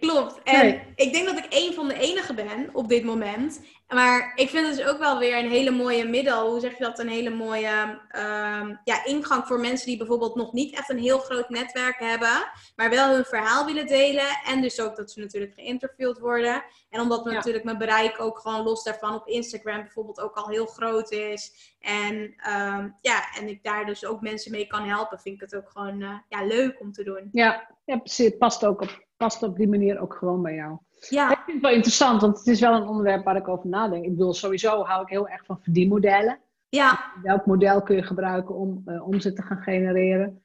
klopt. 0.00 0.42
En 0.42 0.83
ik 0.94 1.12
denk 1.12 1.26
dat 1.26 1.38
ik 1.38 1.46
een 1.48 1.74
van 1.74 1.88
de 1.88 1.98
enigen 1.98 2.35
ben 2.35 2.68
op 2.72 2.88
dit 2.88 3.04
moment. 3.04 3.61
Maar 3.88 4.33
ik 4.35 4.48
vind 4.48 4.66
het 4.66 4.76
dus 4.76 4.87
ook 4.87 4.98
wel 4.98 5.18
weer 5.18 5.38
een 5.38 5.50
hele 5.50 5.70
mooie 5.70 6.04
middel. 6.04 6.50
Hoe 6.50 6.61
zeg 6.61 6.78
je 6.78 6.85
dat? 6.85 6.98
Een 6.98 7.09
hele 7.09 7.30
mooie 7.30 8.00
uh, 8.16 8.68
ja, 8.85 9.04
ingang 9.04 9.46
voor 9.46 9.61
mensen 9.61 9.87
die 9.87 9.96
bijvoorbeeld 9.96 10.35
nog 10.35 10.52
niet 10.52 10.74
echt 10.74 10.90
een 10.90 10.98
heel 10.98 11.18
groot 11.18 11.48
netwerk 11.48 11.98
hebben. 11.98 12.50
Maar 12.76 12.90
wel 12.90 13.14
hun 13.14 13.24
verhaal 13.24 13.66
willen 13.66 13.87
delen. 13.87 14.26
En 14.46 14.62
dus 14.62 14.80
ook 14.80 14.96
dat 14.96 15.11
ze 15.11 15.20
natuurlijk 15.20 15.54
geïnterviewd 15.54 16.18
worden. 16.18 16.64
En 16.90 17.00
omdat 17.00 17.24
natuurlijk 17.24 17.64
mijn 17.64 17.78
bereik 17.78 18.20
ook 18.20 18.38
gewoon 18.38 18.62
los 18.62 18.83
daarvan 18.83 19.14
op 19.14 19.26
Instagram 19.26 19.80
bijvoorbeeld 19.80 20.20
ook 20.20 20.37
al 20.37 20.48
heel 20.48 20.66
groot 20.66 21.11
is. 21.11 21.74
En 21.80 22.14
um, 22.14 22.96
ja, 23.00 23.35
en 23.38 23.48
ik 23.48 23.62
daar 23.62 23.87
dus 23.87 24.04
ook 24.04 24.20
mensen 24.20 24.50
mee 24.50 24.66
kan 24.66 24.88
helpen. 24.88 25.20
Vind 25.20 25.35
ik 25.35 25.40
het 25.40 25.54
ook 25.54 25.70
gewoon 25.70 26.00
uh, 26.00 26.18
ja, 26.28 26.44
leuk 26.44 26.80
om 26.80 26.92
te 26.92 27.04
doen. 27.04 27.28
Ja, 27.33 27.74
ja 27.85 27.96
precies. 27.96 28.26
Het 28.26 28.38
past 28.38 28.64
ook 28.64 28.80
op 28.80 29.04
past 29.16 29.42
op 29.42 29.57
die 29.57 29.68
manier 29.68 29.98
ook 29.98 30.14
gewoon 30.14 30.42
bij 30.42 30.55
jou. 30.55 30.79
Ja. 31.09 31.31
Ik 31.31 31.38
vind 31.44 31.53
het 31.53 31.62
wel 31.62 31.74
interessant, 31.74 32.20
want 32.20 32.38
het 32.38 32.46
is 32.46 32.61
wel 32.61 32.74
een 32.74 32.88
onderwerp 32.88 33.24
waar 33.24 33.37
ik 33.37 33.48
over 33.48 33.68
nadenk. 33.68 34.05
Ik 34.05 34.11
bedoel, 34.11 34.35
sowieso 34.35 34.83
hou 34.83 35.03
ik 35.03 35.09
heel 35.09 35.29
erg 35.29 35.44
van 35.44 35.61
verdienmodellen. 35.61 36.38
Ja. 36.68 37.12
Welk 37.22 37.46
model 37.46 37.83
kun 37.83 37.96
je 37.96 38.03
gebruiken 38.03 38.55
om 38.55 38.83
uh, 38.87 39.07
omzet 39.07 39.37
te 39.37 39.42
gaan 39.42 39.62
genereren? 39.62 40.42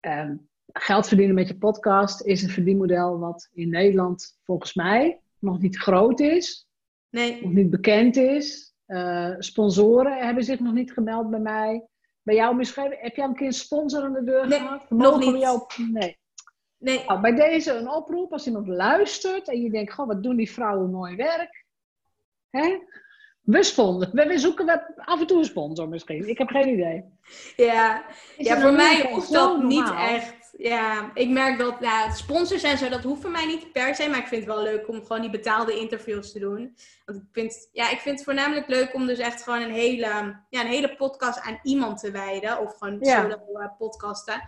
Ehm, 0.00 0.36
geld 0.72 1.08
verdienen 1.08 1.34
met 1.34 1.48
je 1.48 1.58
podcast 1.58 2.22
is 2.22 2.42
een 2.42 2.48
verdienmodel 2.48 3.18
wat 3.18 3.48
in 3.52 3.68
Nederland 3.68 4.38
volgens 4.44 4.74
mij 4.74 5.20
nog 5.38 5.60
niet 5.60 5.78
groot 5.78 6.20
is. 6.20 6.68
Nee. 7.10 7.42
Nog 7.42 7.52
niet 7.52 7.70
bekend 7.70 8.16
is. 8.16 8.74
Uh, 8.86 9.34
sponsoren 9.38 10.26
hebben 10.26 10.44
zich 10.44 10.60
nog 10.60 10.72
niet 10.72 10.92
gemeld 10.92 11.30
bij 11.30 11.40
mij. 11.40 11.86
Bij 12.22 12.34
jou 12.34 12.56
misschien, 12.56 12.96
heb 13.00 13.16
jij 13.16 13.24
een 13.24 13.34
keer 13.34 13.46
een 13.46 13.52
sponsor 13.52 14.02
aan 14.02 14.12
de 14.12 14.24
deur 14.24 14.48
nee, 14.48 14.58
gehad? 14.58 14.90
nog 14.90 15.18
niet. 15.18 15.40
Jou... 15.40 15.62
Nee. 15.92 16.20
Nee. 16.82 17.04
Nou, 17.06 17.20
bij 17.20 17.34
deze 17.34 17.72
een 17.72 17.90
oproep, 17.90 18.32
als 18.32 18.46
iemand 18.46 18.68
luistert 18.68 19.48
en 19.48 19.62
je 19.62 19.70
denkt, 19.70 19.92
goh, 19.92 20.06
wat 20.06 20.22
doen 20.22 20.36
die 20.36 20.50
vrouwen 20.50 20.90
mooi 20.90 21.16
werk. 21.16 21.64
Hè? 22.50 22.78
We 23.42 23.62
sponsoren. 23.62 24.28
We, 24.28 24.38
zoeken 24.38 24.66
we 24.66 24.94
af 24.96 25.20
en 25.20 25.26
toe 25.26 25.38
een 25.38 25.44
sponsor 25.44 25.88
misschien. 25.88 26.28
Ik 26.28 26.38
heb 26.38 26.48
geen 26.48 26.68
idee. 26.68 27.04
Ja, 27.56 28.04
ja 28.36 28.60
voor 28.60 28.72
mij 28.72 29.10
hoeft 29.10 29.32
dat 29.32 29.48
normaal? 29.48 29.66
niet 29.66 30.12
echt. 30.14 30.54
Ja, 30.56 31.10
ik 31.14 31.28
merk 31.28 31.58
dat 31.58 31.76
ja, 31.80 32.10
sponsors 32.10 32.62
en 32.62 32.78
zo, 32.78 32.88
dat 32.88 33.02
hoeft 33.02 33.20
voor 33.20 33.30
mij 33.30 33.46
niet 33.46 33.72
per 33.72 33.94
se. 33.94 34.08
Maar 34.08 34.18
ik 34.18 34.26
vind 34.26 34.44
het 34.44 34.54
wel 34.54 34.62
leuk 34.62 34.88
om 34.88 35.00
gewoon 35.02 35.20
die 35.20 35.30
betaalde 35.30 35.78
interviews 35.78 36.32
te 36.32 36.38
doen. 36.38 36.76
Want 37.04 37.18
ik 37.18 37.24
vind, 37.32 37.68
ja, 37.72 37.90
ik 37.90 37.98
vind 37.98 38.14
het 38.14 38.24
voornamelijk 38.24 38.68
leuk 38.68 38.94
om 38.94 39.06
dus 39.06 39.18
echt 39.18 39.42
gewoon 39.42 39.62
een 39.62 39.72
hele, 39.72 40.36
ja, 40.48 40.60
een 40.60 40.66
hele 40.66 40.96
podcast 40.96 41.40
aan 41.40 41.58
iemand 41.62 41.98
te 42.00 42.10
wijden. 42.10 42.60
Of 42.60 42.76
gewoon 42.78 42.98
Ja. 43.00 43.22
solo 43.22 43.60
uh, 43.60 43.66
podcasten. 43.78 44.42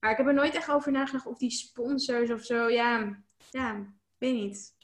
Maar 0.00 0.10
ik 0.10 0.16
heb 0.16 0.26
er 0.26 0.34
nooit 0.34 0.54
echt 0.54 0.70
over 0.70 0.92
nagedacht 0.92 1.26
of 1.26 1.38
die 1.38 1.50
sponsors 1.50 2.30
of 2.32 2.40
zo. 2.42 2.68
Ja, 2.68 3.16
ja, 3.50 3.86
weet 4.18 4.34
niet. 4.34 4.74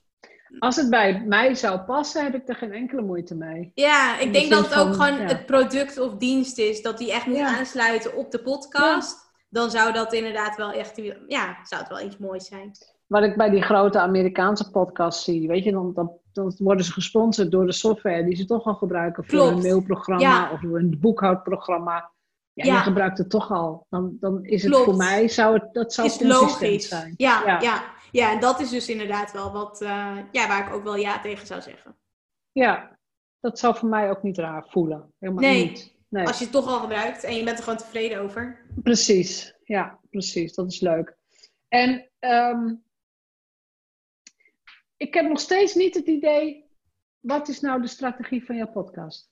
Als 0.59 0.77
het 0.77 0.91
bij 0.91 1.25
mij 1.27 1.55
zou 1.55 1.81
passen, 1.81 2.25
heb 2.25 2.35
ik 2.35 2.49
er 2.49 2.55
geen 2.55 2.73
enkele 2.73 3.03
moeite 3.03 3.35
mee. 3.35 3.71
Ja, 3.75 4.19
ik 4.19 4.33
denk 4.33 4.51
dat 4.51 4.65
het 4.69 4.79
ook 4.79 4.95
van, 4.95 5.05
gewoon 5.05 5.21
ja. 5.21 5.27
het 5.27 5.47
product 5.47 5.99
of 5.99 6.15
dienst 6.15 6.59
is. 6.59 6.83
Dat 6.83 6.99
die 6.99 7.13
echt 7.13 7.27
moet 7.27 7.37
Ja. 7.37 7.59
aansluiten 7.59 8.17
op 8.17 8.31
de 8.31 8.43
podcast. 8.43 9.31
Dan 9.49 9.71
zou 9.71 9.93
dat 9.93 10.13
inderdaad 10.13 10.57
wel 10.57 10.73
echt, 10.73 10.97
ja, 11.27 11.59
zou 11.65 11.81
het 11.81 11.91
wel 11.91 12.01
iets 12.01 12.19
moois 12.19 12.47
zijn. 12.47 12.71
Wat 13.07 13.23
ik 13.23 13.37
bij 13.37 13.51
die 13.51 13.63
grote 13.63 14.01
Amerikaanse 14.01 14.71
podcasts 14.71 15.25
zie, 15.25 15.49
weet 15.49 15.65
je, 15.65 15.73
dan, 15.73 15.93
dan, 15.95 16.13
dan 16.33 16.55
worden 16.59 16.85
ze 16.85 16.93
gesponsord 16.93 17.51
door 17.51 17.67
de 17.67 17.73
software 17.73 18.25
die 18.25 18.37
ze 18.37 18.45
toch 18.45 18.65
al 18.67 18.75
gebruiken 18.75 19.25
voor 19.25 19.39
Klopt. 19.39 19.53
een 19.53 19.71
mailprogramma 19.71 20.53
of 20.53 20.63
een 20.63 20.97
boekhoudprogramma. 21.01 22.11
Ja, 22.55 22.65
Ja. 22.65 22.75
je 22.77 22.83
gebruikt 22.83 23.19
het 23.19 23.31
toch 23.31 23.51
al. 23.51 23.87
Dan, 23.91 24.17
dan 24.21 24.45
is 24.45 24.63
het 24.63 24.71
Klopt. 24.71 24.85
voor 24.87 24.97
mij, 24.97 25.29
zou 25.29 25.55
het, 25.59 25.75
dat 25.75 25.93
zou 25.93 26.07
is 26.07 26.21
logisch. 26.21 26.89
zijn. 26.89 27.15
Ja, 27.17 27.43
Ja. 27.47 27.61
ja. 27.61 27.85
Ja. 28.11 28.33
en 28.33 28.41
dat 28.41 28.61
is 28.61 28.71
dus 28.71 28.89
inderdaad 28.89 29.33
wel 29.33 29.53
wat, 29.53 29.81
eh, 29.81 30.17
ja, 30.33 30.49
waar 30.49 30.67
ik 30.69 30.75
ook 30.75 30.83
wel 30.83 30.97
ja 30.97 31.21
tegen 31.21 31.47
zou 31.47 31.61
zeggen. 31.63 31.97
Ja, 32.53 32.99
dat 33.41 33.59
zou 33.59 33.77
voor 33.77 33.89
mij 33.89 34.11
ook 34.11 34.23
niet 34.23 34.39
raar 34.39 34.67
voelen. 34.69 35.13
Helemaal 35.19 35.43
Nee. 35.43 35.65
niet. 35.69 35.95
Nee. 36.09 36.27
Als 36.27 36.39
je 36.39 36.45
het 36.45 36.53
toch 36.53 36.67
al 36.67 36.79
gebruikt 36.81 37.25
en 37.25 37.35
je 37.37 37.45
bent 37.45 37.57
er 37.59 37.63
gewoon 37.65 37.79
tevreden 37.79 38.21
over. 38.21 38.67
Precies, 38.83 39.55
ja, 39.65 39.99
precies. 40.11 40.55
Dat 40.55 40.71
is 40.73 40.81
leuk. 40.81 41.17
En 41.69 42.11
ehm, 42.19 42.75
ik 44.97 45.15
heb 45.15 45.29
nog 45.29 45.41
steeds 45.41 45.75
niet 45.75 45.95
het 45.95 46.07
idee, 46.07 46.71
wat 47.21 47.49
is 47.49 47.61
nou 47.61 47.81
de 47.83 47.89
strategie 47.89 48.45
van 48.45 48.57
jouw 48.57 48.71
podcast? 48.71 49.31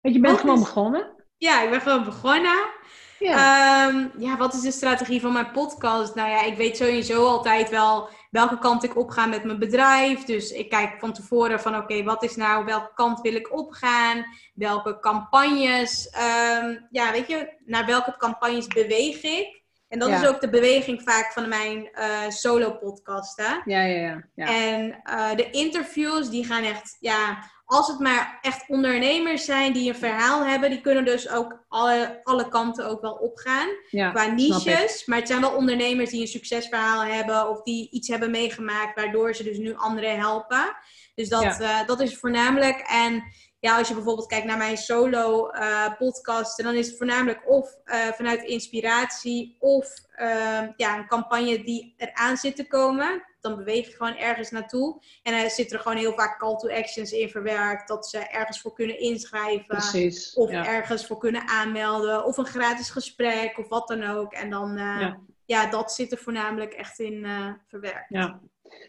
Want 0.00 0.14
je 0.14 0.20
bent 0.20 0.32
Wat 0.32 0.40
gewoon 0.40 0.58
is- 0.58 0.64
begonnen. 0.64 1.17
Ja, 1.38 1.62
ik 1.62 1.70
ben 1.70 1.80
gewoon 1.80 2.04
begonnen. 2.04 2.76
Ja. 3.18 3.86
Ehm, 3.88 4.06
ja, 4.18 4.36
wat 4.36 4.54
is 4.54 4.60
de 4.60 4.70
strategie 4.70 5.20
van 5.20 5.32
mijn 5.32 5.50
podcast? 5.50 6.14
Nou 6.14 6.30
ja, 6.30 6.42
ik 6.42 6.56
weet 6.56 6.76
sowieso 6.76 7.26
altijd 7.26 7.70
wel 7.70 8.08
welke 8.30 8.58
kant 8.58 8.84
ik 8.84 8.96
opga 8.96 9.26
met 9.26 9.44
mijn 9.44 9.58
bedrijf. 9.58 10.24
Dus 10.24 10.50
ik 10.50 10.68
kijk 10.68 10.94
van 10.98 11.12
tevoren 11.12 11.60
van 11.60 11.76
oké, 11.76 12.02
wat 12.02 12.22
is 12.22 12.36
nou, 12.36 12.64
welke 12.64 12.90
kant 12.94 13.20
wil 13.20 13.34
ik 13.34 13.52
opgaan? 13.52 14.24
Welke 14.54 15.00
campagnes, 15.00 16.08
ehm, 16.08 16.76
ja, 16.90 17.12
weet 17.12 17.28
je, 17.28 17.52
naar 17.64 17.86
welke 17.86 18.14
campagnes 18.16 18.66
beweeg 18.66 19.22
ik? 19.22 19.62
En 19.88 19.98
dat 19.98 20.08
Ja. 20.08 20.20
is 20.22 20.28
ook 20.28 20.40
de 20.40 20.48
beweging 20.50 21.02
vaak 21.02 21.32
van 21.32 21.48
mijn 21.48 21.88
eh, 21.92 22.28
solo-podcasten. 22.28 23.62
ja, 23.64 23.80
ja, 23.82 24.00
ja. 24.06 24.22
ja. 24.34 24.46
En 24.46 25.00
eh, 25.02 25.36
de 25.36 25.50
interviews, 25.50 26.30
die 26.30 26.44
gaan 26.44 26.62
echt, 26.64 26.96
ja, 27.00 27.38
als 27.70 27.88
het 27.88 27.98
maar 27.98 28.38
echt 28.42 28.64
ondernemers 28.68 29.44
zijn 29.44 29.72
die 29.72 29.88
een 29.88 29.98
verhaal 29.98 30.44
hebben, 30.44 30.70
die 30.70 30.80
kunnen 30.80 31.04
dus 31.04 31.28
ook 31.28 31.64
alle, 31.68 32.20
alle 32.24 32.48
kanten 32.48 32.86
ook 32.88 33.00
wel 33.00 33.12
opgaan. 33.12 33.68
ja, 33.90 34.10
Qua 34.10 34.26
niches, 34.26 35.06
maar 35.06 35.18
het 35.18 35.28
zijn 35.28 35.40
wel 35.40 35.54
ondernemers 35.54 36.10
die 36.10 36.20
een 36.20 36.26
succesverhaal 36.26 37.02
hebben 37.04 37.48
of 37.48 37.62
die 37.62 37.90
iets 37.90 38.08
hebben 38.08 38.30
meegemaakt, 38.30 38.94
waardoor 38.94 39.34
ze 39.34 39.42
dus 39.44 39.58
nu 39.58 39.74
anderen 39.76 40.18
helpen. 40.18 40.76
Dus 41.14 41.28
dat, 41.28 41.42
Ja. 41.42 41.60
eh, 41.80 41.86
dat 41.86 42.00
is 42.00 42.16
voornamelijk. 42.18 42.78
En 42.86 43.22
ja, 43.60 43.78
als 43.78 43.88
je 43.88 43.94
bijvoorbeeld 43.94 44.26
kijkt 44.26 44.46
naar 44.46 44.56
mijn 44.56 44.76
solo 44.76 45.48
eh 45.48 45.96
podcasten, 45.98 46.64
dan 46.64 46.74
is 46.74 46.86
het 46.86 46.96
voornamelijk 46.96 47.50
of 47.50 47.76
eh, 47.84 48.06
vanuit 48.06 48.42
inspiratie 48.42 49.56
of 49.58 49.94
eh, 50.10 50.62
ja, 50.76 50.98
een 50.98 51.06
campagne 51.06 51.64
die 51.64 51.94
eraan 51.96 52.36
zit 52.36 52.56
te 52.56 52.66
komen. 52.66 53.22
Dan 53.40 53.56
beweeg 53.56 53.86
je 53.86 53.96
gewoon 53.96 54.16
ergens 54.16 54.50
naartoe. 54.50 55.02
En 55.22 55.34
er 55.34 55.50
zitten 55.50 55.76
er 55.76 55.82
gewoon 55.82 55.98
heel 55.98 56.12
vaak 56.12 56.38
call 56.38 56.56
to 56.56 56.68
actions 56.68 57.12
in 57.12 57.28
verwerkt. 57.28 57.88
Dat 57.88 58.06
ze 58.06 58.18
ergens 58.18 58.60
voor 58.60 58.72
kunnen 58.72 59.00
inschrijven. 59.00 59.66
Precies. 59.66 60.34
Of 60.34 60.50
ja. 60.50 60.66
ergens 60.66 61.06
voor 61.06 61.18
kunnen 61.18 61.48
aanmelden. 61.48 62.24
Of 62.24 62.36
een 62.36 62.46
gratis 62.46 62.90
gesprek 62.90 63.58
of 63.58 63.68
wat 63.68 63.88
dan 63.88 64.02
ook. 64.02 64.32
En 64.32 64.50
dan, 64.50 64.70
eh, 64.70 65.00
ja. 65.00 65.20
Ja. 65.44 65.70
dat 65.70 65.92
zit 65.92 66.12
er 66.12 66.18
voornamelijk 66.18 66.72
echt 66.72 66.98
in 66.98 67.26
verwerkt. 67.66 68.08
Ja. 68.08 68.40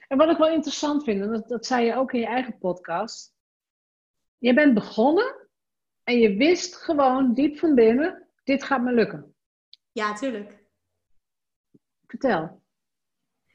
En 0.07 0.17
wat 0.17 0.29
ik 0.29 0.37
wel 0.37 0.49
interessant 0.49 1.03
vind, 1.03 1.21
en 1.21 1.31
dat, 1.31 1.47
dat 1.47 1.65
zei 1.65 1.85
je 1.85 1.95
ook 1.95 2.13
in 2.13 2.19
je 2.19 2.25
eigen 2.25 2.57
podcast. 2.57 3.37
Je 4.39 4.53
bent 4.53 4.73
begonnen 4.73 5.47
en 6.03 6.19
je 6.19 6.35
wist 6.35 6.75
gewoon 6.75 7.33
diep 7.33 7.57
van 7.57 7.75
binnen, 7.75 8.27
dit 8.43 8.63
gaat 8.63 8.81
me 8.81 8.91
lukken. 8.91 9.35
Ja, 9.91 10.13
tuurlijk. 10.13 10.63
Vertel. 12.07 12.61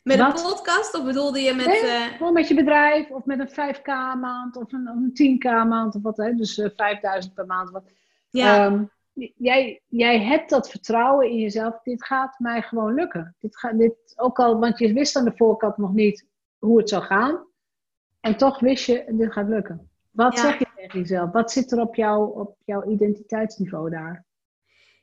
Met 0.02 0.18
Wat? 0.18 0.40
een 0.40 0.46
podcast 0.46 0.94
of 0.94 1.04
bedoelde 1.04 1.40
je 1.40 1.54
met... 1.54 1.66
Nee, 1.66 1.80
eh, 1.80 2.16
Gewoon 2.16 2.32
met 2.32 2.48
je 2.48 2.54
bedrijf 2.54 3.10
of 3.10 3.24
met 3.24 3.38
een 3.38 3.74
5k 3.74 3.86
maand 4.20 4.56
of 4.56 4.72
een, 4.72 4.86
een 4.86 5.38
10k 5.38 5.68
maand 5.68 5.94
of 5.94 6.02
wat, 6.02 6.16
hè? 6.16 6.34
dus 6.34 6.58
eh, 6.58 6.70
5000 6.76 7.34
per 7.34 7.46
maand. 7.46 7.70
Wat. 7.70 7.90
ja, 8.30 8.66
Ehm, 8.66 8.84
jij, 9.36 9.82
jij 9.86 10.20
hebt 10.20 10.50
dat 10.50 10.70
vertrouwen 10.70 11.30
in 11.30 11.38
jezelf, 11.38 11.82
dit 11.82 12.04
gaat 12.04 12.38
mij 12.38 12.62
gewoon 12.62 12.94
lukken. 12.94 13.36
Dit 13.38 13.58
gaat, 13.58 13.78
dit, 13.78 14.12
ook 14.16 14.38
al, 14.38 14.58
want 14.58 14.78
je 14.78 14.92
wist 14.92 15.16
aan 15.16 15.24
de 15.24 15.36
voorkant 15.36 15.76
nog 15.76 15.92
niet 15.92 16.26
hoe 16.58 16.78
het 16.78 16.88
zou 16.88 17.02
gaan. 17.02 17.46
En 18.20 18.36
toch 18.36 18.60
wist 18.60 18.86
je, 18.86 19.04
dit 19.08 19.32
gaat 19.32 19.48
lukken. 19.48 19.90
Wat 20.14 20.34
Ja. 20.34 20.40
zeg 20.40 20.58
je 20.58 20.66
tegen 20.76 20.98
jezelf? 20.98 21.30
Wat 21.32 21.52
zit 21.52 21.72
er 21.72 21.80
op, 21.80 21.94
jou, 21.94 22.40
op 22.40 22.56
jouw 22.64 22.84
identiteitsniveau 22.90 23.90
daar? 23.90 24.24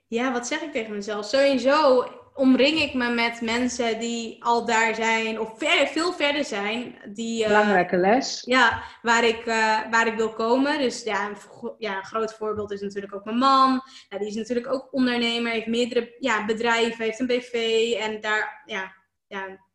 ja, 0.08 0.32
wat 0.32 0.48
zeg 0.48 0.62
ik 0.62 0.72
tegen 0.72 0.94
mezelf? 0.94 1.26
Sowieso 1.26 2.06
omring 2.34 2.82
ik 2.82 2.94
me 2.94 3.10
met 3.14 3.42
mensen 3.42 4.00
die 4.00 4.44
al 4.44 4.66
daar 4.66 4.96
zijn. 4.96 5.40
Of 5.40 5.58
ver, 5.58 5.88
veel 5.88 6.14
verder 6.14 6.44
zijn. 6.44 6.96
Die, 7.14 7.44
eh, 7.44 7.48
Belangrijke 7.48 7.98
les. 7.98 8.42
Ja, 8.46 8.84
waar 9.02 9.24
ik, 9.24 9.46
eh, 9.46 9.80
waar 9.90 10.08
ik 10.08 10.16
wil 10.16 10.34
komen. 10.34 10.80
Dus 10.80 11.04
ja 11.04 11.30
een, 11.30 11.36
ja, 11.78 11.98
een 11.98 12.06
groot 12.06 12.34
voorbeeld 12.34 12.72
is 12.72 12.82
natuurlijk 12.82 13.16
ook 13.16 13.26
mijn 13.26 13.38
man. 13.38 13.82
Die 14.10 14.28
is 14.28 14.36
natuurlijk 14.36 14.74
ook 14.74 14.88
ondernemer, 14.94 15.52
heeft 15.52 15.68
meerdere 15.68 16.16
ja, 16.20 16.46
bedrijven, 16.46 17.04
heeft 17.04 17.20
een 17.20 17.28
BV 17.28 17.54
en 18.00 18.22
daar, 18.22 18.64
ja, 18.66 18.92
ja 19.28 19.70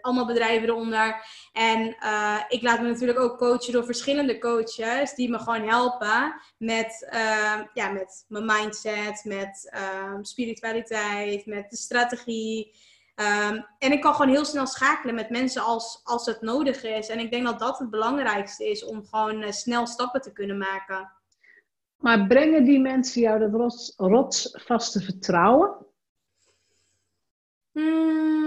allemaal 0.00 0.26
bedrijven 0.26 0.68
eronder. 0.68 1.24
En 1.52 1.96
eh, 1.98 2.38
ik 2.48 2.62
laat 2.62 2.80
me 2.80 2.88
natuurlijk 2.88 3.18
ook 3.18 3.38
coachen 3.38 3.72
door 3.72 3.84
verschillende 3.84 4.38
coaches 4.38 5.14
die 5.14 5.30
me 5.30 5.38
gewoon 5.38 5.68
helpen 5.68 6.34
met, 6.58 7.06
eh, 7.10 7.60
ja, 7.74 7.88
met 7.88 8.24
mijn 8.28 8.44
mindset, 8.44 9.24
met 9.24 9.68
eh, 9.72 10.16
spiritualiteit, 10.20 11.46
met 11.46 11.70
de 11.70 11.76
strategie. 11.76 12.74
Ehm, 13.14 13.60
en 13.78 13.92
ik 13.92 14.00
kan 14.00 14.14
gewoon 14.14 14.32
heel 14.32 14.44
snel 14.44 14.66
schakelen 14.66 15.14
met 15.14 15.30
mensen 15.30 15.62
als, 15.62 16.00
als 16.04 16.26
het 16.26 16.40
nodig 16.40 16.84
is. 16.84 17.08
En 17.08 17.18
ik 17.18 17.30
denk 17.30 17.44
dat 17.44 17.58
dat 17.58 17.78
het 17.78 17.90
belangrijkste 17.90 18.70
is 18.70 18.84
om 18.84 19.06
gewoon 19.06 19.42
eh, 19.42 19.50
snel 19.52 19.86
stappen 19.86 20.20
te 20.20 20.32
kunnen 20.32 20.58
maken. 20.58 21.12
Maar 21.96 22.26
brengen 22.26 22.64
die 22.64 22.80
mensen 22.80 23.20
jou 23.20 23.38
dat 23.38 23.52
rots, 23.52 23.94
rotsvaste 23.96 25.00
vertrouwen? 25.00 25.86
Hmm, 27.72 28.41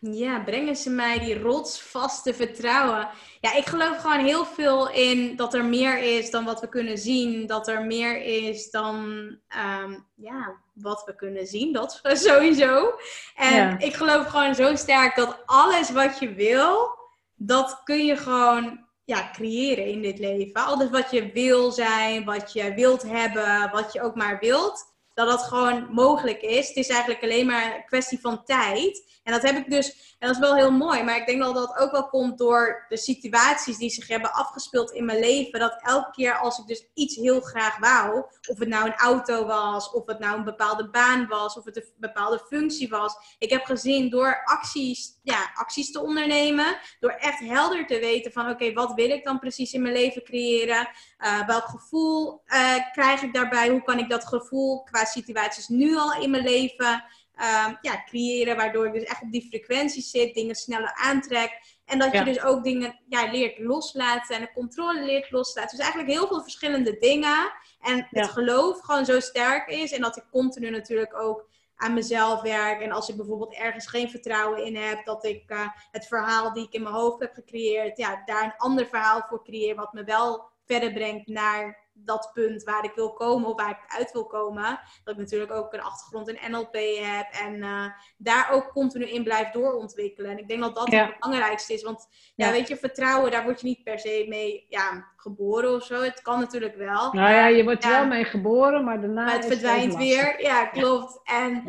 ja, 0.00 0.40
brengen 0.40 0.76
ze 0.76 0.90
mij 0.90 1.18
die 1.18 1.40
rotsvaste 1.40 2.34
vertrouwen? 2.34 3.08
Ja, 3.40 3.54
ik 3.54 3.66
geloof 3.66 3.96
gewoon 3.96 4.24
heel 4.24 4.44
veel 4.44 4.90
in 4.90 5.36
dat 5.36 5.54
er 5.54 5.64
meer 5.64 5.98
is 5.98 6.30
dan 6.30 6.44
wat 6.44 6.60
we 6.60 6.68
kunnen 6.68 6.98
zien. 6.98 7.46
Dat 7.46 7.68
er 7.68 7.84
meer 7.84 8.22
is 8.22 8.70
dan 8.70 9.28
ehm, 9.48 9.98
ja, 10.14 10.56
wat 10.72 11.02
we 11.04 11.14
kunnen 11.14 11.46
zien. 11.46 11.72
Dat 11.72 12.00
sowieso. 12.12 12.94
En 13.36 13.54
Ja. 13.54 13.78
ik 13.78 13.94
geloof 13.94 14.26
gewoon 14.26 14.54
zo 14.54 14.76
sterk 14.76 15.16
dat 15.16 15.42
alles 15.46 15.90
wat 15.90 16.18
je 16.18 16.34
wil, 16.34 16.98
dat 17.34 17.80
kun 17.84 18.04
je 18.04 18.16
gewoon 18.16 18.84
ja, 19.04 19.30
creëren 19.32 19.86
in 19.86 20.02
dit 20.02 20.18
leven. 20.18 20.54
Alles 20.54 20.90
wat 20.90 21.10
je 21.10 21.32
wil 21.32 21.70
zijn, 21.72 22.24
wat 22.24 22.52
je 22.52 22.74
wilt 22.74 23.02
hebben, 23.02 23.70
wat 23.72 23.92
je 23.92 24.02
ook 24.02 24.14
maar 24.14 24.38
wilt. 24.40 24.94
Dat 25.16 25.28
dat 25.28 25.42
gewoon 25.42 25.86
mogelijk 25.92 26.42
is. 26.42 26.68
Het 26.68 26.76
is 26.76 26.88
eigenlijk 26.88 27.22
alleen 27.22 27.46
maar 27.46 27.74
een 27.74 27.84
kwestie 27.84 28.20
van 28.20 28.44
tijd. 28.44 29.18
En 29.22 29.32
dat 29.32 29.42
heb 29.42 29.56
ik 29.56 29.70
dus, 29.70 30.16
en 30.18 30.26
dat 30.26 30.36
is 30.36 30.42
wel 30.42 30.54
heel 30.54 30.70
mooi, 30.70 31.02
maar 31.02 31.16
ik 31.16 31.26
denk 31.26 31.42
dat 31.42 31.54
dat 31.54 31.76
ook 31.78 31.90
wel 31.90 32.08
komt 32.08 32.38
door 32.38 32.84
de 32.88 32.96
situaties 32.96 33.78
die 33.78 33.90
zich 33.90 34.08
hebben 34.08 34.32
afgespeeld 34.32 34.90
in 34.90 35.04
mijn 35.04 35.18
leven. 35.18 35.60
Dat 35.60 35.80
elke 35.82 36.10
keer 36.10 36.38
als 36.38 36.58
ik 36.58 36.66
dus 36.66 36.86
iets 36.94 37.16
heel 37.16 37.40
graag 37.40 37.78
wou, 37.78 38.24
of 38.48 38.58
het 38.58 38.68
nou 38.68 38.86
een 38.86 38.96
auto 38.96 39.46
was, 39.46 39.90
of 39.90 40.06
het 40.06 40.18
nou 40.18 40.38
een 40.38 40.44
bepaalde 40.44 40.88
baan 40.88 41.26
was, 41.26 41.56
of 41.56 41.64
het 41.64 41.76
een 41.76 41.84
bepaalde 41.96 42.38
functie 42.48 42.88
was. 42.88 43.14
Ik 43.38 43.50
heb 43.50 43.64
gezien 43.64 44.10
door 44.10 44.42
acties, 44.44 45.15
ja, 45.26 45.50
acties 45.54 45.92
te 45.92 46.02
ondernemen, 46.02 46.78
door 47.00 47.10
echt 47.10 47.38
helder 47.38 47.86
te 47.86 47.98
weten 47.98 48.32
van 48.32 48.50
oké, 48.50 48.72
wat 48.72 48.94
wil 48.94 49.10
ik 49.10 49.24
dan 49.24 49.38
precies 49.38 49.72
in 49.72 49.82
mijn 49.82 49.94
leven 49.94 50.22
creëren? 50.22 50.88
Uh, 51.18 51.46
welk 51.46 51.64
gevoel 51.64 52.42
uh, 52.46 52.74
krijg 52.92 53.22
ik 53.22 53.32
daarbij? 53.32 53.68
Hoe 53.68 53.82
kan 53.82 53.98
ik 53.98 54.08
dat 54.08 54.26
gevoel 54.26 54.82
qua 54.82 55.04
situaties 55.04 55.68
nu 55.68 55.96
al 55.96 56.22
in 56.22 56.30
mijn 56.30 56.42
leven 56.42 57.04
uh, 57.38 57.68
ja, 57.80 58.04
creëren, 58.04 58.56
waardoor 58.56 58.86
ik 58.86 58.92
dus 58.92 59.02
echt 59.02 59.22
op 59.22 59.32
die 59.32 59.48
frequentie 59.48 60.02
zit, 60.02 60.34
dingen 60.34 60.54
sneller 60.54 60.94
aantrek. 60.94 61.50
En 61.84 61.98
dat 61.98 62.12
je 62.12 62.24
dus 62.24 62.42
ook 62.42 62.64
dingen 62.64 63.00
ja, 63.08 63.30
leert 63.30 63.58
loslaten 63.58 64.36
en 64.36 64.42
de 64.42 64.52
controle 64.52 65.04
leert 65.04 65.30
loslaten. 65.30 65.76
Dus 65.76 65.86
eigenlijk 65.86 66.18
heel 66.18 66.26
veel 66.26 66.42
verschillende 66.42 66.96
dingen. 66.98 67.52
En 67.80 68.06
het 68.10 68.28
geloof 68.28 68.80
gewoon 68.80 69.04
zo 69.04 69.20
sterk 69.20 69.68
is. 69.68 69.92
En 69.92 70.00
dat 70.00 70.16
ik 70.16 70.24
continu 70.30 70.70
natuurlijk 70.70 71.20
ook 71.20 71.48
aan 71.76 71.94
mezelf 71.94 72.42
werk. 72.42 72.80
En 72.80 72.92
als 72.92 73.08
ik 73.08 73.16
bijvoorbeeld 73.16 73.54
ergens 73.54 73.86
geen 73.86 74.10
vertrouwen 74.10 74.64
in 74.64 74.76
heb, 74.76 75.04
dat 75.04 75.24
ik 75.24 75.50
uh, 75.50 75.68
het 75.90 76.06
verhaal 76.06 76.52
die 76.52 76.64
ik 76.64 76.72
in 76.72 76.82
mijn 76.82 76.94
hoofd 76.94 77.20
heb 77.20 77.34
gecreëerd, 77.34 77.96
ja, 77.96 78.22
daar 78.24 78.44
een 78.44 78.56
ander 78.56 78.86
verhaal 78.86 79.22
voor 79.28 79.44
creëer, 79.44 79.74
wat 79.74 79.92
me 79.92 80.04
wel 80.04 80.48
verder 80.64 80.92
brengt 80.92 81.26
naar 81.26 81.85
dat 81.98 82.30
punt 82.34 82.62
waar 82.62 82.84
ik 82.84 82.92
wil 82.94 83.12
komen 83.12 83.48
of 83.48 83.56
waar 83.56 83.70
ik 83.70 83.96
uit 83.98 84.12
wil 84.12 84.26
komen. 84.26 84.80
Dat 85.04 85.14
ik 85.14 85.20
natuurlijk 85.20 85.52
ook 85.52 85.72
een 85.72 85.82
achtergrond 85.82 86.28
in 86.28 86.50
NLP 86.50 86.74
heb 87.00 87.26
en 87.30 87.54
uh, 87.54 87.86
daar 88.16 88.50
ook 88.50 88.72
continu 88.72 89.04
in 89.04 89.24
blijf 89.24 89.50
doorontwikkelen. 89.50 90.30
En 90.30 90.38
ik 90.38 90.48
denk 90.48 90.60
dat 90.60 90.74
dat 90.74 90.90
het 90.90 91.18
belangrijkste 91.18 91.72
is. 91.72 91.82
Want 91.82 92.08
ja. 92.36 92.50
weet 92.50 92.68
je, 92.68 92.76
vertrouwen, 92.76 93.30
daar 93.30 93.44
word 93.44 93.60
je 93.60 93.66
niet 93.66 93.84
per 93.84 93.98
se 93.98 94.26
mee 94.28 94.66
ja, 94.68 95.12
geboren 95.16 95.74
of 95.74 95.84
zo. 95.84 96.02
Het 96.02 96.22
kan 96.22 96.38
natuurlijk 96.38 96.76
wel. 96.76 97.12
Nou 97.12 97.30
ja, 97.30 97.46
je 97.46 97.64
wordt 97.64 97.84
wel 97.84 98.06
mee 98.06 98.24
geboren, 98.24 98.84
maar 98.84 99.00
daarna. 99.00 99.24
Maar 99.24 99.34
het 99.34 99.46
verdwijnt 99.46 99.96
weer. 99.96 100.42
Ja, 100.42 100.66
klopt. 100.66 101.20
En 101.24 101.64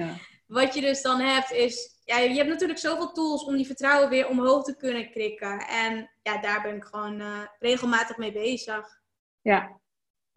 wat 0.47 0.73
je 0.73 0.81
dus 0.81 1.01
dan 1.01 1.19
hebt 1.19 1.51
is. 1.51 1.95
Ja, 2.05 2.17
je 2.17 2.35
hebt 2.35 2.49
natuurlijk 2.49 2.79
zoveel 2.79 3.11
tools 3.11 3.43
om 3.43 3.55
die 3.55 3.65
vertrouwen 3.65 4.09
weer 4.09 4.27
omhoog 4.27 4.63
te 4.63 4.77
kunnen 4.77 5.11
krikken. 5.11 5.59
En 5.59 6.09
ja, 6.21 6.37
daar 6.37 6.61
ben 6.61 6.75
ik 6.75 6.83
gewoon 6.83 7.19
uh, 7.19 7.41
regelmatig 7.59 8.17
mee 8.17 8.31
bezig. 8.31 8.99
Ja, 9.41 9.79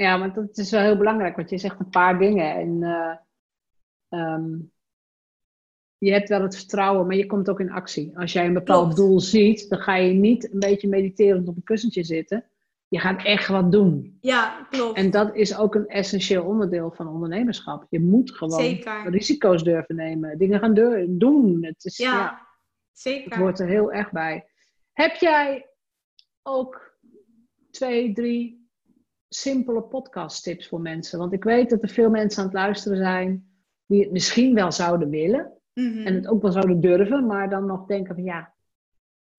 ja, 0.03 0.18
want 0.18 0.34
dat 0.34 0.59
is 0.59 0.70
wel 0.70 0.80
heel 0.80 0.96
belangrijk, 0.96 1.36
want 1.36 1.51
je 1.51 1.59
zegt 1.59 1.80
een 1.80 1.90
paar 1.90 2.18
dingen. 2.18 2.55
En 2.55 2.82
uh, 4.11 4.30
um, 4.34 4.72
je 5.98 6.12
hebt 6.12 6.28
wel 6.28 6.42
het 6.42 6.57
vertrouwen, 6.57 7.07
maar 7.07 7.16
je 7.16 7.26
komt 7.26 7.51
ook 7.51 7.61
in 7.61 7.70
actie. 7.70 8.18
Als 8.18 8.32
jij 8.32 8.46
een 8.46 8.53
bepaald 8.53 8.94
Klopt. 8.94 8.96
doel 8.96 9.20
ziet, 9.20 9.68
dan 9.68 9.78
ga 9.78 9.96
je 9.96 10.12
niet 10.12 10.53
een 10.53 10.59
beetje 10.59 10.88
mediterend 10.88 11.48
op 11.48 11.57
een 11.57 11.62
kussentje 11.62 12.05
zitten. 12.05 12.44
Je 12.88 12.98
gaat 12.98 13.24
echt 13.24 13.48
wat 13.48 13.72
doen. 13.72 14.18
Ja, 14.20 14.66
klopt. 14.70 14.96
En 14.96 15.11
dat 15.11 15.34
is 15.34 15.57
ook 15.57 15.74
een 15.74 15.86
essentieel 15.86 16.44
onderdeel 16.44 16.90
van 16.90 17.09
ondernemerschap. 17.09 17.86
Je 17.90 18.01
moet 18.01 18.36
gewoon 18.36 18.61
zeker. 18.61 19.11
risico's 19.11 19.64
durven 19.64 19.96
nemen, 19.96 20.38
dingen 20.38 20.61
gaan 20.61 20.74
doen. 21.09 21.59
Het 21.64 21.84
is, 21.84 21.96
ja, 21.96 22.14
ja, 22.14 22.46
zeker. 22.92 23.30
Het 23.30 23.40
hoort 23.40 23.59
er 23.59 23.68
heel 23.68 23.92
erg 23.92 24.11
bij. 24.11 24.46
Heb 24.92 25.14
jij 25.14 25.68
ook 26.42 26.98
twee, 27.70 28.12
drie 28.12 28.59
simpele 29.34 29.82
podcast 29.82 30.42
tips 30.42 30.68
voor 30.68 30.80
mensen? 30.80 31.18
Want 31.18 31.32
ik 31.32 31.44
weet 31.44 31.70
dat 31.70 31.82
er 31.82 31.88
veel 31.88 32.10
mensen 32.10 32.38
aan 32.38 32.48
het 32.48 32.54
luisteren 32.54 32.98
zijn 32.98 33.48
die 33.86 34.02
het 34.02 34.12
misschien 34.12 34.54
wel 34.54 34.72
zouden 34.72 35.10
willen. 35.10 35.52
Mhm. 35.74 36.06
En 36.06 36.14
het 36.14 36.26
ook 36.26 36.42
wel 36.42 36.52
zouden 36.52 36.80
durven, 36.80 37.26
maar 37.26 37.50
dan 37.50 37.66
nog 37.66 37.86
denken 37.86 38.14
van 38.14 38.24
ja, 38.24 38.52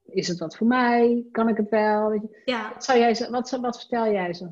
is 0.03 0.27
het 0.27 0.39
wat 0.39 0.57
voor 0.57 0.67
mij? 0.67 1.25
Kan 1.31 1.47
ik 1.47 1.57
het 1.57 1.69
wel? 1.69 2.29
Ja. 2.45 2.73
Wat, 2.73 2.83
zou 2.83 2.99
jij, 2.99 3.27
wat, 3.29 3.49
wat 3.49 3.79
vertel 3.79 4.11
jij 4.11 4.33
ze? 4.33 4.49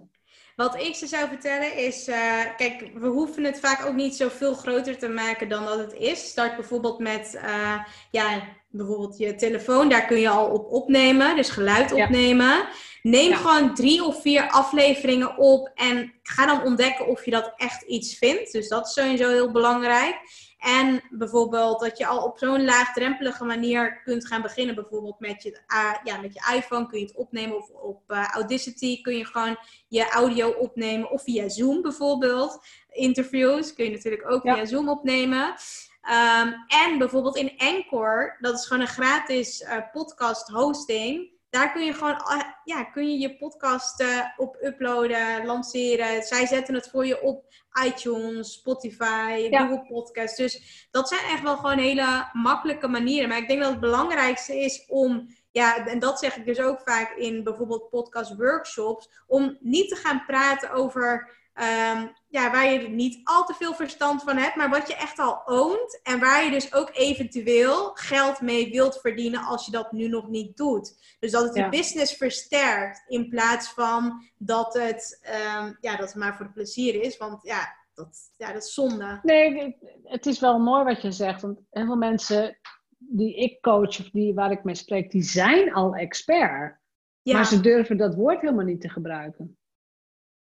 Wat 0.56 0.76
ik 0.76 0.96
ze 0.96 1.08
zou 1.08 1.28
vertellen 1.28 1.78
is, 1.78 2.08
uh, 2.08 2.16
kijk, 2.58 2.92
we 2.94 3.08
hoeven 3.08 3.44
het 3.44 3.60
vaak 3.60 3.86
ook 3.86 3.96
niet 3.96 4.16
zo 4.16 4.30
veel 4.30 4.54
groter 4.54 4.98
te 4.98 5.08
maken 5.08 5.50
dan 5.50 5.66
dat 5.66 5.78
het 5.78 5.94
is. 5.94 6.30
Start 6.30 6.56
bijvoorbeeld 6.56 7.00
met, 7.00 7.34
uh, 7.36 7.86
ja, 8.12 8.42
bijvoorbeeld 8.70 9.18
je 9.18 9.36
telefoon, 9.36 9.90
daar 9.90 10.06
kun 10.06 10.20
je 10.20 10.30
al 10.30 10.48
op 10.48 10.72
opnemen, 10.72 11.36
dus 11.36 11.50
geluid 11.50 11.92
opnemen. 11.92 12.68
Neem 13.02 13.34
gewoon 13.34 13.76
drie 13.76 14.04
of 14.04 14.22
vier 14.22 14.50
afleveringen 14.50 15.38
op 15.38 15.72
en 15.76 16.14
ga 16.24 16.46
dan 16.46 16.64
ontdekken 16.64 17.08
of 17.08 17.26
je 17.26 17.32
dat 17.32 17.54
echt 17.56 17.82
iets 17.82 18.18
vindt. 18.18 18.52
Dus 18.52 18.68
dat 18.68 18.88
is 18.88 18.94
sowieso 18.94 19.30
heel 19.30 19.52
belangrijk. 19.52 20.16
En 20.60 21.02
bijvoorbeeld 21.10 21.80
dat 21.80 21.98
je 21.98 22.06
al 22.06 22.24
op 22.24 22.38
zo'n 22.38 22.66
laagdrempelige 22.66 23.44
manier 23.44 24.02
kunt 24.02 24.28
gaan 24.28 24.42
beginnen. 24.42 24.76
Bijvoorbeeld 24.76 25.20
met 25.20 25.44
je, 25.44 25.62
uh, 25.74 25.94
ja, 26.04 26.22
met 26.22 26.34
je 26.34 26.56
iPhone 26.56 26.88
kun 26.88 27.00
je 27.00 27.06
het 27.06 27.16
opnemen. 27.16 27.58
Of 27.58 27.70
op 27.70 28.02
uh, 28.08 28.28
Audacity 28.28 29.02
kun 29.02 29.18
je 29.18 29.26
gewoon 29.26 29.58
je 29.88 30.10
audio 30.10 30.50
opnemen. 30.50 31.12
Of 31.12 31.24
via 31.24 31.50
Zoom 31.50 31.82
bijvoorbeeld. 31.82 32.60
Interviews 32.90 33.74
kun 33.74 33.86
je 33.86 33.92
natuurlijk 33.92 34.32
ook 34.32 34.42
via 34.42 34.66
Zoom 34.66 34.90
opnemen. 34.90 35.56
Um, 36.02 36.66
en 36.68 36.98
bijvoorbeeld 36.98 37.38
in 37.38 37.54
Anchor, 37.58 38.38
dat 38.40 38.60
is 38.60 38.66
gewoon 38.66 38.82
een 38.82 38.88
gratis 38.88 39.62
uh, 39.62 39.78
podcast 39.92 40.48
hosting. 40.48 41.38
Daar 41.50 41.72
kun 41.72 41.86
je 41.86 41.94
gewoon 41.94 42.22
ja, 42.64 42.84
kun 42.84 43.12
je, 43.12 43.20
je 43.20 43.38
podcast 43.38 44.04
op 44.38 44.58
uploaden, 44.62 45.46
lanceren. 45.46 46.24
Zij 46.24 46.46
zetten 46.46 46.74
het 46.74 46.90
voor 46.90 47.06
je 47.06 47.22
op 47.22 47.46
iTunes, 47.86 48.54
Spotify, 48.54 49.50
Google 49.52 49.86
Podcasts. 49.88 50.38
Dus 50.38 50.88
dat 50.92 51.08
zijn 51.08 51.22
echt 51.22 51.42
wel 51.42 51.56
gewoon 51.58 51.78
hele 51.78 52.30
makkelijke 52.34 52.88
manieren. 52.88 53.30
Maar 53.30 53.38
ik 53.38 53.48
denk 53.48 53.62
dat 53.62 53.72
het 53.72 53.80
belangrijkste 53.80 54.60
is 54.60 54.86
om, 54.88 55.36
ja, 55.52 55.88
en 55.88 56.00
dat 56.00 56.20
zeg 56.20 56.38
ik 56.38 56.46
dus 56.46 56.60
ook 56.60 56.82
vaak 56.86 57.16
in 57.16 57.44
bijvoorbeeld 57.44 57.90
podcast 57.90 58.36
workshops, 58.36 59.10
om 59.28 59.58
niet 59.60 59.90
te 59.90 59.96
gaan 59.96 60.26
praten 60.26 60.72
over 60.72 61.38
Um, 61.62 62.12
ja, 62.28 62.52
waar 62.52 62.72
je 62.72 62.90
niet 62.90 63.20
al 63.24 63.46
te 63.46 63.54
veel 63.54 63.74
verstand 63.74 64.24
van 64.24 64.38
hebt, 64.38 64.56
maar 64.56 64.70
wat 64.70 64.88
je 64.88 64.96
echt 64.96 65.20
al 65.20 65.48
oont. 65.48 66.00
En 66.04 66.20
waar 66.20 66.44
je 66.44 66.52
dus 66.52 66.74
ook 66.74 66.90
eventueel 66.94 67.92
geld 67.94 68.42
mee 68.42 68.72
wilt 68.72 69.00
verdienen 69.02 69.44
als 69.44 69.66
je 69.66 69.72
dat 69.72 69.92
nu 69.92 70.08
nog 70.08 70.28
niet 70.28 70.58
doet. 70.58 71.16
Dus 71.20 71.32
dat 71.32 71.44
het 71.44 71.56
je 71.56 71.70
business 71.70 72.14
versterkt 72.14 73.04
in 73.08 73.30
plaats 73.30 73.70
van 73.70 74.24
dat 74.38 74.74
het, 74.74 75.22
um, 75.58 75.78
ja, 75.82 75.96
dat 75.96 76.08
het 76.08 76.16
maar 76.16 76.36
voor 76.36 76.46
het 76.46 76.54
plezier 76.54 77.02
is. 77.02 77.18
Want 77.18 77.44
ja 77.44 77.78
dat, 77.94 78.32
ja, 78.38 78.54
dat 78.54 78.64
is 78.64 78.74
zonde. 78.74 79.20
Nee, 79.24 79.78
het 80.04 80.26
is 80.26 80.40
wel 80.40 80.60
mooi 80.60 80.84
wat 80.84 81.02
je 81.02 81.12
zegt. 81.12 81.42
Want 81.42 81.60
heel 81.70 81.86
veel 81.86 81.96
mensen 81.96 82.58
die 82.98 83.36
ik 83.36 83.62
coach 83.62 84.00
of 84.00 84.10
die, 84.10 84.34
waar 84.34 84.52
ik 84.52 84.64
mee 84.64 84.76
spreek, 84.76 85.12
die 85.12 85.24
zijn 85.24 85.74
al 85.74 85.96
expert. 85.96 86.78
Ja. 87.22 87.34
Maar 87.34 87.46
ze 87.46 87.60
durven 87.60 87.98
dat 87.98 88.16
woord 88.16 88.42
helemaal 88.42 88.66
niet 88.66 88.82
te 88.82 88.90
gebruiken. 88.90 89.58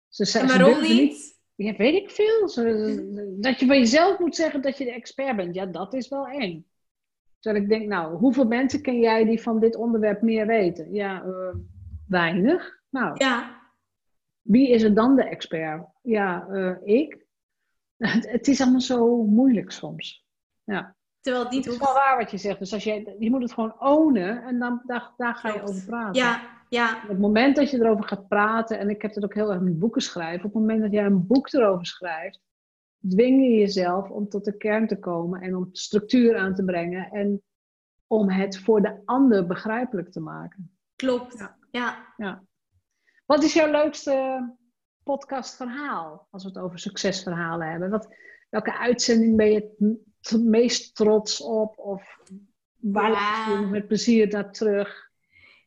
Ze, 0.09 0.39
en 0.39 0.47
waarom 0.47 0.81
niet? 0.81 0.89
niet? 0.89 1.37
Ja, 1.55 1.75
weet 1.75 1.93
ik 1.93 2.09
veel. 2.09 2.39
dat 3.41 3.59
je 3.59 3.65
van 3.65 3.77
jezelf 3.77 4.19
moet 4.19 4.35
zeggen 4.35 4.61
dat 4.61 4.77
je 4.77 4.83
de 4.83 4.91
expert 4.91 5.35
bent. 5.35 5.55
Ja, 5.55 5.65
dat 5.65 5.93
is 5.93 6.07
wel 6.07 6.27
eng. 6.27 6.65
Terwijl 7.39 7.63
ik 7.63 7.69
denk, 7.69 7.87
nou, 7.87 8.15
hoeveel 8.15 8.45
mensen 8.45 8.81
ken 8.81 8.99
jij 8.99 9.25
die 9.25 9.41
van 9.41 9.59
dit 9.59 9.75
onderwerp 9.75 10.21
meer 10.21 10.47
weten? 10.47 10.93
Ja, 10.93 11.23
uh, 11.23 11.55
weinig. 12.07 12.79
Nou, 12.89 13.15
ja. 13.17 13.61
wie 14.41 14.69
is 14.69 14.83
er 14.83 14.93
dan 14.93 15.15
de 15.15 15.23
expert? 15.23 15.85
Ja, 16.01 16.47
uh, 16.51 16.75
ik. 16.83 17.27
Het, 17.97 18.47
is 18.47 18.61
allemaal 18.61 18.81
zo 18.81 19.23
moeilijk 19.23 19.71
soms. 19.71 20.25
Ja. 20.63 20.95
Terwijl 21.19 21.43
het 21.43 21.53
niet 21.53 21.65
Het 21.65 21.73
is 21.73 21.79
wel 21.79 21.93
waar 21.93 22.17
wat 22.17 22.31
je 22.31 22.37
zegt. 22.37 22.59
Dus 22.59 22.73
als 22.73 22.83
je, 22.83 23.15
je 23.19 23.29
moet 23.29 23.41
het 23.41 23.53
gewoon 23.53 23.81
ownen 23.81 24.43
en 24.43 24.59
dan, 24.59 24.81
daar, 24.85 25.13
daar 25.17 25.35
ga 25.35 25.53
je 25.53 25.61
over 25.61 25.85
praten. 25.85 26.21
Ja, 26.21 26.58
ja. 26.69 27.01
Op 27.03 27.09
het 27.09 27.19
moment 27.19 27.55
dat 27.55 27.69
je 27.69 27.77
erover 27.77 28.07
gaat 28.07 28.27
praten, 28.27 28.79
en 28.79 28.89
ik 28.89 29.01
heb 29.01 29.15
het 29.15 29.23
ook 29.23 29.33
heel 29.33 29.51
erg 29.51 29.61
met 29.61 29.79
boeken 29.79 30.01
schrijven, 30.01 30.45
op 30.45 30.53
het 30.53 30.61
moment 30.61 30.81
dat 30.81 30.91
jij 30.91 31.05
een 31.05 31.27
boek 31.27 31.53
erover 31.53 31.85
schrijft, 31.85 32.41
dwing 33.09 33.41
je 33.41 33.49
jezelf 33.49 34.09
om 34.09 34.29
tot 34.29 34.45
de 34.45 34.57
kern 34.57 34.87
te 34.87 34.99
komen 34.99 35.41
en 35.41 35.55
om 35.55 35.69
structuur 35.71 36.37
aan 36.37 36.55
te 36.55 36.63
brengen 36.63 37.11
en 37.11 37.43
om 38.07 38.29
het 38.29 38.59
voor 38.59 38.81
de 38.81 39.01
ander 39.05 39.47
begrijpelijk 39.47 40.11
te 40.11 40.19
maken. 40.19 40.71
Klopt, 40.95 41.37
ja. 41.37 41.57
ja. 41.71 42.13
ja. 42.17 42.43
Wat 43.25 43.43
is 43.43 43.53
jouw 43.53 43.71
leukste 43.71 44.47
podcastverhaal, 45.03 46.27
als 46.31 46.43
we 46.43 46.49
het 46.49 46.57
over 46.57 46.79
succesverhalen 46.79 47.69
hebben? 47.69 47.89
Wat, 47.89 48.15
welke 48.49 48.77
uitzending 48.77 49.35
ben 49.37 49.51
je 49.51 49.75
het 50.21 50.43
meest 50.43 50.95
trots 50.95 51.41
op? 51.41 51.77
Of 51.77 52.19
waar 52.75 53.11
ja. 53.11 53.59
je 53.59 53.65
met 53.65 53.87
plezier 53.87 54.27
naar 54.27 54.51
terug? 54.51 55.08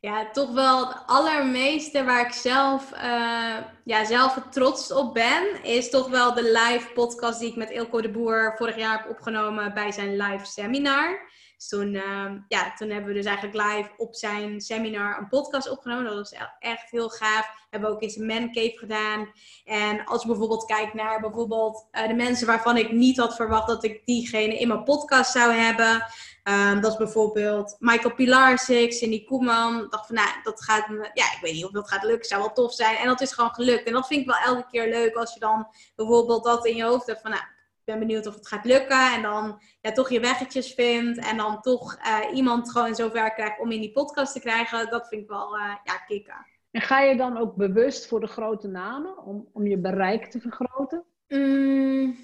Ja, 0.02 0.30
toch 0.30 0.52
wel 0.52 0.88
het 0.88 0.96
allermeeste 1.06 2.04
waar 2.04 2.26
ik 2.26 2.32
zelf, 2.32 2.92
uh, 2.92 3.56
ja, 3.84 4.04
zelf 4.04 4.38
trots 4.50 4.92
op 4.92 5.14
ben, 5.14 5.64
is 5.64 5.90
toch 5.90 6.08
wel 6.08 6.34
de 6.34 6.42
live 6.42 6.92
podcast 6.94 7.40
die 7.40 7.50
ik 7.50 7.56
met 7.56 7.70
Ilko 7.70 8.00
de 8.00 8.10
Boer 8.10 8.54
vorig 8.56 8.76
jaar 8.76 8.98
heb 8.98 9.10
opgenomen 9.10 9.74
bij 9.74 9.92
zijn 9.92 10.16
live 10.16 10.44
seminar. 10.44 11.30
Dus 11.56 11.68
toen, 11.68 11.94
ehm, 11.94 12.38
ja, 12.48 12.74
toen 12.74 12.88
hebben 12.88 13.08
we 13.08 13.14
dus 13.14 13.24
eigenlijk 13.24 13.56
live 13.56 13.90
op 13.96 14.14
zijn 14.14 14.60
seminar 14.60 15.18
een 15.18 15.28
podcast 15.28 15.70
opgenomen. 15.70 16.04
Dat 16.04 16.14
was 16.14 16.32
e- 16.32 16.56
echt 16.58 16.90
heel 16.90 17.08
gaaf. 17.08 17.66
Hebben 17.70 17.88
we 17.88 17.94
ook 17.94 18.02
in 18.02 18.10
zijn 18.10 18.26
mancave 18.26 18.78
gedaan. 18.78 19.32
En 19.64 20.04
als 20.04 20.22
je 20.22 20.28
bijvoorbeeld 20.28 20.64
kijkt 20.64 20.94
naar 20.94 21.20
bijvoorbeeld 21.20 21.88
eh, 21.90 22.08
de 22.08 22.14
mensen 22.14 22.46
waarvan 22.46 22.76
ik 22.76 22.92
niet 22.92 23.16
had 23.16 23.36
verwacht 23.36 23.66
dat 23.66 23.84
ik 23.84 24.02
diegene 24.04 24.58
in 24.58 24.68
mijn 24.68 24.84
podcast 24.84 25.32
zou 25.32 25.52
hebben. 25.52 26.04
Ehm, 26.42 26.80
dat 26.80 26.92
is 26.92 26.98
bijvoorbeeld 26.98 27.76
Michael 27.78 28.14
Pilarsik, 28.14 28.92
Cindy 28.92 29.24
Koeman. 29.24 29.84
Ik 29.84 29.90
dacht 29.90 30.06
van, 30.06 30.14
nou, 30.14 30.28
dat 30.42 30.62
gaat 30.62 30.86
ja, 30.88 31.24
ik 31.24 31.38
weet 31.40 31.52
niet 31.52 31.64
of 31.64 31.70
dat 31.70 31.88
gaat 31.88 32.02
lukken, 32.02 32.28
zou 32.28 32.40
wel 32.40 32.52
tof 32.52 32.74
zijn. 32.74 32.96
En 32.96 33.06
dat 33.06 33.20
is 33.20 33.32
gewoon 33.32 33.54
gelukt. 33.54 33.86
En 33.86 33.92
dat 33.92 34.06
vind 34.06 34.20
ik 34.20 34.26
wel 34.26 34.54
elke 34.54 34.66
keer 34.70 34.88
leuk 34.88 35.14
als 35.14 35.34
je 35.34 35.40
dan 35.40 35.68
bijvoorbeeld 35.96 36.44
dat 36.44 36.66
in 36.66 36.76
je 36.76 36.84
hoofd 36.84 37.06
hebt 37.06 37.20
van, 37.20 37.30
nou, 37.30 37.42
ik 37.42 37.84
ben 37.84 37.98
benieuwd 37.98 38.26
of 38.26 38.34
het 38.34 38.48
gaat 38.48 38.64
lukken. 38.64 39.12
En 39.12 39.22
dan 39.22 39.62
ja, 39.80 39.92
toch 39.92 40.10
je 40.10 40.20
weggetjes 40.20 40.74
vindt. 40.74 41.18
En 41.18 41.36
dan 41.36 41.60
toch 41.60 41.98
uh, 41.98 42.36
iemand 42.36 42.70
gewoon 42.70 42.94
zover 42.94 43.32
krijgt 43.32 43.60
om 43.60 43.70
in 43.70 43.80
die 43.80 43.92
podcast 43.92 44.32
te 44.32 44.40
krijgen. 44.40 44.90
Dat 44.90 45.08
vind 45.08 45.22
ik 45.22 45.28
wel, 45.28 45.56
uh, 45.56 45.74
ja, 45.84 45.96
kicken. 45.96 46.46
En 46.70 46.80
ga 46.80 47.00
je 47.00 47.16
dan 47.16 47.36
ook 47.36 47.56
bewust 47.56 48.06
voor 48.06 48.20
de 48.20 48.26
grote 48.26 48.68
namen 48.68 49.24
om, 49.24 49.48
om 49.52 49.66
je 49.66 49.78
bereik 49.78 50.30
te 50.30 50.40
vergroten? 50.40 51.04
Mm, 51.28 52.16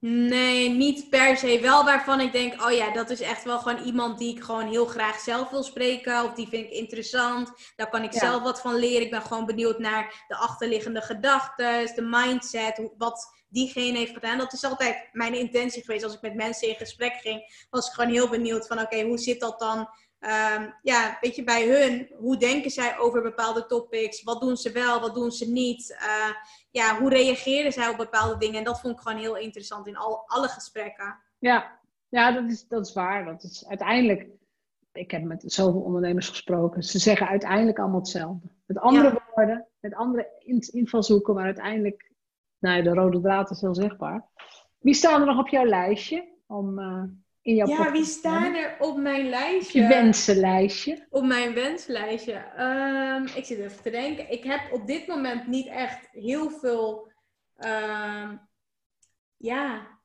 nee, 0.00 0.68
niet 0.68 1.10
per 1.10 1.36
se. 1.36 1.60
Wel 1.60 1.84
waarvan 1.84 2.20
ik 2.20 2.32
denk, 2.32 2.62
oh 2.62 2.72
ja, 2.72 2.92
dat 2.92 3.10
is 3.10 3.20
echt 3.20 3.44
wel 3.44 3.58
gewoon 3.58 3.84
iemand 3.84 4.18
die 4.18 4.36
ik 4.36 4.42
gewoon 4.42 4.68
heel 4.68 4.86
graag 4.86 5.18
zelf 5.18 5.50
wil 5.50 5.62
spreken. 5.62 6.24
Of 6.24 6.32
die 6.32 6.48
vind 6.48 6.66
ik 6.66 6.72
interessant. 6.72 7.52
Daar 7.76 7.88
kan 7.88 8.02
ik 8.02 8.12
ja. 8.12 8.18
zelf 8.18 8.42
wat 8.42 8.60
van 8.60 8.74
leren. 8.74 9.02
Ik 9.02 9.10
ben 9.10 9.22
gewoon 9.22 9.46
benieuwd 9.46 9.78
naar 9.78 10.24
de 10.28 10.36
achterliggende 10.36 11.00
gedachten, 11.00 11.94
de 11.94 12.02
mindset, 12.02 12.90
wat 12.98 13.38
diegene 13.48 13.98
heeft 13.98 14.12
gedaan. 14.12 14.38
Dat 14.38 14.52
is 14.52 14.64
altijd 14.64 15.08
mijn 15.12 15.34
intentie 15.34 15.84
geweest. 15.84 16.04
Als 16.04 16.14
ik 16.14 16.22
met 16.22 16.34
mensen 16.34 16.68
in 16.68 16.74
gesprek 16.74 17.14
ging, 17.14 17.66
was 17.70 17.86
ik 17.86 17.92
gewoon 17.92 18.10
heel 18.10 18.28
benieuwd 18.28 18.66
van, 18.66 18.80
oké, 18.80 19.02
hoe 19.02 19.18
zit 19.18 19.40
dat 19.40 19.58
dan? 19.58 19.88
Um, 20.22 20.74
ja, 20.82 21.18
weet 21.20 21.36
je, 21.36 21.44
bij 21.44 21.68
hun, 21.68 22.10
hoe 22.16 22.36
denken 22.36 22.70
zij 22.70 22.98
over 22.98 23.22
bepaalde 23.22 23.66
topics? 23.66 24.22
Wat 24.22 24.40
doen 24.40 24.56
ze 24.56 24.72
wel, 24.72 25.00
wat 25.00 25.14
doen 25.14 25.30
ze 25.30 25.50
niet? 25.50 25.98
Uh, 26.00 26.34
ja, 26.70 26.98
hoe 26.98 27.08
reageren 27.10 27.72
zij 27.72 27.88
op 27.88 27.96
bepaalde 27.96 28.36
dingen? 28.36 28.58
En 28.58 28.64
dat 28.64 28.80
vond 28.80 28.94
ik 28.94 29.00
gewoon 29.00 29.18
heel 29.18 29.36
interessant 29.36 29.86
in 29.86 29.96
al, 29.96 30.22
alle 30.26 30.48
gesprekken. 30.48 31.18
Ja, 31.38 31.78
ja 32.08 32.32
dat, 32.32 32.50
is, 32.50 32.68
dat 32.68 32.86
is 32.86 32.92
waar. 32.92 33.24
Dat 33.24 33.42
is 33.42 33.66
uiteindelijk, 33.68 34.26
ik 34.92 35.10
heb 35.10 35.22
met 35.22 35.42
zoveel 35.46 35.80
ondernemers 35.80 36.28
gesproken, 36.28 36.82
ze 36.82 36.98
zeggen 36.98 37.28
uiteindelijk 37.28 37.78
allemaal 37.78 38.00
hetzelfde. 38.00 38.48
Met 38.66 38.78
andere 38.78 39.08
ja. 39.08 39.22
woorden, 39.34 39.66
met 39.80 39.94
andere 39.94 40.28
invalshoeken, 40.70 41.34
maar 41.34 41.44
uiteindelijk, 41.44 42.12
nou 42.58 42.76
ja, 42.76 42.82
de 42.82 42.94
rode 42.94 43.20
draad 43.20 43.50
is 43.50 43.60
heel 43.60 43.74
zichtbaar. 43.74 44.26
Wie 44.78 44.94
staan 44.94 45.20
er 45.20 45.26
nog 45.26 45.38
op 45.38 45.48
jouw 45.48 45.64
lijstje 45.64 46.28
om... 46.46 46.78
Uh, 46.78 47.02
in 47.42 47.54
jouw 47.54 47.66
ja, 47.66 47.92
wie 47.92 48.04
staan 48.04 48.54
er 48.54 48.76
op 48.78 48.96
mijn 48.96 49.28
lijstje? 49.28 49.80
Je 49.80 49.88
wensenlijstje. 49.88 51.06
Op 51.10 51.24
mijn 51.24 51.54
wenslijstje. 51.54 52.44
Um, 52.58 53.26
ik 53.26 53.44
zit 53.44 53.58
even 53.58 53.82
te 53.82 53.90
denken. 53.90 54.30
Ik 54.30 54.44
heb 54.44 54.72
op 54.72 54.86
dit 54.86 55.06
moment 55.06 55.46
niet 55.46 55.66
echt 55.66 56.08
heel 56.10 56.50
veel. 56.50 57.12
Um, 57.58 58.48
ja, 59.36 59.99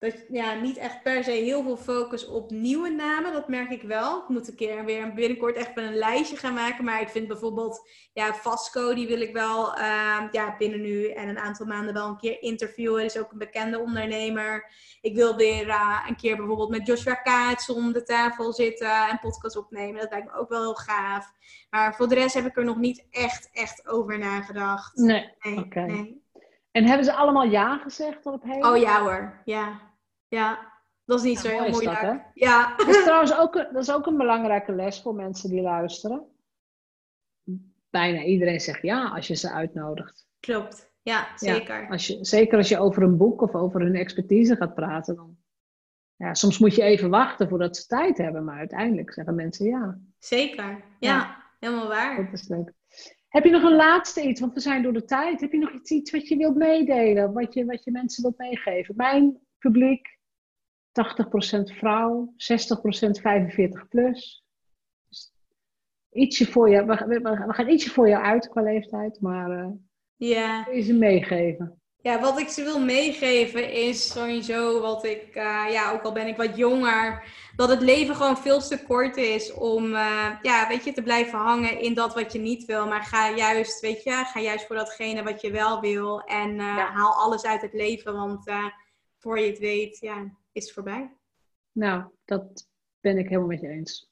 dat, 0.00 0.14
ja, 0.28 0.54
niet 0.54 0.76
echt 0.76 1.02
per 1.02 1.24
se 1.24 1.30
heel 1.30 1.62
veel 1.62 1.76
focus 1.76 2.26
op 2.26 2.50
nieuwe 2.50 2.88
namen. 2.88 3.32
Dat 3.32 3.48
merk 3.48 3.70
ik 3.70 3.82
wel. 3.82 4.22
Ik 4.22 4.28
moet 4.28 4.48
een 4.48 4.54
keer 4.54 4.84
weer 4.84 5.12
binnenkort 5.14 5.56
echt 5.56 5.76
een 5.76 5.94
lijstje 5.94 6.36
gaan 6.36 6.54
maken. 6.54 6.84
Maar 6.84 7.00
ik 7.00 7.08
vind 7.08 7.28
bijvoorbeeld, 7.28 7.88
ja, 8.12 8.34
Vasco, 8.34 8.94
die 8.94 9.06
wil 9.06 9.20
ik 9.20 9.32
wel 9.32 9.78
uh, 9.78 10.22
ja, 10.30 10.54
binnen 10.58 10.80
nu 10.80 11.08
en 11.08 11.28
een 11.28 11.38
aantal 11.38 11.66
maanden 11.66 11.94
wel 11.94 12.08
een 12.08 12.16
keer 12.16 12.42
interviewen. 12.42 13.02
Dat 13.02 13.14
is 13.14 13.20
ook 13.20 13.32
een 13.32 13.38
bekende 13.38 13.78
ondernemer. 13.78 14.72
Ik 15.00 15.14
wil 15.14 15.36
weer 15.36 15.66
uh, 15.66 16.04
een 16.08 16.16
keer 16.16 16.36
bijvoorbeeld 16.36 16.70
met 16.70 16.86
Joshua 16.86 17.14
Kaats 17.14 17.70
om 17.70 17.92
de 17.92 18.02
tafel 18.02 18.52
zitten 18.52 19.08
en 19.08 19.18
podcast 19.18 19.56
opnemen. 19.56 20.00
Dat 20.00 20.10
lijkt 20.10 20.26
me 20.26 20.38
ook 20.38 20.48
wel 20.48 20.62
heel 20.62 20.74
gaaf. 20.74 21.32
Maar 21.70 21.94
voor 21.94 22.08
de 22.08 22.14
rest 22.14 22.34
heb 22.34 22.46
ik 22.46 22.56
er 22.56 22.64
nog 22.64 22.76
niet 22.76 23.06
echt, 23.10 23.50
echt 23.52 23.88
over 23.88 24.18
nagedacht. 24.18 24.96
Nee, 24.96 25.34
nee. 25.40 25.58
Okay. 25.58 25.86
Nee. 25.86 26.22
En 26.72 26.84
hebben 26.84 27.04
ze 27.04 27.12
allemaal 27.12 27.44
ja 27.44 27.78
gezegd 27.78 28.26
op 28.26 28.42
het 28.42 28.64
Oh 28.64 28.76
ja 28.76 29.02
hoor, 29.02 29.40
ja. 29.44 29.88
Ja, 30.30 30.72
dat 31.04 31.18
is 31.18 31.24
niet 31.24 31.42
ja, 31.42 31.48
zo 31.48 31.48
heel 31.48 31.70
moeilijk. 31.70 32.00
Dat, 32.00 32.20
ja. 32.34 32.76
Dat 32.76 32.88
is 32.88 33.02
trouwens 33.02 33.36
ook, 33.36 33.54
een, 33.54 33.68
dat 33.72 33.82
is 33.82 33.92
ook 33.92 34.06
een 34.06 34.16
belangrijke 34.16 34.72
les 34.72 35.02
voor 35.02 35.14
mensen 35.14 35.50
die 35.50 35.60
luisteren. 35.60 36.26
Bijna 37.90 38.22
iedereen 38.22 38.60
zegt 38.60 38.82
ja 38.82 39.08
als 39.08 39.26
je 39.26 39.34
ze 39.34 39.50
uitnodigt. 39.50 40.26
Klopt, 40.40 40.92
ja, 41.02 41.28
zeker. 41.36 41.82
Ja, 41.82 41.88
als 41.88 42.06
je, 42.06 42.24
zeker 42.24 42.58
als 42.58 42.68
je 42.68 42.78
over 42.78 43.02
een 43.02 43.16
boek 43.16 43.40
of 43.40 43.54
over 43.54 43.80
hun 43.80 43.94
expertise 43.94 44.56
gaat 44.56 44.74
praten. 44.74 45.16
Dan, 45.16 45.36
ja, 46.16 46.34
soms 46.34 46.58
moet 46.58 46.74
je 46.74 46.82
even 46.82 47.10
wachten 47.10 47.48
voordat 47.48 47.76
ze 47.76 47.86
tijd 47.86 48.18
hebben, 48.18 48.44
maar 48.44 48.58
uiteindelijk 48.58 49.12
zeggen 49.12 49.34
mensen 49.34 49.66
ja. 49.66 49.98
Zeker, 50.18 50.64
ja, 50.64 50.84
ja. 50.98 51.42
helemaal 51.58 51.88
waar. 51.88 52.24
Dat 52.24 52.40
is 52.40 52.48
leuk. 52.48 52.72
Heb 53.28 53.44
je 53.44 53.50
nog 53.50 53.62
een 53.62 53.76
laatste 53.76 54.22
iets? 54.22 54.40
Want 54.40 54.54
we 54.54 54.60
zijn 54.60 54.82
door 54.82 54.92
de 54.92 55.04
tijd. 55.04 55.40
Heb 55.40 55.52
je 55.52 55.58
nog 55.58 55.72
iets, 55.72 55.90
iets 55.90 56.10
wat 56.10 56.28
je 56.28 56.36
wilt 56.36 56.56
meedelen? 56.56 57.32
Wat 57.32 57.54
je, 57.54 57.64
wat 57.64 57.84
je 57.84 57.90
mensen 57.90 58.22
wilt 58.22 58.38
meegeven? 58.38 58.96
Mijn 58.96 59.38
publiek 59.58 60.18
80% 60.92 61.76
vrouw, 61.76 62.34
60% 62.36 63.20
45 63.20 63.88
plus. 63.88 64.44
Dus 65.08 65.32
ietsje 66.10 66.46
voor 66.46 66.70
je, 66.70 66.84
we, 66.84 67.04
we, 67.06 67.20
we, 67.20 67.52
gaan 67.52 67.68
ietsje 67.68 67.90
voor 67.90 68.08
jou 68.08 68.24
uit 68.24 68.48
qua 68.48 68.62
leeftijd, 68.62 69.20
maar 69.20 69.50
uh, 69.50 69.68
ja. 70.16 70.62
kun 70.62 70.76
je 70.76 70.82
ze 70.82 70.94
meegeven? 70.94 71.74
Ja, 72.02 72.20
wat 72.20 72.40
ik 72.40 72.48
ze 72.48 72.62
wil 72.62 72.80
meegeven 72.80 73.72
is 73.72 74.12
sowieso 74.12 74.80
wat 74.80 75.04
ik, 75.04 75.36
uh, 75.36 75.66
ja, 75.70 75.92
ook 75.92 76.02
al 76.02 76.12
ben 76.12 76.26
ik 76.26 76.36
wat 76.36 76.56
jonger, 76.56 77.24
dat 77.56 77.68
het 77.68 77.80
leven 77.80 78.14
gewoon 78.14 78.36
veel 78.36 78.60
te 78.60 78.82
kort 78.82 79.16
is 79.16 79.52
om, 79.52 79.84
uh, 79.84 80.26
ja, 80.42 80.68
weet 80.68 80.84
je, 80.84 80.92
te 80.92 81.02
blijven 81.02 81.38
hangen 81.38 81.80
in 81.80 81.94
dat 81.94 82.14
wat 82.14 82.32
je 82.32 82.38
niet 82.38 82.64
wil. 82.64 82.86
Maar 82.86 83.02
ga 83.02 83.30
juist, 83.30 83.80
weet 83.80 84.02
je, 84.02 84.10
ga 84.10 84.40
juist 84.40 84.66
voor 84.66 84.76
datgene 84.76 85.22
wat 85.22 85.40
je 85.40 85.50
wel 85.50 85.80
wil 85.80 86.20
en 86.20 86.54
ja. 86.54 86.90
haal 86.90 87.12
alles 87.12 87.44
uit 87.44 87.62
het 87.62 87.72
leven, 87.72 88.14
want 88.14 88.50
voor 89.18 89.38
je 89.38 89.46
het 89.46 89.58
weet, 89.58 89.98
ja, 89.98 90.30
is 90.52 90.64
het 90.64 90.72
voorbij. 90.72 91.16
Nou, 91.72 92.04
dat 92.24 92.68
ben 93.00 93.18
ik 93.18 93.28
helemaal 93.28 93.48
met 93.48 93.60
je 93.60 93.68
eens. 93.68 94.10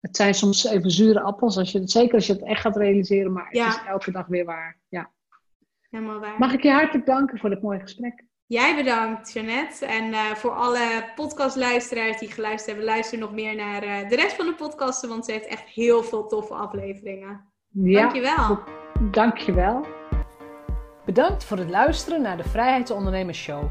Het 0.00 0.16
zijn 0.16 0.34
soms 0.34 0.64
even 0.64 0.90
zure 0.90 1.20
appels, 1.20 1.56
als 1.56 1.72
je 1.72 1.78
het, 1.78 1.90
zeker 1.90 2.14
als 2.14 2.26
je 2.26 2.32
het 2.32 2.42
echt 2.42 2.60
gaat 2.60 2.76
realiseren, 2.76 3.32
maar 3.32 3.46
het 3.48 3.66
is 3.66 3.78
elke 3.86 4.10
dag 4.10 4.26
weer 4.26 4.44
waar. 4.44 4.80
Ja. 4.88 5.12
Helemaal 5.90 6.20
waar. 6.20 6.38
Mag 6.38 6.52
ik 6.52 6.62
je 6.62 6.70
hartelijk 6.70 7.06
danken 7.06 7.38
voor 7.38 7.50
dit 7.50 7.62
mooie 7.62 7.80
gesprek. 7.80 8.24
Jij 8.46 8.76
bedankt, 8.76 9.32
Jeannette. 9.32 9.86
En 9.86 10.04
uh, 10.04 10.34
voor 10.34 10.50
alle 10.50 11.12
podcastluisteraars 11.14 12.18
die 12.18 12.30
geluisterd 12.30 12.66
hebben, 12.66 12.84
luister 12.84 13.18
nog 13.18 13.32
meer 13.32 13.54
naar 13.54 13.84
uh, 13.84 14.08
de 14.08 14.16
rest 14.16 14.36
van 14.36 14.46
de 14.46 14.54
podcasten, 14.54 15.08
want 15.08 15.24
ze 15.24 15.32
heeft 15.32 15.46
echt 15.46 15.68
heel 15.68 16.02
veel 16.02 16.26
toffe 16.28 16.54
afleveringen. 16.54 17.52
Ja, 17.68 18.00
Dankjewel. 18.00 18.58
Dankjewel. 19.10 19.86
Bedankt 21.04 21.44
voor 21.44 21.56
het 21.56 21.70
luisteren 21.70 22.22
naar 22.22 22.36
de 22.36 22.48
Vrijheidsondernemers 22.48 23.38
Show. 23.38 23.70